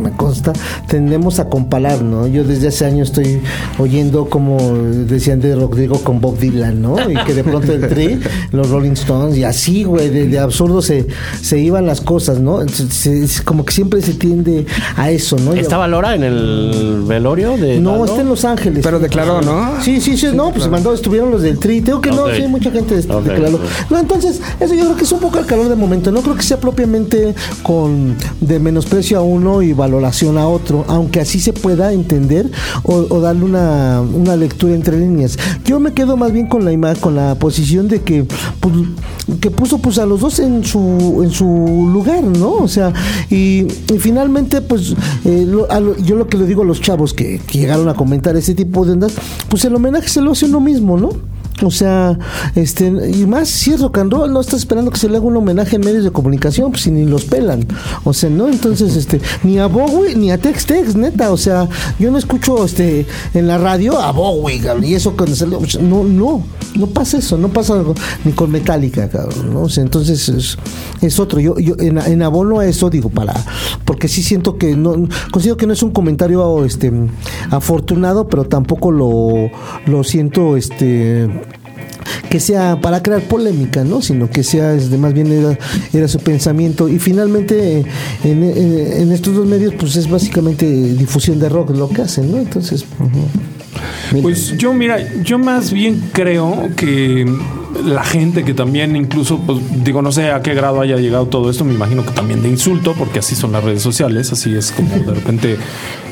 me 0.01 0.11
consta, 0.11 0.53
tendemos 0.87 1.39
a 1.39 1.47
comparar, 1.47 2.01
¿no? 2.01 2.27
Yo 2.27 2.43
desde 2.43 2.67
hace 2.67 2.85
años 2.85 3.09
estoy 3.09 3.41
oyendo 3.77 4.29
como 4.29 4.57
decían 4.59 5.39
de 5.39 5.55
Rodrigo 5.55 5.99
con 5.99 6.19
Bob 6.19 6.37
Dylan, 6.37 6.81
¿no? 6.81 6.97
Y 7.09 7.15
que 7.25 7.33
de 7.33 7.43
pronto 7.43 7.71
el 7.71 7.87
tri, 7.87 8.19
los 8.51 8.69
Rolling 8.69 8.91
Stones, 8.91 9.37
y 9.37 9.43
así, 9.43 9.83
güey, 9.83 10.09
de, 10.09 10.39
absurdo 10.39 10.81
se, 10.81 11.07
se 11.41 11.59
iban 11.59 11.85
las 11.85 12.01
cosas, 12.01 12.39
¿no? 12.39 12.61
Es 12.61 13.41
como 13.41 13.65
que 13.65 13.73
siempre 13.73 14.01
se 14.01 14.13
tiende 14.13 14.65
a 14.95 15.11
eso, 15.11 15.37
¿no? 15.37 15.53
¿Estaba 15.53 15.87
Lora 15.87 16.15
en 16.15 16.23
el 16.23 17.03
velorio 17.07 17.57
de.? 17.57 17.79
No, 17.79 18.05
está 18.05 18.21
en 18.21 18.29
Los 18.29 18.45
Ángeles. 18.45 18.83
Pero 18.83 18.99
declaró, 18.99 19.41
¿no? 19.41 19.81
Sí, 19.81 20.01
sí, 20.01 20.17
sí, 20.17 20.27
no, 20.33 20.51
pues 20.51 20.67
mandó, 20.67 20.93
estuvieron 20.93 21.31
los 21.31 21.41
del 21.41 21.59
tri. 21.59 21.81
Tengo 21.81 22.01
que 22.01 22.11
no, 22.11 22.29
sí, 22.33 22.47
mucha 22.47 22.71
gente 22.71 22.95
declaró. 22.95 23.59
No, 23.89 23.99
entonces, 23.99 24.41
eso 24.59 24.73
yo 24.73 24.85
creo 24.85 24.95
que 24.95 25.03
es 25.03 25.11
un 25.11 25.19
poco 25.19 25.39
el 25.39 25.45
calor 25.45 25.69
de 25.69 25.75
momento. 25.75 26.11
No 26.11 26.21
creo 26.21 26.35
que 26.35 26.43
sea 26.43 26.59
propiamente 26.59 27.35
con 27.63 28.15
de 28.39 28.59
menosprecio 28.59 29.19
a 29.19 29.21
uno 29.21 29.61
y 29.61 29.73
valor 29.73 29.90
valoración 29.91 30.37
a 30.37 30.47
otro, 30.47 30.85
aunque 30.87 31.19
así 31.19 31.39
se 31.39 31.51
pueda 31.51 31.91
entender 31.91 32.49
o, 32.83 33.19
darle 33.19 33.43
una, 33.43 34.01
una, 34.01 34.35
lectura 34.37 34.73
entre 34.73 34.97
líneas. 34.97 35.37
Yo 35.65 35.79
me 35.79 35.93
quedo 35.93 36.15
más 36.15 36.31
bien 36.31 36.47
con 36.47 36.63
la 36.63 36.71
imagen, 36.71 37.01
con 37.01 37.15
la 37.15 37.35
posición 37.35 37.87
de 37.89 38.01
que, 38.01 38.25
pues, 38.59 38.73
que 39.41 39.51
puso 39.51 39.79
pues 39.79 39.97
a 39.97 40.05
los 40.05 40.21
dos 40.21 40.39
en 40.39 40.63
su, 40.63 41.21
en 41.23 41.31
su 41.31 41.45
lugar, 41.91 42.23
¿no? 42.23 42.53
O 42.53 42.67
sea, 42.67 42.93
y, 43.29 43.67
finalmente, 43.99 44.61
pues 44.61 44.95
eh, 45.25 45.45
yo 46.03 46.15
lo 46.15 46.27
que 46.27 46.37
le 46.37 46.45
digo 46.45 46.61
a 46.61 46.65
los 46.65 46.79
chavos 46.81 47.13
que, 47.13 47.39
que 47.45 47.59
llegaron 47.59 47.89
a 47.89 47.93
comentar 47.93 48.35
ese 48.37 48.55
tipo 48.55 48.85
de 48.85 48.93
ondas, 48.93 49.13
pues 49.49 49.65
el 49.65 49.75
homenaje 49.75 50.07
se 50.07 50.21
lo 50.21 50.31
hace 50.31 50.45
uno 50.45 50.61
mismo, 50.61 50.97
¿no? 50.97 51.09
O 51.63 51.71
sea, 51.71 52.17
este, 52.55 52.87
y 52.87 53.25
más 53.27 53.49
si 53.49 53.71
es 53.71 53.81
rock 53.81 53.99
and 53.99 54.11
roll, 54.11 54.31
no 54.33 54.41
estás 54.41 54.59
esperando 54.59 54.89
que 54.89 54.97
se 54.97 55.07
le 55.09 55.17
haga 55.17 55.25
un 55.25 55.37
homenaje 55.37 55.75
en 55.75 55.85
medios 55.85 56.03
de 56.03 56.11
comunicación, 56.11 56.71
pues 56.71 56.83
si 56.83 56.91
ni 56.91 57.05
los 57.05 57.25
pelan. 57.25 57.67
O 58.03 58.13
sea, 58.13 58.29
¿no? 58.29 58.47
Entonces, 58.47 58.95
este, 58.95 59.21
ni 59.43 59.59
a 59.59 59.67
Bowie, 59.67 60.15
ni 60.15 60.31
a 60.31 60.37
Tex 60.37 60.65
Tex, 60.65 60.95
neta. 60.95 61.31
O 61.31 61.37
sea, 61.37 61.67
yo 61.99 62.09
no 62.11 62.17
escucho 62.17 62.65
este 62.65 63.05
en 63.33 63.47
la 63.47 63.57
radio 63.57 63.99
a 63.99 64.11
Bowie, 64.11 64.61
y 64.83 64.95
eso 64.95 65.15
cuando 65.15 65.35
sale, 65.35 65.57
no, 65.81 66.03
no, 66.03 66.43
no 66.75 66.87
pasa 66.87 67.17
eso, 67.17 67.37
no 67.37 67.49
pasa 67.49 67.83
ni 68.23 68.31
con 68.31 68.51
Metallica, 68.51 69.09
cabrón, 69.09 69.53
¿no? 69.53 69.61
O 69.63 69.69
sea, 69.69 69.83
entonces 69.83 70.29
es, 70.29 70.57
es 71.01 71.19
otro. 71.19 71.39
Yo, 71.39 71.57
yo 71.59 71.75
en, 71.79 71.97
en, 71.97 72.21
abono 72.21 72.59
a 72.59 72.65
eso 72.65 72.89
digo, 72.89 73.09
para, 73.09 73.33
porque 73.85 74.07
sí 74.07 74.23
siento 74.23 74.57
que 74.57 74.75
no, 74.75 75.07
considero 75.31 75.57
que 75.57 75.67
no 75.67 75.73
es 75.73 75.83
un 75.83 75.91
comentario 75.91 76.65
este 76.65 76.91
afortunado, 77.49 78.27
pero 78.27 78.45
tampoco 78.45 78.91
lo, 78.91 79.49
lo 79.85 80.03
siento 80.03 80.57
este 80.57 81.29
que 82.29 82.39
sea 82.39 82.79
para 82.79 83.01
crear 83.01 83.21
polémica, 83.21 83.83
¿no? 83.83 84.01
Sino 84.01 84.29
que 84.29 84.43
sea, 84.43 84.73
este, 84.73 84.97
más 84.97 85.13
bien 85.13 85.57
era, 85.93 86.07
su 86.07 86.19
pensamiento. 86.19 86.89
Y 86.89 86.99
finalmente, 86.99 87.85
en, 88.23 89.11
estos 89.11 89.35
dos 89.35 89.45
medios, 89.45 89.73
pues 89.77 89.95
es 89.95 90.09
básicamente 90.09 90.65
difusión 90.65 91.39
de 91.39 91.49
rock 91.49 91.71
lo 91.71 91.89
que 91.89 92.01
hacen, 92.03 92.31
¿no? 92.31 92.37
Entonces. 92.37 92.85
Pues 94.21 94.57
yo, 94.57 94.73
mira, 94.73 94.97
yo 95.23 95.39
más 95.39 95.71
bien 95.71 96.01
creo 96.13 96.69
que 96.75 97.25
la 97.85 98.03
gente 98.03 98.43
que 98.43 98.53
también 98.53 98.95
incluso, 98.95 99.39
pues 99.39 99.59
digo, 99.83 100.01
no 100.01 100.11
sé 100.11 100.31
a 100.31 100.41
qué 100.41 100.53
grado 100.53 100.81
haya 100.81 100.97
llegado 100.97 101.27
todo 101.27 101.49
esto, 101.49 101.63
me 101.63 101.73
imagino 101.73 102.05
que 102.05 102.11
también 102.11 102.41
de 102.41 102.49
insulto, 102.49 102.93
porque 102.97 103.19
así 103.19 103.35
son 103.35 103.53
las 103.53 103.63
redes 103.63 103.81
sociales, 103.81 104.31
así 104.31 104.55
es 104.55 104.71
como 104.71 104.95
de 104.97 105.13
repente 105.13 105.57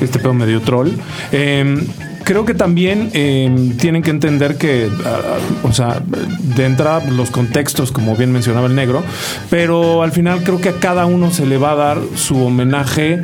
este 0.01 0.19
pedo 0.19 0.33
medio 0.33 0.62
troll. 0.62 0.91
Eh, 1.31 1.85
creo 2.29 2.45
que 2.45 2.53
también 2.53 3.09
em, 3.13 3.75
tienen 3.77 4.03
que 4.03 4.11
entender 4.11 4.55
que, 4.55 4.87
ah, 5.03 5.39
o 5.63 5.73
sea, 5.73 5.99
de 6.55 6.63
entrada 6.63 7.09
los 7.09 7.31
contextos, 7.31 7.91
como 7.91 8.15
bien 8.15 8.31
mencionaba 8.31 8.67
el 8.67 8.75
negro, 8.75 9.01
pero 9.49 10.03
al 10.03 10.11
final 10.11 10.43
creo 10.43 10.61
que 10.61 10.69
a 10.69 10.73
cada 10.73 11.07
uno 11.07 11.31
se 11.31 11.47
le 11.47 11.57
va 11.57 11.71
a 11.71 11.75
dar 11.75 11.97
su 12.13 12.39
homenaje 12.45 13.23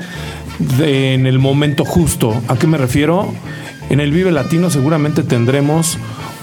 en 0.79 1.27
el 1.27 1.37
momento 1.37 1.85
justo. 1.85 2.33
¿A 2.47 2.55
qué 2.55 2.65
me 2.65 2.79
refiero? 2.79 3.31
En 3.91 3.99
el 3.99 4.11
Vive 4.11 4.31
Latino 4.31 4.71
seguramente 4.71 5.21
tendremos 5.21 5.99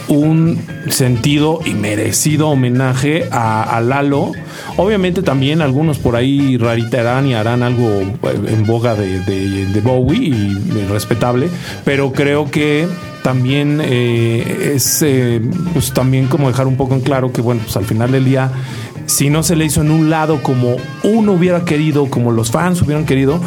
un 0.09 0.59
sentido 0.89 1.61
y 1.65 1.75
merecido 1.75 2.49
homenaje 2.49 3.29
a, 3.31 3.81
Lalo. 3.81 4.33
Obviamente 4.77 5.23
también 5.23 5.63
algunos 5.63 5.99
por 5.99 6.17
ahí 6.17 6.57
raritarán 6.57 7.27
y 7.27 7.35
harán 7.35 7.63
algo 7.63 7.89
eh, 7.89 8.41
en 8.49 8.67
boga 8.67 8.95
de, 8.95 9.81
Bowie 9.83 10.29
y 10.29 10.87
respetable, 10.89 11.49
pero 11.85 12.13
creo 12.13 12.51
que 12.51 12.87
también 13.23 13.81
eh, 13.83 14.73
es 14.75 15.03
eh, 15.03 15.41
pues 15.73 15.93
también 15.93 16.27
como 16.27 16.49
dejar 16.49 16.67
un 16.67 16.77
poco 16.77 16.95
en 16.95 17.01
claro 17.01 17.33
que 17.33 17.41
bueno, 17.41 17.61
pues 17.65 17.77
al 17.77 17.85
final 17.85 18.13
del 18.13 18.25
día 18.25 18.51
si 19.07 19.31
no 19.31 19.43
se 19.43 19.57
le 19.57 19.65
hizo 19.65 19.81
en 19.81 19.91
un 19.91 20.11
lado 20.11 20.43
como 20.43 20.77
uno 21.03 21.33
hubiera 21.33 21.65
querido, 21.65 22.09
como 22.09 22.31
los 22.31 22.51
fans 22.51 22.81
hubieran 22.83 23.05
querido, 23.05 23.41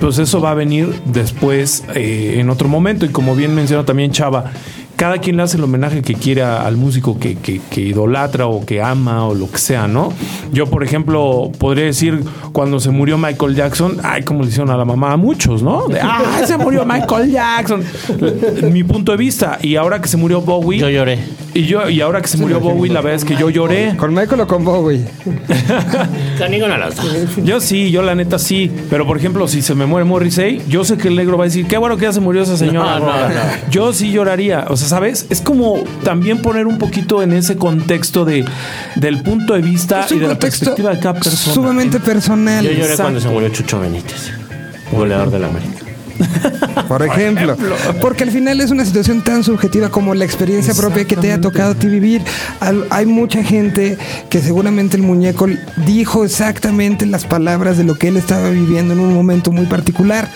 pues 0.00 0.18
eso 0.18 0.40
va 0.40 0.52
a 0.52 0.54
venir 0.54 0.92
después 1.06 1.84
en 1.94 2.48
otro 2.50 2.68
momento. 2.68 3.04
Y 3.04 3.08
como 3.08 3.34
bien 3.34 3.54
mencionó 3.54 3.84
también 3.84 4.12
Chava, 4.12 4.52
cada 5.02 5.18
quien 5.18 5.36
le 5.36 5.42
hace 5.42 5.56
el 5.56 5.64
homenaje 5.64 6.00
que 6.00 6.14
quiera 6.14 6.64
al 6.64 6.76
músico 6.76 7.18
que, 7.18 7.34
que, 7.34 7.80
idolatra 7.80 8.46
o 8.46 8.64
que 8.64 8.80
ama 8.80 9.26
o 9.26 9.34
lo 9.34 9.50
que 9.50 9.58
sea, 9.58 9.88
¿no? 9.88 10.12
Yo, 10.52 10.68
por 10.68 10.84
ejemplo, 10.84 11.50
podría 11.58 11.86
decir 11.86 12.22
cuando 12.52 12.78
se 12.78 12.90
murió 12.90 13.18
Michael 13.18 13.56
Jackson, 13.56 13.96
ay, 14.04 14.22
como 14.22 14.44
le 14.44 14.50
hicieron 14.50 14.70
a 14.70 14.76
la 14.76 14.84
mamá 14.84 15.10
a 15.10 15.16
muchos, 15.16 15.60
¿no? 15.60 15.88
De, 15.88 15.98
ah, 16.00 16.42
se 16.46 16.56
murió 16.56 16.84
Michael 16.84 17.32
Jackson. 17.32 17.82
Mi 18.72 18.84
punto 18.84 19.10
de 19.10 19.18
vista. 19.18 19.58
Y 19.60 19.74
ahora 19.74 20.00
que 20.00 20.06
se 20.06 20.16
murió 20.16 20.40
Bowie. 20.40 20.78
Yo 20.78 20.88
lloré. 20.88 21.18
Y 21.52 21.64
yo, 21.64 21.90
y 21.90 22.00
ahora 22.00 22.22
que 22.22 22.28
se 22.28 22.38
murió 22.38 22.60
Bowie, 22.60 22.92
la 22.92 23.00
verdad 23.00 23.16
es 23.16 23.24
que 23.24 23.34
yo 23.34 23.50
lloré. 23.50 23.96
¿Con 23.96 24.14
Michael 24.14 24.42
o 24.42 24.46
con 24.46 24.64
Bowie? 24.64 25.04
con 26.38 26.48
ninguna 26.48 26.78
Yo 27.42 27.60
sí, 27.60 27.90
yo 27.90 28.02
la 28.02 28.14
neta 28.14 28.38
sí. 28.38 28.70
Pero 28.88 29.04
por 29.04 29.16
ejemplo, 29.16 29.48
si 29.48 29.62
se 29.62 29.74
me 29.74 29.84
muere 29.84 30.04
Morrissey, 30.04 30.62
yo 30.68 30.84
sé 30.84 30.96
que 30.96 31.08
el 31.08 31.16
negro 31.16 31.36
va 31.36 31.44
a 31.44 31.48
decir, 31.48 31.66
qué 31.66 31.76
bueno 31.76 31.96
que 31.96 32.04
ya 32.04 32.12
se 32.12 32.20
murió 32.20 32.42
esa 32.42 32.56
señora. 32.56 33.00
No, 33.00 33.06
no, 33.06 33.28
no. 33.28 33.34
Yo 33.68 33.92
sí 33.92 34.12
lloraría. 34.12 34.66
O 34.68 34.76
sea, 34.76 34.91
¿sabes? 34.92 35.24
Es 35.30 35.40
como 35.40 35.82
también 36.04 36.42
poner 36.42 36.66
un 36.66 36.76
poquito 36.76 37.22
en 37.22 37.32
ese 37.32 37.56
contexto 37.56 38.26
de 38.26 38.44
del 38.94 39.22
punto 39.22 39.54
de 39.54 39.62
vista 39.62 40.06
y 40.10 40.18
de 40.18 40.28
la 40.28 40.38
perspectiva 40.38 40.90
de 40.90 40.98
cada 41.00 41.14
persona. 41.14 41.54
Sumamente 41.54 41.98
personal. 41.98 42.62
Yo 42.62 42.72
lloré 42.72 42.96
cuando 42.96 43.18
se 43.18 43.28
murió 43.28 43.48
Chucho 43.48 43.80
Benítez, 43.80 44.32
goleador 44.92 45.30
de 45.30 45.38
la 45.38 45.46
América. 45.46 45.78
Por 46.88 47.02
ejemplo, 47.02 47.56
porque 48.02 48.24
al 48.24 48.30
final 48.30 48.60
es 48.60 48.70
una 48.70 48.84
situación 48.84 49.22
tan 49.24 49.42
subjetiva 49.42 49.88
como 49.88 50.14
la 50.14 50.26
experiencia 50.26 50.74
propia 50.74 51.06
que 51.06 51.16
te 51.16 51.32
ha 51.32 51.40
tocado 51.40 51.72
a 51.72 51.74
ti 51.74 51.86
vivir. 51.86 52.20
Hay 52.90 53.06
mucha 53.06 53.42
gente 53.42 53.96
que 54.28 54.40
seguramente 54.40 54.98
el 54.98 55.02
muñeco 55.04 55.46
dijo 55.86 56.22
exactamente 56.22 57.06
las 57.06 57.24
palabras 57.24 57.78
de 57.78 57.84
lo 57.84 57.94
que 57.94 58.08
él 58.08 58.18
estaba 58.18 58.50
viviendo 58.50 58.92
en 58.92 59.00
un 59.00 59.14
momento 59.14 59.52
muy 59.52 59.64
particular 59.64 60.28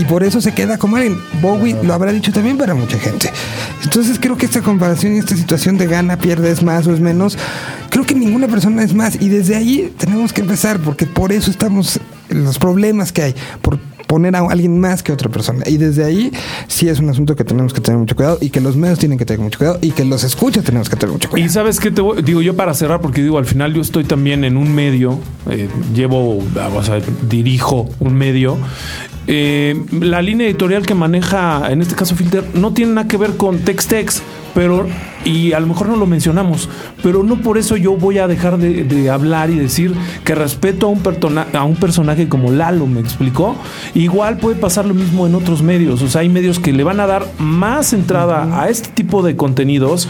y 0.00 0.04
por 0.06 0.24
eso 0.24 0.40
se 0.40 0.52
queda 0.52 0.78
como 0.78 0.96
alguien. 0.96 1.18
Bowie 1.42 1.76
lo 1.82 1.92
habrá 1.92 2.10
dicho 2.10 2.32
también 2.32 2.56
para 2.56 2.74
mucha 2.74 2.98
gente. 2.98 3.30
Entonces 3.84 4.18
creo 4.18 4.36
que 4.36 4.46
esta 4.46 4.62
comparación 4.62 5.14
y 5.14 5.18
esta 5.18 5.36
situación 5.36 5.76
de 5.76 5.86
gana, 5.86 6.16
pierdes 6.16 6.62
más 6.62 6.86
o 6.86 6.94
es 6.94 7.00
menos, 7.00 7.36
creo 7.90 8.06
que 8.06 8.14
ninguna 8.14 8.48
persona 8.48 8.82
es 8.82 8.94
más. 8.94 9.20
Y 9.20 9.28
desde 9.28 9.56
ahí 9.56 9.92
tenemos 9.98 10.32
que 10.32 10.40
empezar, 10.40 10.78
porque 10.80 11.04
por 11.04 11.32
eso 11.32 11.50
estamos 11.50 12.00
los 12.30 12.58
problemas 12.58 13.12
que 13.12 13.22
hay, 13.22 13.34
por 13.60 13.78
poner 14.06 14.34
a 14.34 14.40
alguien 14.40 14.80
más 14.80 15.02
que 15.02 15.12
otra 15.12 15.28
persona. 15.28 15.64
Y 15.68 15.76
desde 15.76 16.02
ahí 16.02 16.32
sí 16.66 16.88
es 16.88 16.98
un 16.98 17.10
asunto 17.10 17.36
que 17.36 17.44
tenemos 17.44 17.74
que 17.74 17.80
tener 17.82 17.98
mucho 17.98 18.16
cuidado 18.16 18.38
y 18.40 18.48
que 18.48 18.60
los 18.60 18.76
medios 18.76 18.98
tienen 18.98 19.18
que 19.18 19.26
tener 19.26 19.40
mucho 19.40 19.58
cuidado 19.58 19.78
y 19.82 19.90
que 19.90 20.04
los 20.04 20.24
escuchas 20.24 20.64
tenemos 20.64 20.88
que 20.88 20.96
tener 20.96 21.12
mucho 21.12 21.28
cuidado. 21.28 21.46
Y 21.46 21.52
sabes 21.52 21.78
qué 21.78 21.90
te 21.90 22.02
digo 22.24 22.40
yo 22.40 22.56
para 22.56 22.72
cerrar, 22.72 23.00
porque 23.00 23.22
digo, 23.22 23.38
al 23.38 23.46
final 23.46 23.74
yo 23.74 23.82
estoy 23.82 24.04
también 24.04 24.44
en 24.44 24.56
un 24.56 24.74
medio, 24.74 25.20
eh, 25.48 25.68
llevo, 25.94 26.38
o 26.38 26.82
sea, 26.82 27.00
dirijo 27.28 27.88
un 28.00 28.14
medio 28.14 28.56
eh, 29.32 29.80
la 29.92 30.20
línea 30.22 30.48
editorial 30.48 30.84
que 30.84 30.94
maneja, 30.94 31.70
en 31.70 31.80
este 31.82 31.94
caso 31.94 32.16
Filter, 32.16 32.44
no 32.54 32.72
tiene 32.72 32.94
nada 32.94 33.06
que 33.06 33.16
ver 33.16 33.36
con 33.36 33.60
Tex-Tex 33.60 34.22
pero 34.54 34.86
y 35.24 35.52
a 35.52 35.60
lo 35.60 35.66
mejor 35.66 35.88
no 35.88 35.96
lo 35.96 36.06
mencionamos, 36.06 36.68
pero 37.02 37.22
no 37.22 37.36
por 37.40 37.58
eso 37.58 37.76
yo 37.76 37.96
voy 37.96 38.18
a 38.18 38.26
dejar 38.26 38.58
de, 38.58 39.10
hablar 39.10 39.50
y 39.50 39.56
decir 39.56 39.94
que 40.24 40.34
respeto 40.34 40.86
a 40.86 40.88
un, 40.88 41.02
a 41.54 41.64
un 41.64 41.76
personaje 41.76 42.28
como 42.28 42.50
Lalo, 42.50 42.86
me 42.86 43.00
explicó. 43.00 43.56
Igual 43.94 44.38
puede 44.38 44.56
pasar 44.56 44.86
lo 44.86 44.94
mismo 44.94 45.26
en 45.26 45.34
otros 45.34 45.62
medios, 45.62 46.02
o 46.02 46.08
sea, 46.08 46.22
hay 46.22 46.28
medios 46.28 46.58
que 46.58 46.72
le 46.72 46.84
van 46.84 47.00
a 47.00 47.06
dar 47.06 47.26
más 47.38 47.92
entrada 47.92 48.60
a 48.62 48.68
este 48.68 48.88
tipo 48.90 49.22
de 49.22 49.36
contenidos. 49.36 50.08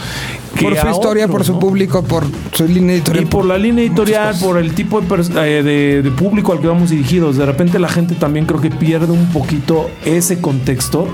Que 0.54 0.64
por 0.64 0.76
su 0.76 0.88
historia, 0.88 1.28
por 1.28 1.44
su 1.44 1.58
público, 1.60 2.02
por 2.02 2.24
su 2.52 2.66
línea 2.66 2.96
editorial. 2.96 3.24
Y 3.24 3.26
por 3.28 3.44
la 3.44 3.56
línea 3.56 3.84
editorial, 3.84 4.34
por 4.40 4.58
el 4.58 4.74
tipo 4.74 5.00
eh, 5.00 6.02
de, 6.02 6.10
público 6.10 6.52
al 6.52 6.60
que 6.60 6.66
vamos 6.66 6.90
dirigidos. 6.90 7.36
De 7.36 7.46
repente 7.46 7.78
la 7.78 7.88
gente 7.88 8.16
también 8.16 8.46
creo 8.46 8.60
que 8.60 8.70
pierde 8.70 9.12
un 9.12 9.26
poquito 9.26 9.88
ese 10.04 10.40
contexto, 10.40 11.08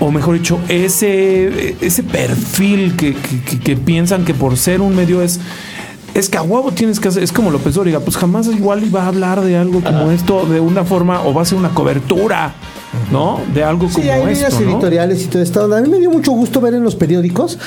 o 0.00 0.10
mejor 0.10 0.36
dicho, 0.36 0.58
ese, 0.68 1.76
ese 1.80 2.02
perfil 2.02 2.67
que, 2.96 3.76
piensan 3.76 4.24
que 4.24 4.34
por 4.34 4.56
ser 4.56 4.80
un 4.80 4.94
medio 4.94 5.22
es 5.22 5.40
es 6.14 6.28
que 6.28 6.38
a 6.38 6.42
huevo 6.42 6.72
tienes 6.72 6.98
que 6.98 7.08
hacer, 7.08 7.22
es 7.22 7.32
como 7.32 7.50
López 7.50 7.74
Dóriga, 7.74 8.00
pues 8.00 8.16
jamás 8.16 8.46
igual 8.48 8.82
iba 8.82 9.04
a 9.04 9.08
hablar 9.08 9.40
de 9.42 9.56
algo 9.56 9.82
como 9.82 10.10
esto 10.10 10.46
de 10.46 10.58
una 10.58 10.82
forma 10.84 11.22
o 11.22 11.32
va 11.32 11.42
a 11.42 11.44
ser 11.44 11.58
una 11.58 11.68
cobertura 11.68 12.54
¿no? 13.10 13.40
De 13.54 13.64
algo 13.64 13.88
sí, 13.88 14.02
como 14.02 14.12
hay 14.12 14.32
esto, 14.32 14.62
editoriales 14.62 15.22
y 15.22 15.26
todo 15.26 15.42
esto. 15.42 15.74
A 15.74 15.80
mí 15.80 15.88
me 15.88 15.98
dio 15.98 16.10
mucho 16.10 16.32
gusto 16.32 16.60
ver 16.60 16.74
en 16.74 16.84
los 16.84 16.96
periódicos, 16.96 17.58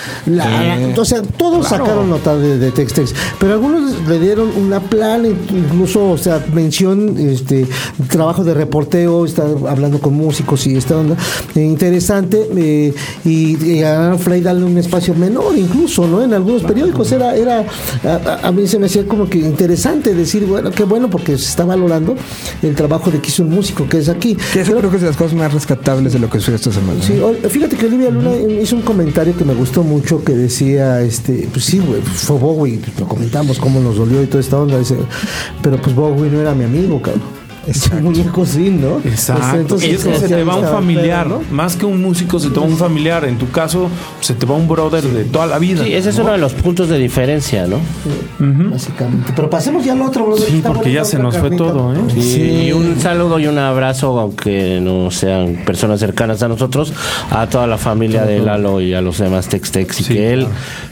o 0.98 1.06
sea, 1.06 1.22
todos 1.22 1.68
sacaron 1.68 2.10
nota 2.10 2.36
de, 2.36 2.58
de 2.58 2.72
Textex, 2.72 3.14
pero 3.40 3.54
algunos 3.54 4.08
le 4.08 4.20
dieron 4.20 4.50
una 4.58 4.80
plan, 4.80 5.26
incluso, 5.26 6.12
o 6.12 6.18
sea, 6.18 6.44
mención, 6.54 7.16
este, 7.18 7.68
trabajo 8.10 8.44
de 8.44 8.54
reporteo, 8.54 9.26
estar 9.26 9.48
hablando 9.68 10.00
con 10.00 10.14
músicos 10.14 10.68
y 10.68 10.76
esta 10.76 10.98
onda 10.98 11.16
eh, 11.56 11.62
interesante, 11.62 12.48
eh, 12.56 12.94
y, 13.26 13.82
a 13.84 14.16
Fray 14.18 14.42
darle 14.42 14.66
un 14.66 14.78
espacio 14.78 15.14
menor, 15.16 15.58
incluso, 15.58 16.08
¿no? 16.08 16.22
En 16.22 16.34
algunos 16.34 16.64
periódicos 16.64 17.12
era, 17.12 17.36
era, 17.36 17.66
a, 18.44 18.52
mí 18.52 18.68
se 18.68 18.78
me 18.78 18.86
hacía 18.86 19.08
como 19.08 19.30
que 19.30 19.40
interesante 19.40 20.14
decir, 20.14 20.46
bueno, 20.46 20.72
qué 20.72 20.84
bueno, 20.84 21.10
porque 21.10 21.38
se 21.38 21.50
está 21.50 21.66
valorando 21.66 22.16
el 22.62 22.76
trabajo 22.76 23.12
de 23.12 23.20
que 23.20 23.30
hizo 23.30 23.44
un 23.44 23.50
músico, 23.50 23.88
que 23.88 24.00
es 24.00 24.10
aquí. 24.10 24.38
Que 24.54 24.62
eso 24.62 24.76
creo 24.76 24.90
que 24.90 24.98
es 24.98 25.04
las 25.04 25.18
cosas 25.22 25.38
más 25.38 25.54
rescatables 25.54 26.14
de 26.14 26.20
lo 26.20 26.32
que 26.32 26.40
sucedió 26.40 26.56
esta 26.56 26.72
semana. 26.72 27.00
Sí, 27.04 27.22
fíjate 27.48 27.78
que 27.78 27.86
Olivia 27.86 28.10
Luna 28.10 28.34
hizo 28.60 28.76
un 28.76 28.82
comentario 28.82 29.38
que 29.38 29.46
me 29.46 29.54
gustó 29.54 29.84
mucho 29.84 30.24
que 30.24 30.34
decía, 30.34 31.00
este, 31.02 31.48
pues 31.54 31.64
sí, 31.64 31.78
güey, 31.78 32.02
fue 32.02 32.40
Bowie, 32.40 32.80
lo 32.98 33.08
comentamos 33.08 33.60
cómo 33.60 33.80
nos 33.80 33.98
dolió 33.98 34.24
y 34.24 34.26
toda 34.26 34.40
esta 34.40 34.58
onda, 34.58 34.80
dice, 34.80 34.96
pero 35.62 35.80
pues 35.80 35.96
Bowie 35.96 36.32
no 36.32 36.42
era 36.42 36.56
mi 36.56 36.64
amigo, 36.64 37.00
cabrón. 37.00 37.41
Es 37.68 37.90
un 37.92 38.04
muñeco 38.04 38.46
sí, 38.46 38.70
¿no? 38.70 39.00
Exacto. 39.04 39.58
Entonces, 39.58 39.90
y 39.90 39.94
es 39.94 40.04
que 40.04 40.18
se 40.18 40.28
te 40.28 40.44
va 40.44 40.56
un 40.56 40.66
familiar, 40.66 41.28
¿no? 41.28 41.42
Más 41.52 41.76
que 41.76 41.86
un 41.86 42.02
músico, 42.02 42.40
se 42.40 42.50
te 42.50 42.60
va 42.60 42.66
un 42.66 42.78
familiar. 42.78 43.26
En 43.26 43.38
tu 43.38 43.50
caso, 43.52 43.90
se 44.20 44.34
te 44.34 44.46
va 44.46 44.56
un 44.56 44.68
brother 44.68 45.04
de 45.04 45.26
toda 45.26 45.46
la 45.46 45.60
vida. 45.60 45.84
Sí, 45.84 45.94
ese 45.94 46.10
es 46.10 46.18
uno 46.18 46.32
de 46.32 46.40
los 46.40 46.54
puntos 46.54 46.90
de 46.90 46.98
diferencia, 46.98 47.68
¿no? 47.68 47.78
Básicamente. 48.40 49.34
Pero 49.36 49.50
pasemos 49.50 49.86
ya 49.86 49.94
al 49.94 50.02
otro, 50.02 50.26
brother. 50.26 50.50
Sí, 50.50 50.62
porque 50.66 50.92
ya 50.92 51.06
se 51.06 51.20
nos 51.20 51.38
fue 51.38 51.52
todo, 51.52 51.94
¿eh? 51.94 52.00
Sí. 52.20 52.42
Y 52.68 52.72
un 52.72 53.00
saludo 53.00 53.40
y 53.40 53.48
un 53.48 53.58
abrazo, 53.58 54.20
aunque 54.20 54.80
no 54.82 55.12
sean 55.12 55.62
personas 55.66 56.00
cercanas 56.00 56.42
a 56.42 56.48
nosotros, 56.48 56.94
a 57.30 57.48
toda 57.48 57.68
la 57.68 57.78
familia 57.78 58.26
de 58.26 58.40
Lalo 58.40 58.82
y 58.82 58.94
a 58.94 59.02
los 59.02 59.20
demás 59.20 59.48
Tex-Tex. 59.50 60.02
Y 60.02 60.04
que 60.06 60.34
él 60.34 60.48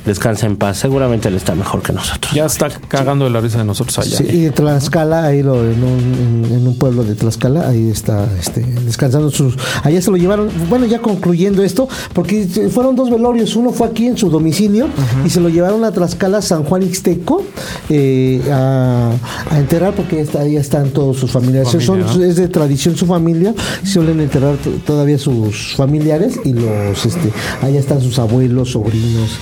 descanse 0.06 0.46
en 0.46 0.56
paz. 0.56 0.78
Seguramente 0.78 1.30
él 1.30 1.36
está 1.36 1.56
mejor 1.56 1.82
que 1.82 1.94
nosotros. 1.94 2.32
Ya 2.34 2.46
está 2.46 2.70
cagando 2.88 3.26
de 3.26 3.32
la 3.32 3.42
risa 3.42 3.58
de 3.58 3.66
nosotros 3.66 3.98
allá. 4.00 4.18
Sí, 4.18 4.26
y 4.32 4.46
en 4.46 4.54
Tlaxcala, 4.54 5.26
ahí 5.26 5.42
lo, 5.42 5.64
en 5.64 5.84
un, 5.84 6.59
en 6.60 6.68
un 6.68 6.76
pueblo 6.76 7.04
de 7.04 7.16
Tlaxcala, 7.16 7.68
ahí 7.68 7.90
está 7.90 8.28
este, 8.40 8.62
descansando 8.62 9.32
sus... 9.32 9.56
Allá 9.84 10.02
se 10.02 10.12
lo 10.12 10.18
llevaron, 10.18 10.50
bueno, 10.70 10.86
ya 10.86 11.02
concluyendo 11.02 11.64
esto, 11.64 11.88
porque 12.14 12.46
fueron 12.72 12.96
dos 12.96 13.10
velorios, 13.10 13.56
uno 13.56 13.72
fue 13.72 13.88
aquí 13.88 14.08
en 14.08 14.18
su 14.18 14.30
domicilio 14.30 14.88
y 15.26 15.30
se 15.30 15.40
lo 15.40 15.50
llevaron 15.50 15.84
a 15.84 15.92
Tlaxcala, 15.92 16.42
San 16.42 16.64
Juan 16.64 16.84
Ixteco, 16.84 17.44
eh, 17.90 18.42
a, 18.52 19.12
enterrar 19.58 19.94
porque 19.96 20.22
está, 20.22 20.42
ahí 20.42 20.56
están 20.56 20.90
todos 20.90 21.18
sus 21.18 21.32
familiares. 21.32 21.74
es 21.74 22.36
de 22.36 22.48
tradición 22.48 22.96
su 22.96 23.06
familia, 23.06 23.54
suelen 23.84 24.20
enterrar 24.20 24.58
todavía 24.86 25.18
sus 25.18 25.76
familiares 25.76 26.40
y 26.44 26.54
los, 26.54 27.06
este, 27.06 27.32
allá 27.62 27.80
están 27.80 28.02
sus 28.02 28.20
abuelos, 28.20 28.72
sobrinos. 28.72 29.38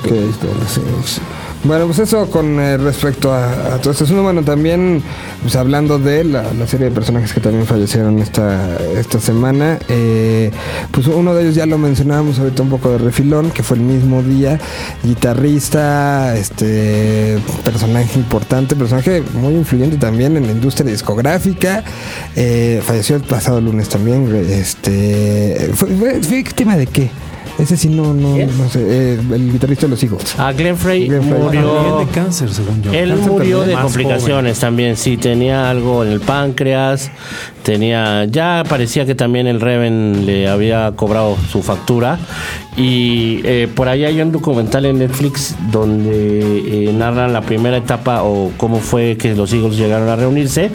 Okay. 0.00 0.30
Bueno, 1.64 1.86
pues 1.86 2.00
eso 2.00 2.28
con 2.28 2.58
eh, 2.58 2.76
respecto 2.76 3.32
a, 3.32 3.78
todo 3.80 3.92
este 3.92 4.02
asunto. 4.02 4.24
Bueno, 4.24 4.42
también 4.42 5.00
pues 5.42 5.54
hablando 5.54 5.98
de 6.00 6.24
la, 6.24 6.44
serie 6.66 6.86
de 6.88 6.90
personajes 6.92 7.32
que 7.32 7.40
también 7.40 7.66
fallecieron 7.66 8.18
esta, 8.18 8.78
esta 8.96 9.20
semana, 9.20 9.78
eh, 9.88 10.50
pues 10.90 11.06
uno 11.06 11.34
de 11.34 11.42
ellos 11.42 11.54
ya 11.54 11.66
lo 11.66 11.78
mencionábamos 11.78 12.40
ahorita 12.40 12.64
un 12.64 12.70
poco 12.70 12.90
de 12.90 12.98
refilón, 12.98 13.52
que 13.52 13.62
fue 13.62 13.76
el 13.76 13.84
mismo 13.84 14.22
día, 14.22 14.58
guitarrista, 15.04 16.36
este 16.36 17.38
personaje 17.64 18.18
importante, 18.18 18.74
personaje 18.74 19.22
muy 19.34 19.54
influyente 19.54 19.98
también 19.98 20.36
en 20.36 20.46
la 20.46 20.52
industria 20.52 20.90
discográfica, 20.90 21.84
eh, 22.34 22.82
falleció 22.84 23.14
el 23.14 23.22
pasado 23.22 23.60
lunes 23.60 23.88
también, 23.88 24.34
este, 24.50 25.70
¿fue, 25.74 25.88
fue 25.90 26.18
víctima 26.18 26.76
de 26.76 26.86
qué? 26.88 27.10
Ese 27.58 27.76
sí 27.76 27.88
no, 27.88 28.14
no, 28.14 28.36
no 28.36 28.68
sé. 28.68 28.80
Eh, 28.80 29.20
el 29.32 29.52
guitarrista 29.52 29.86
de 29.86 29.90
los 29.90 30.02
Eagles. 30.02 30.38
A 30.38 30.52
Glenn 30.52 30.76
Frey, 30.76 31.08
murió 31.08 31.98
de 31.98 32.06
cáncer, 32.12 32.52
según 32.52 32.82
yo. 32.82 32.92
Él 32.92 33.14
murió 33.16 33.62
de 33.62 33.74
complicaciones 33.74 34.58
también. 34.58 34.96
Sí, 34.96 35.16
tenía 35.16 35.68
algo 35.70 36.04
en 36.04 36.12
el 36.12 36.20
páncreas. 36.20 37.10
Tenía. 37.62 38.24
Ya 38.24 38.64
parecía 38.68 39.06
que 39.06 39.14
también 39.14 39.46
el 39.46 39.60
Reven 39.60 40.26
le 40.26 40.48
había 40.48 40.92
cobrado 40.96 41.36
su 41.50 41.62
factura. 41.62 42.18
Y 42.74 43.40
eh, 43.44 43.68
por 43.72 43.88
ahí 43.88 44.04
hay 44.04 44.18
un 44.22 44.32
documental 44.32 44.86
en 44.86 44.98
Netflix 44.98 45.54
donde 45.70 46.86
eh, 46.88 46.92
narran 46.92 47.34
la 47.34 47.42
primera 47.42 47.76
etapa 47.76 48.22
o 48.22 48.50
cómo 48.56 48.78
fue 48.78 49.18
que 49.18 49.34
los 49.34 49.52
Eagles 49.52 49.76
llegaron 49.76 50.08
a 50.08 50.16
reunirse. 50.16 50.70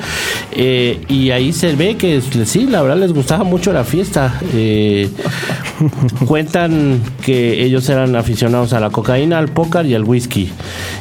Eh, 0.51 1.01
y 1.07 1.31
ahí 1.31 1.51
se 1.53 1.75
ve 1.75 1.97
que 1.97 2.21
sí, 2.21 2.67
la 2.67 2.83
verdad 2.83 2.97
les 2.97 3.13
gustaba 3.13 3.43
mucho 3.43 3.73
la 3.73 3.83
fiesta. 3.83 4.39
cuentan 6.27 7.01
que 7.23 7.63
ellos 7.63 7.89
eran 7.89 8.15
aficionados 8.15 8.73
a 8.73 8.79
la 8.79 8.91
cocaína, 8.91 9.39
al 9.39 9.47
póker 9.47 9.88
y 9.88 9.95
al 9.95 10.03
whisky. 10.03 10.51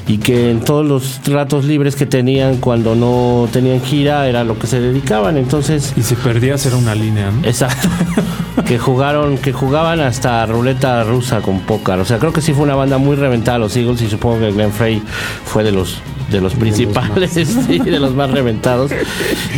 Y 0.08 0.18
que 0.18 0.50
en 0.50 0.60
todos 0.60 0.86
los 0.86 1.20
ratos 1.26 1.66
libres 1.66 1.94
que 1.94 2.06
tenían 2.06 2.56
cuando 2.56 2.94
no 2.94 3.48
tenían 3.52 3.82
gira 3.82 4.26
era 4.28 4.44
lo 4.44 4.58
que 4.58 4.66
se 4.66 4.80
dedicaban. 4.80 5.36
Entonces. 5.36 5.75
Y 5.96 6.02
si 6.02 6.14
perdías 6.14 6.64
era 6.66 6.76
una 6.76 6.94
línea, 6.94 7.32
Exacto. 7.42 7.88
que 8.66 8.78
jugaron, 8.78 9.38
que 9.38 9.52
jugaban 9.52 10.00
hasta 10.00 10.44
ruleta 10.46 11.04
rusa 11.04 11.40
con 11.40 11.60
póker. 11.60 11.98
O 12.00 12.04
sea, 12.04 12.18
creo 12.18 12.32
que 12.32 12.40
sí 12.40 12.52
fue 12.52 12.64
una 12.64 12.74
banda 12.74 12.98
muy 12.98 13.16
reventada 13.16 13.58
los 13.58 13.76
Eagles 13.76 14.02
y 14.02 14.08
supongo 14.08 14.40
que 14.40 14.52
Glenn 14.52 14.72
Frey 14.72 15.02
fue 15.44 15.62
de 15.64 15.72
los 15.72 16.00
de 16.30 16.40
los 16.40 16.54
principales, 16.54 17.30
sí, 17.66 17.78
de 17.78 17.98
los 17.98 18.14
más 18.14 18.30
reventados. 18.30 18.90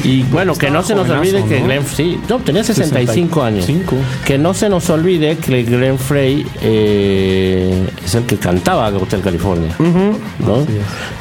Y 0.05 0.23
bueno, 0.25 0.55
que 0.55 0.71
no 0.71 0.83
se 0.83 0.95
nos 0.95 1.09
olvide 1.09 1.45
que 1.45 1.61
Glenn 1.61 1.85
sí, 1.87 2.21
no, 2.29 2.39
tenía 2.39 2.65
65 2.65 3.43
años. 3.43 3.67
Que 4.25 4.39
no 4.39 4.55
se 4.55 4.69
nos 4.69 4.89
olvide 4.91 5.37
que 5.37 5.63
Glenn 5.65 5.99
Frey 5.99 6.47
eh, 6.63 7.89
es 8.05 8.15
el 8.15 8.25
que 8.25 8.37
cantaba 8.37 8.89
Hotel 8.89 9.21
California, 9.21 9.75
¿no? 9.79 10.67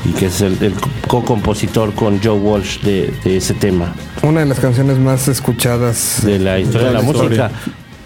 Y 0.06 0.14
que 0.14 0.28
es 0.28 0.42
el, 0.42 0.74
co-compositor 1.08 1.94
con 1.94 2.22
Joe 2.22 2.38
Walsh 2.38 2.82
de, 2.82 3.14
de, 3.24 3.38
ese 3.38 3.54
tema. 3.54 3.94
Una 4.24 4.42
de 4.42 4.46
las 4.46 4.60
canciones 4.60 4.98
más 4.98 5.28
escuchadas 5.28 6.22
de 6.26 6.40
la 6.40 6.60
historia 6.60 6.88
de 6.88 6.94
la, 6.94 7.02
música. 7.02 7.52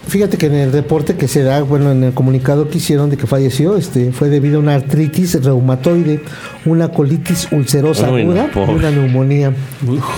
Fíjate 0.06 0.36
que 0.36 0.46
en 0.46 0.54
el 0.54 0.72
reporte 0.72 1.16
que 1.16 1.28
se 1.28 1.42
da, 1.42 1.62
bueno, 1.62 1.92
en 1.92 2.02
el 2.04 2.12
comunicado 2.12 2.68
que 2.68 2.78
hicieron 2.78 3.08
de 3.08 3.16
que 3.16 3.26
falleció, 3.26 3.76
este, 3.76 4.12
fue 4.12 4.28
debido 4.28 4.56
a 4.56 4.60
una 4.60 4.74
artritis 4.74 5.42
reumatoide, 5.42 6.20
una 6.64 6.88
colitis 6.88 7.48
ulcerosa 7.52 8.08
aguda 8.08 8.50
y 8.54 8.70
una 8.70 8.90
neumonía. 8.90 9.52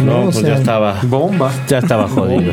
no, 0.04 0.24
pues 0.24 0.42
ya 0.42 0.56
estaba 0.56 1.00
bomba, 1.02 1.52
ya 1.68 1.78
estaba 1.78 2.08
jodido. 2.08 2.52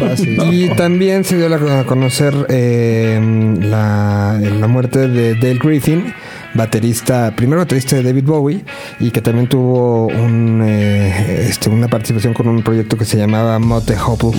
Y 0.51 0.69
también 0.75 1.23
se 1.23 1.37
dio 1.37 1.53
a 1.53 1.83
conocer 1.85 2.33
eh, 2.49 3.57
la, 3.61 4.39
la 4.59 4.67
muerte 4.67 5.07
de 5.07 5.35
Dale 5.35 5.59
Griffin 5.61 6.13
baterista, 6.53 7.33
primer 7.35 7.59
baterista 7.59 7.95
de 7.95 8.03
David 8.03 8.23
Bowie 8.25 8.63
y 8.99 9.11
que 9.11 9.21
también 9.21 9.47
tuvo 9.47 10.07
un, 10.07 10.61
eh, 10.63 11.47
este, 11.49 11.69
una 11.69 11.87
participación 11.87 12.33
con 12.33 12.47
un 12.47 12.61
proyecto 12.63 12.97
que 12.97 13.05
se 13.05 13.17
llamaba 13.17 13.57
Mote 13.59 13.95
Hopple. 13.97 14.31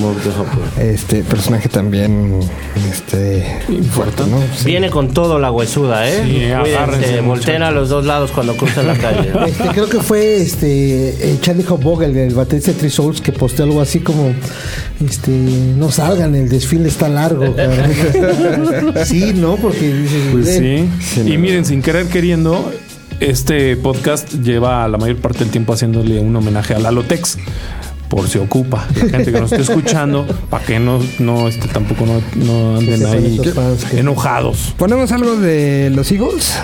Este 0.79 1.23
personaje 1.23 1.69
también 1.69 2.41
este, 2.91 3.61
fuerte, 3.91 4.25
¿no? 4.27 4.39
Viene 4.65 4.91
con 4.91 5.13
todo 5.13 5.39
la 5.39 5.51
huesuda, 5.51 6.09
¿eh? 6.09 6.23
Sí, 6.25 7.21
volteen 7.25 7.63
a 7.63 7.71
los 7.71 7.89
dos 7.89 8.05
lados 8.05 8.31
cuando 8.33 8.57
cruzan 8.57 8.87
la 8.87 8.97
calle. 8.97 9.33
Este, 9.47 9.69
creo 9.69 9.89
que 9.89 10.01
fue 10.01 10.37
este 10.37 11.33
eh, 11.33 11.39
Charlie 11.41 11.65
Hopvogel, 11.69 12.17
el 12.17 12.35
baterista 12.35 12.73
de 12.73 12.79
Three 12.79 12.91
Souls, 12.91 13.21
que 13.21 13.33
posteó 13.33 13.65
algo 13.65 13.81
así 13.81 14.01
como 14.01 14.33
este 15.05 15.31
no 15.31 15.91
salgan, 15.91 16.35
el 16.35 16.49
desfile 16.49 16.89
está 16.89 17.09
largo. 17.09 17.55
sí, 19.05 19.33
¿no? 19.35 19.57
Porque 19.57 19.93
pues 20.33 20.57
sí. 20.57 20.89
Y 21.27 21.39
miren, 21.39 21.65
sin 21.65 21.83
querer 21.83 22.02
queriendo, 22.09 22.73
este 23.21 23.77
podcast 23.77 24.33
lleva 24.35 24.87
la 24.89 24.99
mayor 24.99 25.17
parte 25.19 25.41
del 25.41 25.51
tiempo 25.51 25.73
haciéndole 25.73 26.21
un 26.21 26.35
homenaje 26.35 26.75
a 26.75 26.79
Lalotex 26.79 27.39
por 28.09 28.29
si 28.29 28.39
ocupa 28.39 28.87
la 28.95 29.09
gente 29.09 29.33
que 29.33 29.41
nos 29.41 29.53
esté 29.53 29.63
escuchando, 29.73 30.27
para 30.51 30.65
que 30.65 30.79
no, 30.79 31.01
no 31.19 31.49
este, 31.49 31.69
tampoco 31.69 32.05
no, 32.05 32.23
no 32.37 32.77
anden 32.77 33.07
ahí 33.07 33.41
enojados. 33.93 34.75
¿Ponemos 34.77 35.13
algo 35.13 35.37
de 35.37 35.91
los 35.91 36.11
Eagles? 36.13 36.59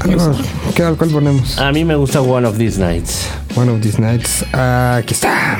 Algo, 0.00 0.34
¿qué, 0.74 0.82
¿Cuál 0.96 1.10
ponemos? 1.10 1.58
A 1.58 1.70
mí 1.70 1.84
me 1.84 1.94
gusta 1.94 2.20
One 2.20 2.46
of 2.46 2.58
These 2.58 2.80
Nights. 2.80 3.28
One 3.54 3.70
of 3.70 3.80
These 3.80 4.00
Nights. 4.00 4.44
aquí 4.52 5.14
está. 5.14 5.58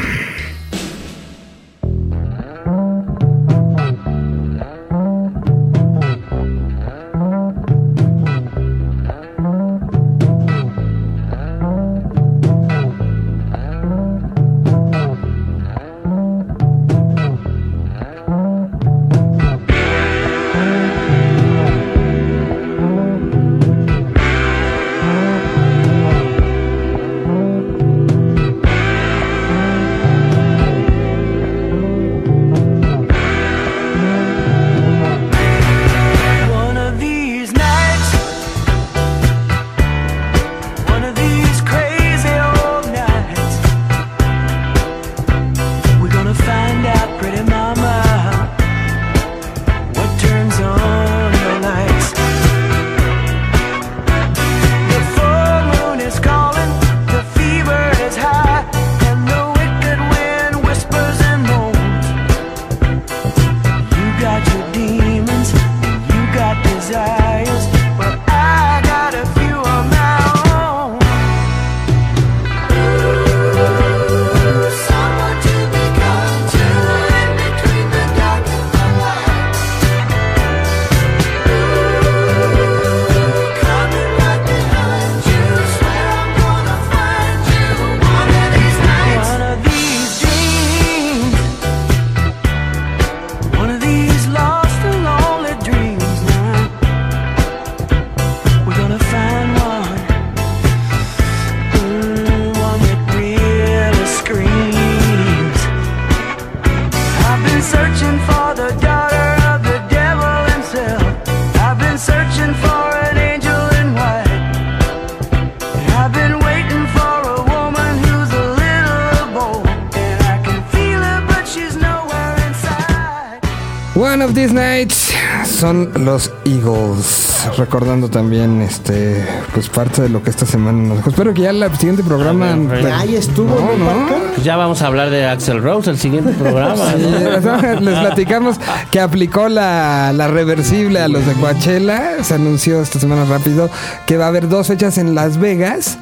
Of 124.35 124.41
these 124.41 124.53
nights 124.53 125.13
son 125.45 125.91
los 126.05 126.33
Eagles. 126.45 127.47
Recordando 127.57 128.09
también 128.09 128.63
este 128.63 129.25
pues 129.53 129.69
parte 129.69 130.03
de 130.03 130.09
lo 130.09 130.23
que 130.23 130.31
esta 130.31 130.47
semana 130.47 130.79
nos 130.79 130.97
dejó. 130.99 131.11
Espero 131.11 131.35
que 131.35 131.43
ya 131.43 131.51
el 131.51 131.77
siguiente 131.77 132.03
programa. 132.03 132.57
Ahí 132.99 133.15
estuvo, 133.17 133.55
¿no? 133.79 134.43
Ya 134.43 134.57
vamos 134.57 134.83
a 134.83 134.87
hablar 134.87 135.11
de 135.11 135.27
Axel 135.27 135.63
Rose, 135.63 135.91
el 135.91 135.99
siguiente 135.99 136.33
programa. 136.39 136.95
les 136.95 137.99
platicamos 137.99 138.57
que 138.91 139.01
aplicó 139.01 139.49
la, 139.49 140.13
la, 140.13 140.29
reversible 140.29 141.01
a 141.01 141.09
los 141.09 141.27
de 141.27 141.35
Coachella. 141.35 142.25
Se 142.25 142.35
anunció 142.35 142.81
esta 142.81 142.99
semana 142.99 143.25
rápido 143.25 143.71
que 144.07 144.17
va 144.17 144.25
a 144.25 144.29
haber 144.29 144.49
dos 144.49 144.69
fechas 144.69 144.99
en 144.99 145.15
Las 145.15 145.39
Vegas 145.39 145.99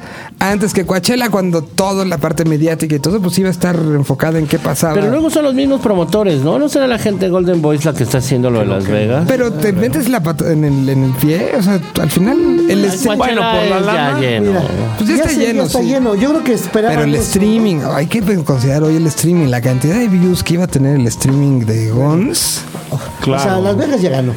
antes 0.51 0.73
que 0.73 0.85
Coachella, 0.85 1.29
cuando 1.29 1.63
toda 1.63 2.05
la 2.05 2.17
parte 2.17 2.45
mediática 2.45 2.95
y 2.95 2.99
todo, 2.99 3.21
pues 3.21 3.37
iba 3.39 3.47
a 3.47 3.51
estar 3.51 3.75
enfocada 3.75 4.39
en 4.39 4.47
qué 4.47 4.59
pasaba. 4.59 4.93
Pero 4.93 5.09
luego 5.09 5.29
son 5.29 5.45
los 5.45 5.53
mismos 5.53 5.81
promotores, 5.81 6.41
¿no? 6.41 6.59
¿No 6.59 6.69
será 6.69 6.87
la 6.87 6.99
gente 6.99 7.25
de 7.25 7.31
Golden 7.31 7.61
Boys 7.61 7.85
la 7.85 7.93
que 7.93 8.03
está 8.03 8.17
haciendo 8.17 8.49
lo 8.49 8.59
de 8.59 8.65
Las 8.65 8.87
Vegas? 8.87 9.25
Pero 9.27 9.53
te 9.53 9.71
metes 9.71 10.09
la 10.09 10.21
pata 10.21 10.51
en 10.51 10.63
el, 10.65 10.89
en 10.89 11.03
el 11.05 11.11
pie, 11.11 11.51
o 11.57 11.61
sea, 11.61 11.79
al 12.01 12.09
final 12.09 12.37
el 12.69 12.89
bueno 13.15 13.41
por 13.41 13.69
la 13.69 13.79
lana, 13.79 13.93
ya 13.93 14.19
lleno. 14.19 14.61
pues 14.97 15.09
ya, 15.09 15.15
está 15.15 15.31
lleno, 15.31 15.53
ya 15.53 15.63
está 15.63 15.81
lleno. 15.81 16.15
Yo 16.15 16.29
creo 16.29 16.43
que 16.43 16.53
esperaba. 16.53 16.93
Pero 16.93 17.05
el 17.05 17.15
streaming, 17.15 17.77
hay 17.93 18.07
que 18.07 18.21
considerar 18.43 18.83
hoy 18.83 18.97
el 18.97 19.07
streaming, 19.07 19.47
la 19.47 19.61
cantidad 19.61 19.97
de 19.97 20.07
views 20.07 20.43
que 20.43 20.55
iba 20.55 20.65
a 20.65 20.67
tener 20.67 20.99
el 20.99 21.07
streaming 21.07 21.65
de 21.65 21.91
Guns. 21.91 22.61
Claro. 23.21 23.41
O 23.41 23.43
sea, 23.43 23.59
Las 23.59 23.77
Vegas 23.77 24.01
ya 24.01 24.09
ganó. 24.09 24.33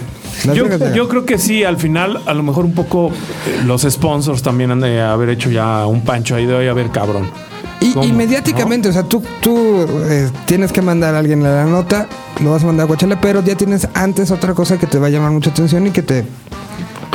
Yo, 0.95 1.09
creo 1.09 1.24
que 1.24 1.39
sí, 1.39 1.64
al 1.64 1.76
final, 1.76 2.22
a 2.26 2.34
lo 2.34 2.43
mejor 2.43 2.64
un 2.64 2.74
poco 2.74 3.09
eh, 3.09 3.62
los 3.64 3.82
sponsors 3.82 4.43
también 4.43 4.70
han 4.70 4.80
de 4.80 5.01
haber 5.01 5.30
hecho 5.30 5.51
ya 5.51 5.87
un 5.87 6.03
pancho 6.03 6.34
ahí 6.34 6.47
de 6.47 6.55
hoy, 6.55 6.68
a 6.68 6.72
ver, 6.72 6.91
cabrón. 6.91 7.30
Y, 7.80 8.12
mediáticamente, 8.12 8.89
o 8.89 8.93
sea, 8.93 9.03
tú, 9.03 9.22
tú 9.41 9.87
eh, 10.09 10.30
tienes 10.47 10.72
que 10.72 10.82
mandar 10.82 11.14
a 11.14 11.18
alguien 11.18 11.45
a 11.45 11.51
la 11.51 11.64
nota, 11.64 12.09
lo 12.43 12.51
vas 12.51 12.62
a 12.62 12.66
mandar 12.66 12.84
a 12.84 12.89
Coachella, 12.89 13.20
pero 13.20 13.45
ya 13.45 13.55
tienes 13.55 13.87
antes 13.95 14.30
otra 14.30 14.55
cosa 14.55 14.78
que 14.78 14.87
te 14.87 14.99
va 14.99 15.07
a 15.09 15.11
llamar 15.11 15.30
mucha 15.30 15.51
atención 15.51 15.87
y 15.87 15.91
que 15.91 16.03
te 16.03 16.24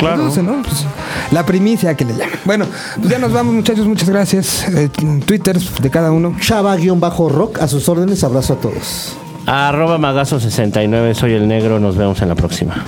Claro. 0.02 0.24
¿no? 0.42 0.62
Pues, 0.62 0.84
la 1.30 1.46
primicia 1.46 1.94
que 1.96 2.04
le 2.04 2.14
llaman. 2.14 2.38
Bueno, 2.44 2.66
pues 2.96 3.08
ya 3.08 3.18
nos 3.18 3.32
vamos, 3.32 3.54
muchachos. 3.54 3.86
Muchas 3.86 4.08
gracias. 4.08 4.68
Eh, 4.68 4.88
Twitter 5.24 5.56
de 5.58 5.90
cada 5.90 6.10
uno. 6.10 6.34
Chava-rock, 6.40 7.60
a 7.60 7.68
sus 7.68 7.88
órdenes. 7.88 8.24
Abrazo 8.24 8.54
a 8.54 8.56
todos. 8.56 9.16
Arroba 9.46 9.98
Magazo69, 9.98 11.14
soy 11.14 11.32
el 11.32 11.48
negro. 11.48 11.80
Nos 11.80 11.96
vemos 11.96 12.20
en 12.22 12.28
la 12.28 12.34
próxima. 12.34 12.84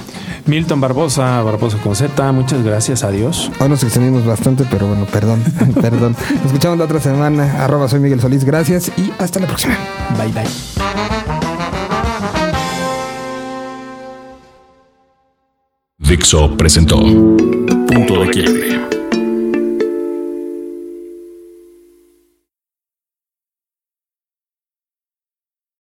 Milton 0.46 0.80
Barbosa, 0.80 1.40
Barbosa 1.42 1.78
con 1.78 1.96
Z, 1.96 2.32
muchas 2.32 2.62
gracias, 2.62 3.02
adiós. 3.02 3.50
Hoy 3.61 3.68
nos 3.68 3.82
extendimos 3.82 4.26
bastante, 4.26 4.64
pero 4.70 4.86
bueno, 4.86 5.07
perdón, 5.07 5.42
perdón. 5.80 6.14
Nos 6.36 6.46
escuchamos 6.46 6.78
la 6.78 6.84
otra 6.84 7.00
semana. 7.00 7.64
Arroba 7.64 7.88
soy 7.88 8.00
Miguel 8.00 8.20
Solís, 8.20 8.44
gracias 8.44 8.92
y 8.96 9.11
hasta 9.18 9.40
la 9.40 9.46
próxima. 9.46 9.76
Bye 10.18 10.32
bye. 10.32 10.44
Dixo 15.98 16.57
presentó 16.57 16.98
Punto 16.98 18.24
de 18.24 18.30
Quiebre. 18.30 19.03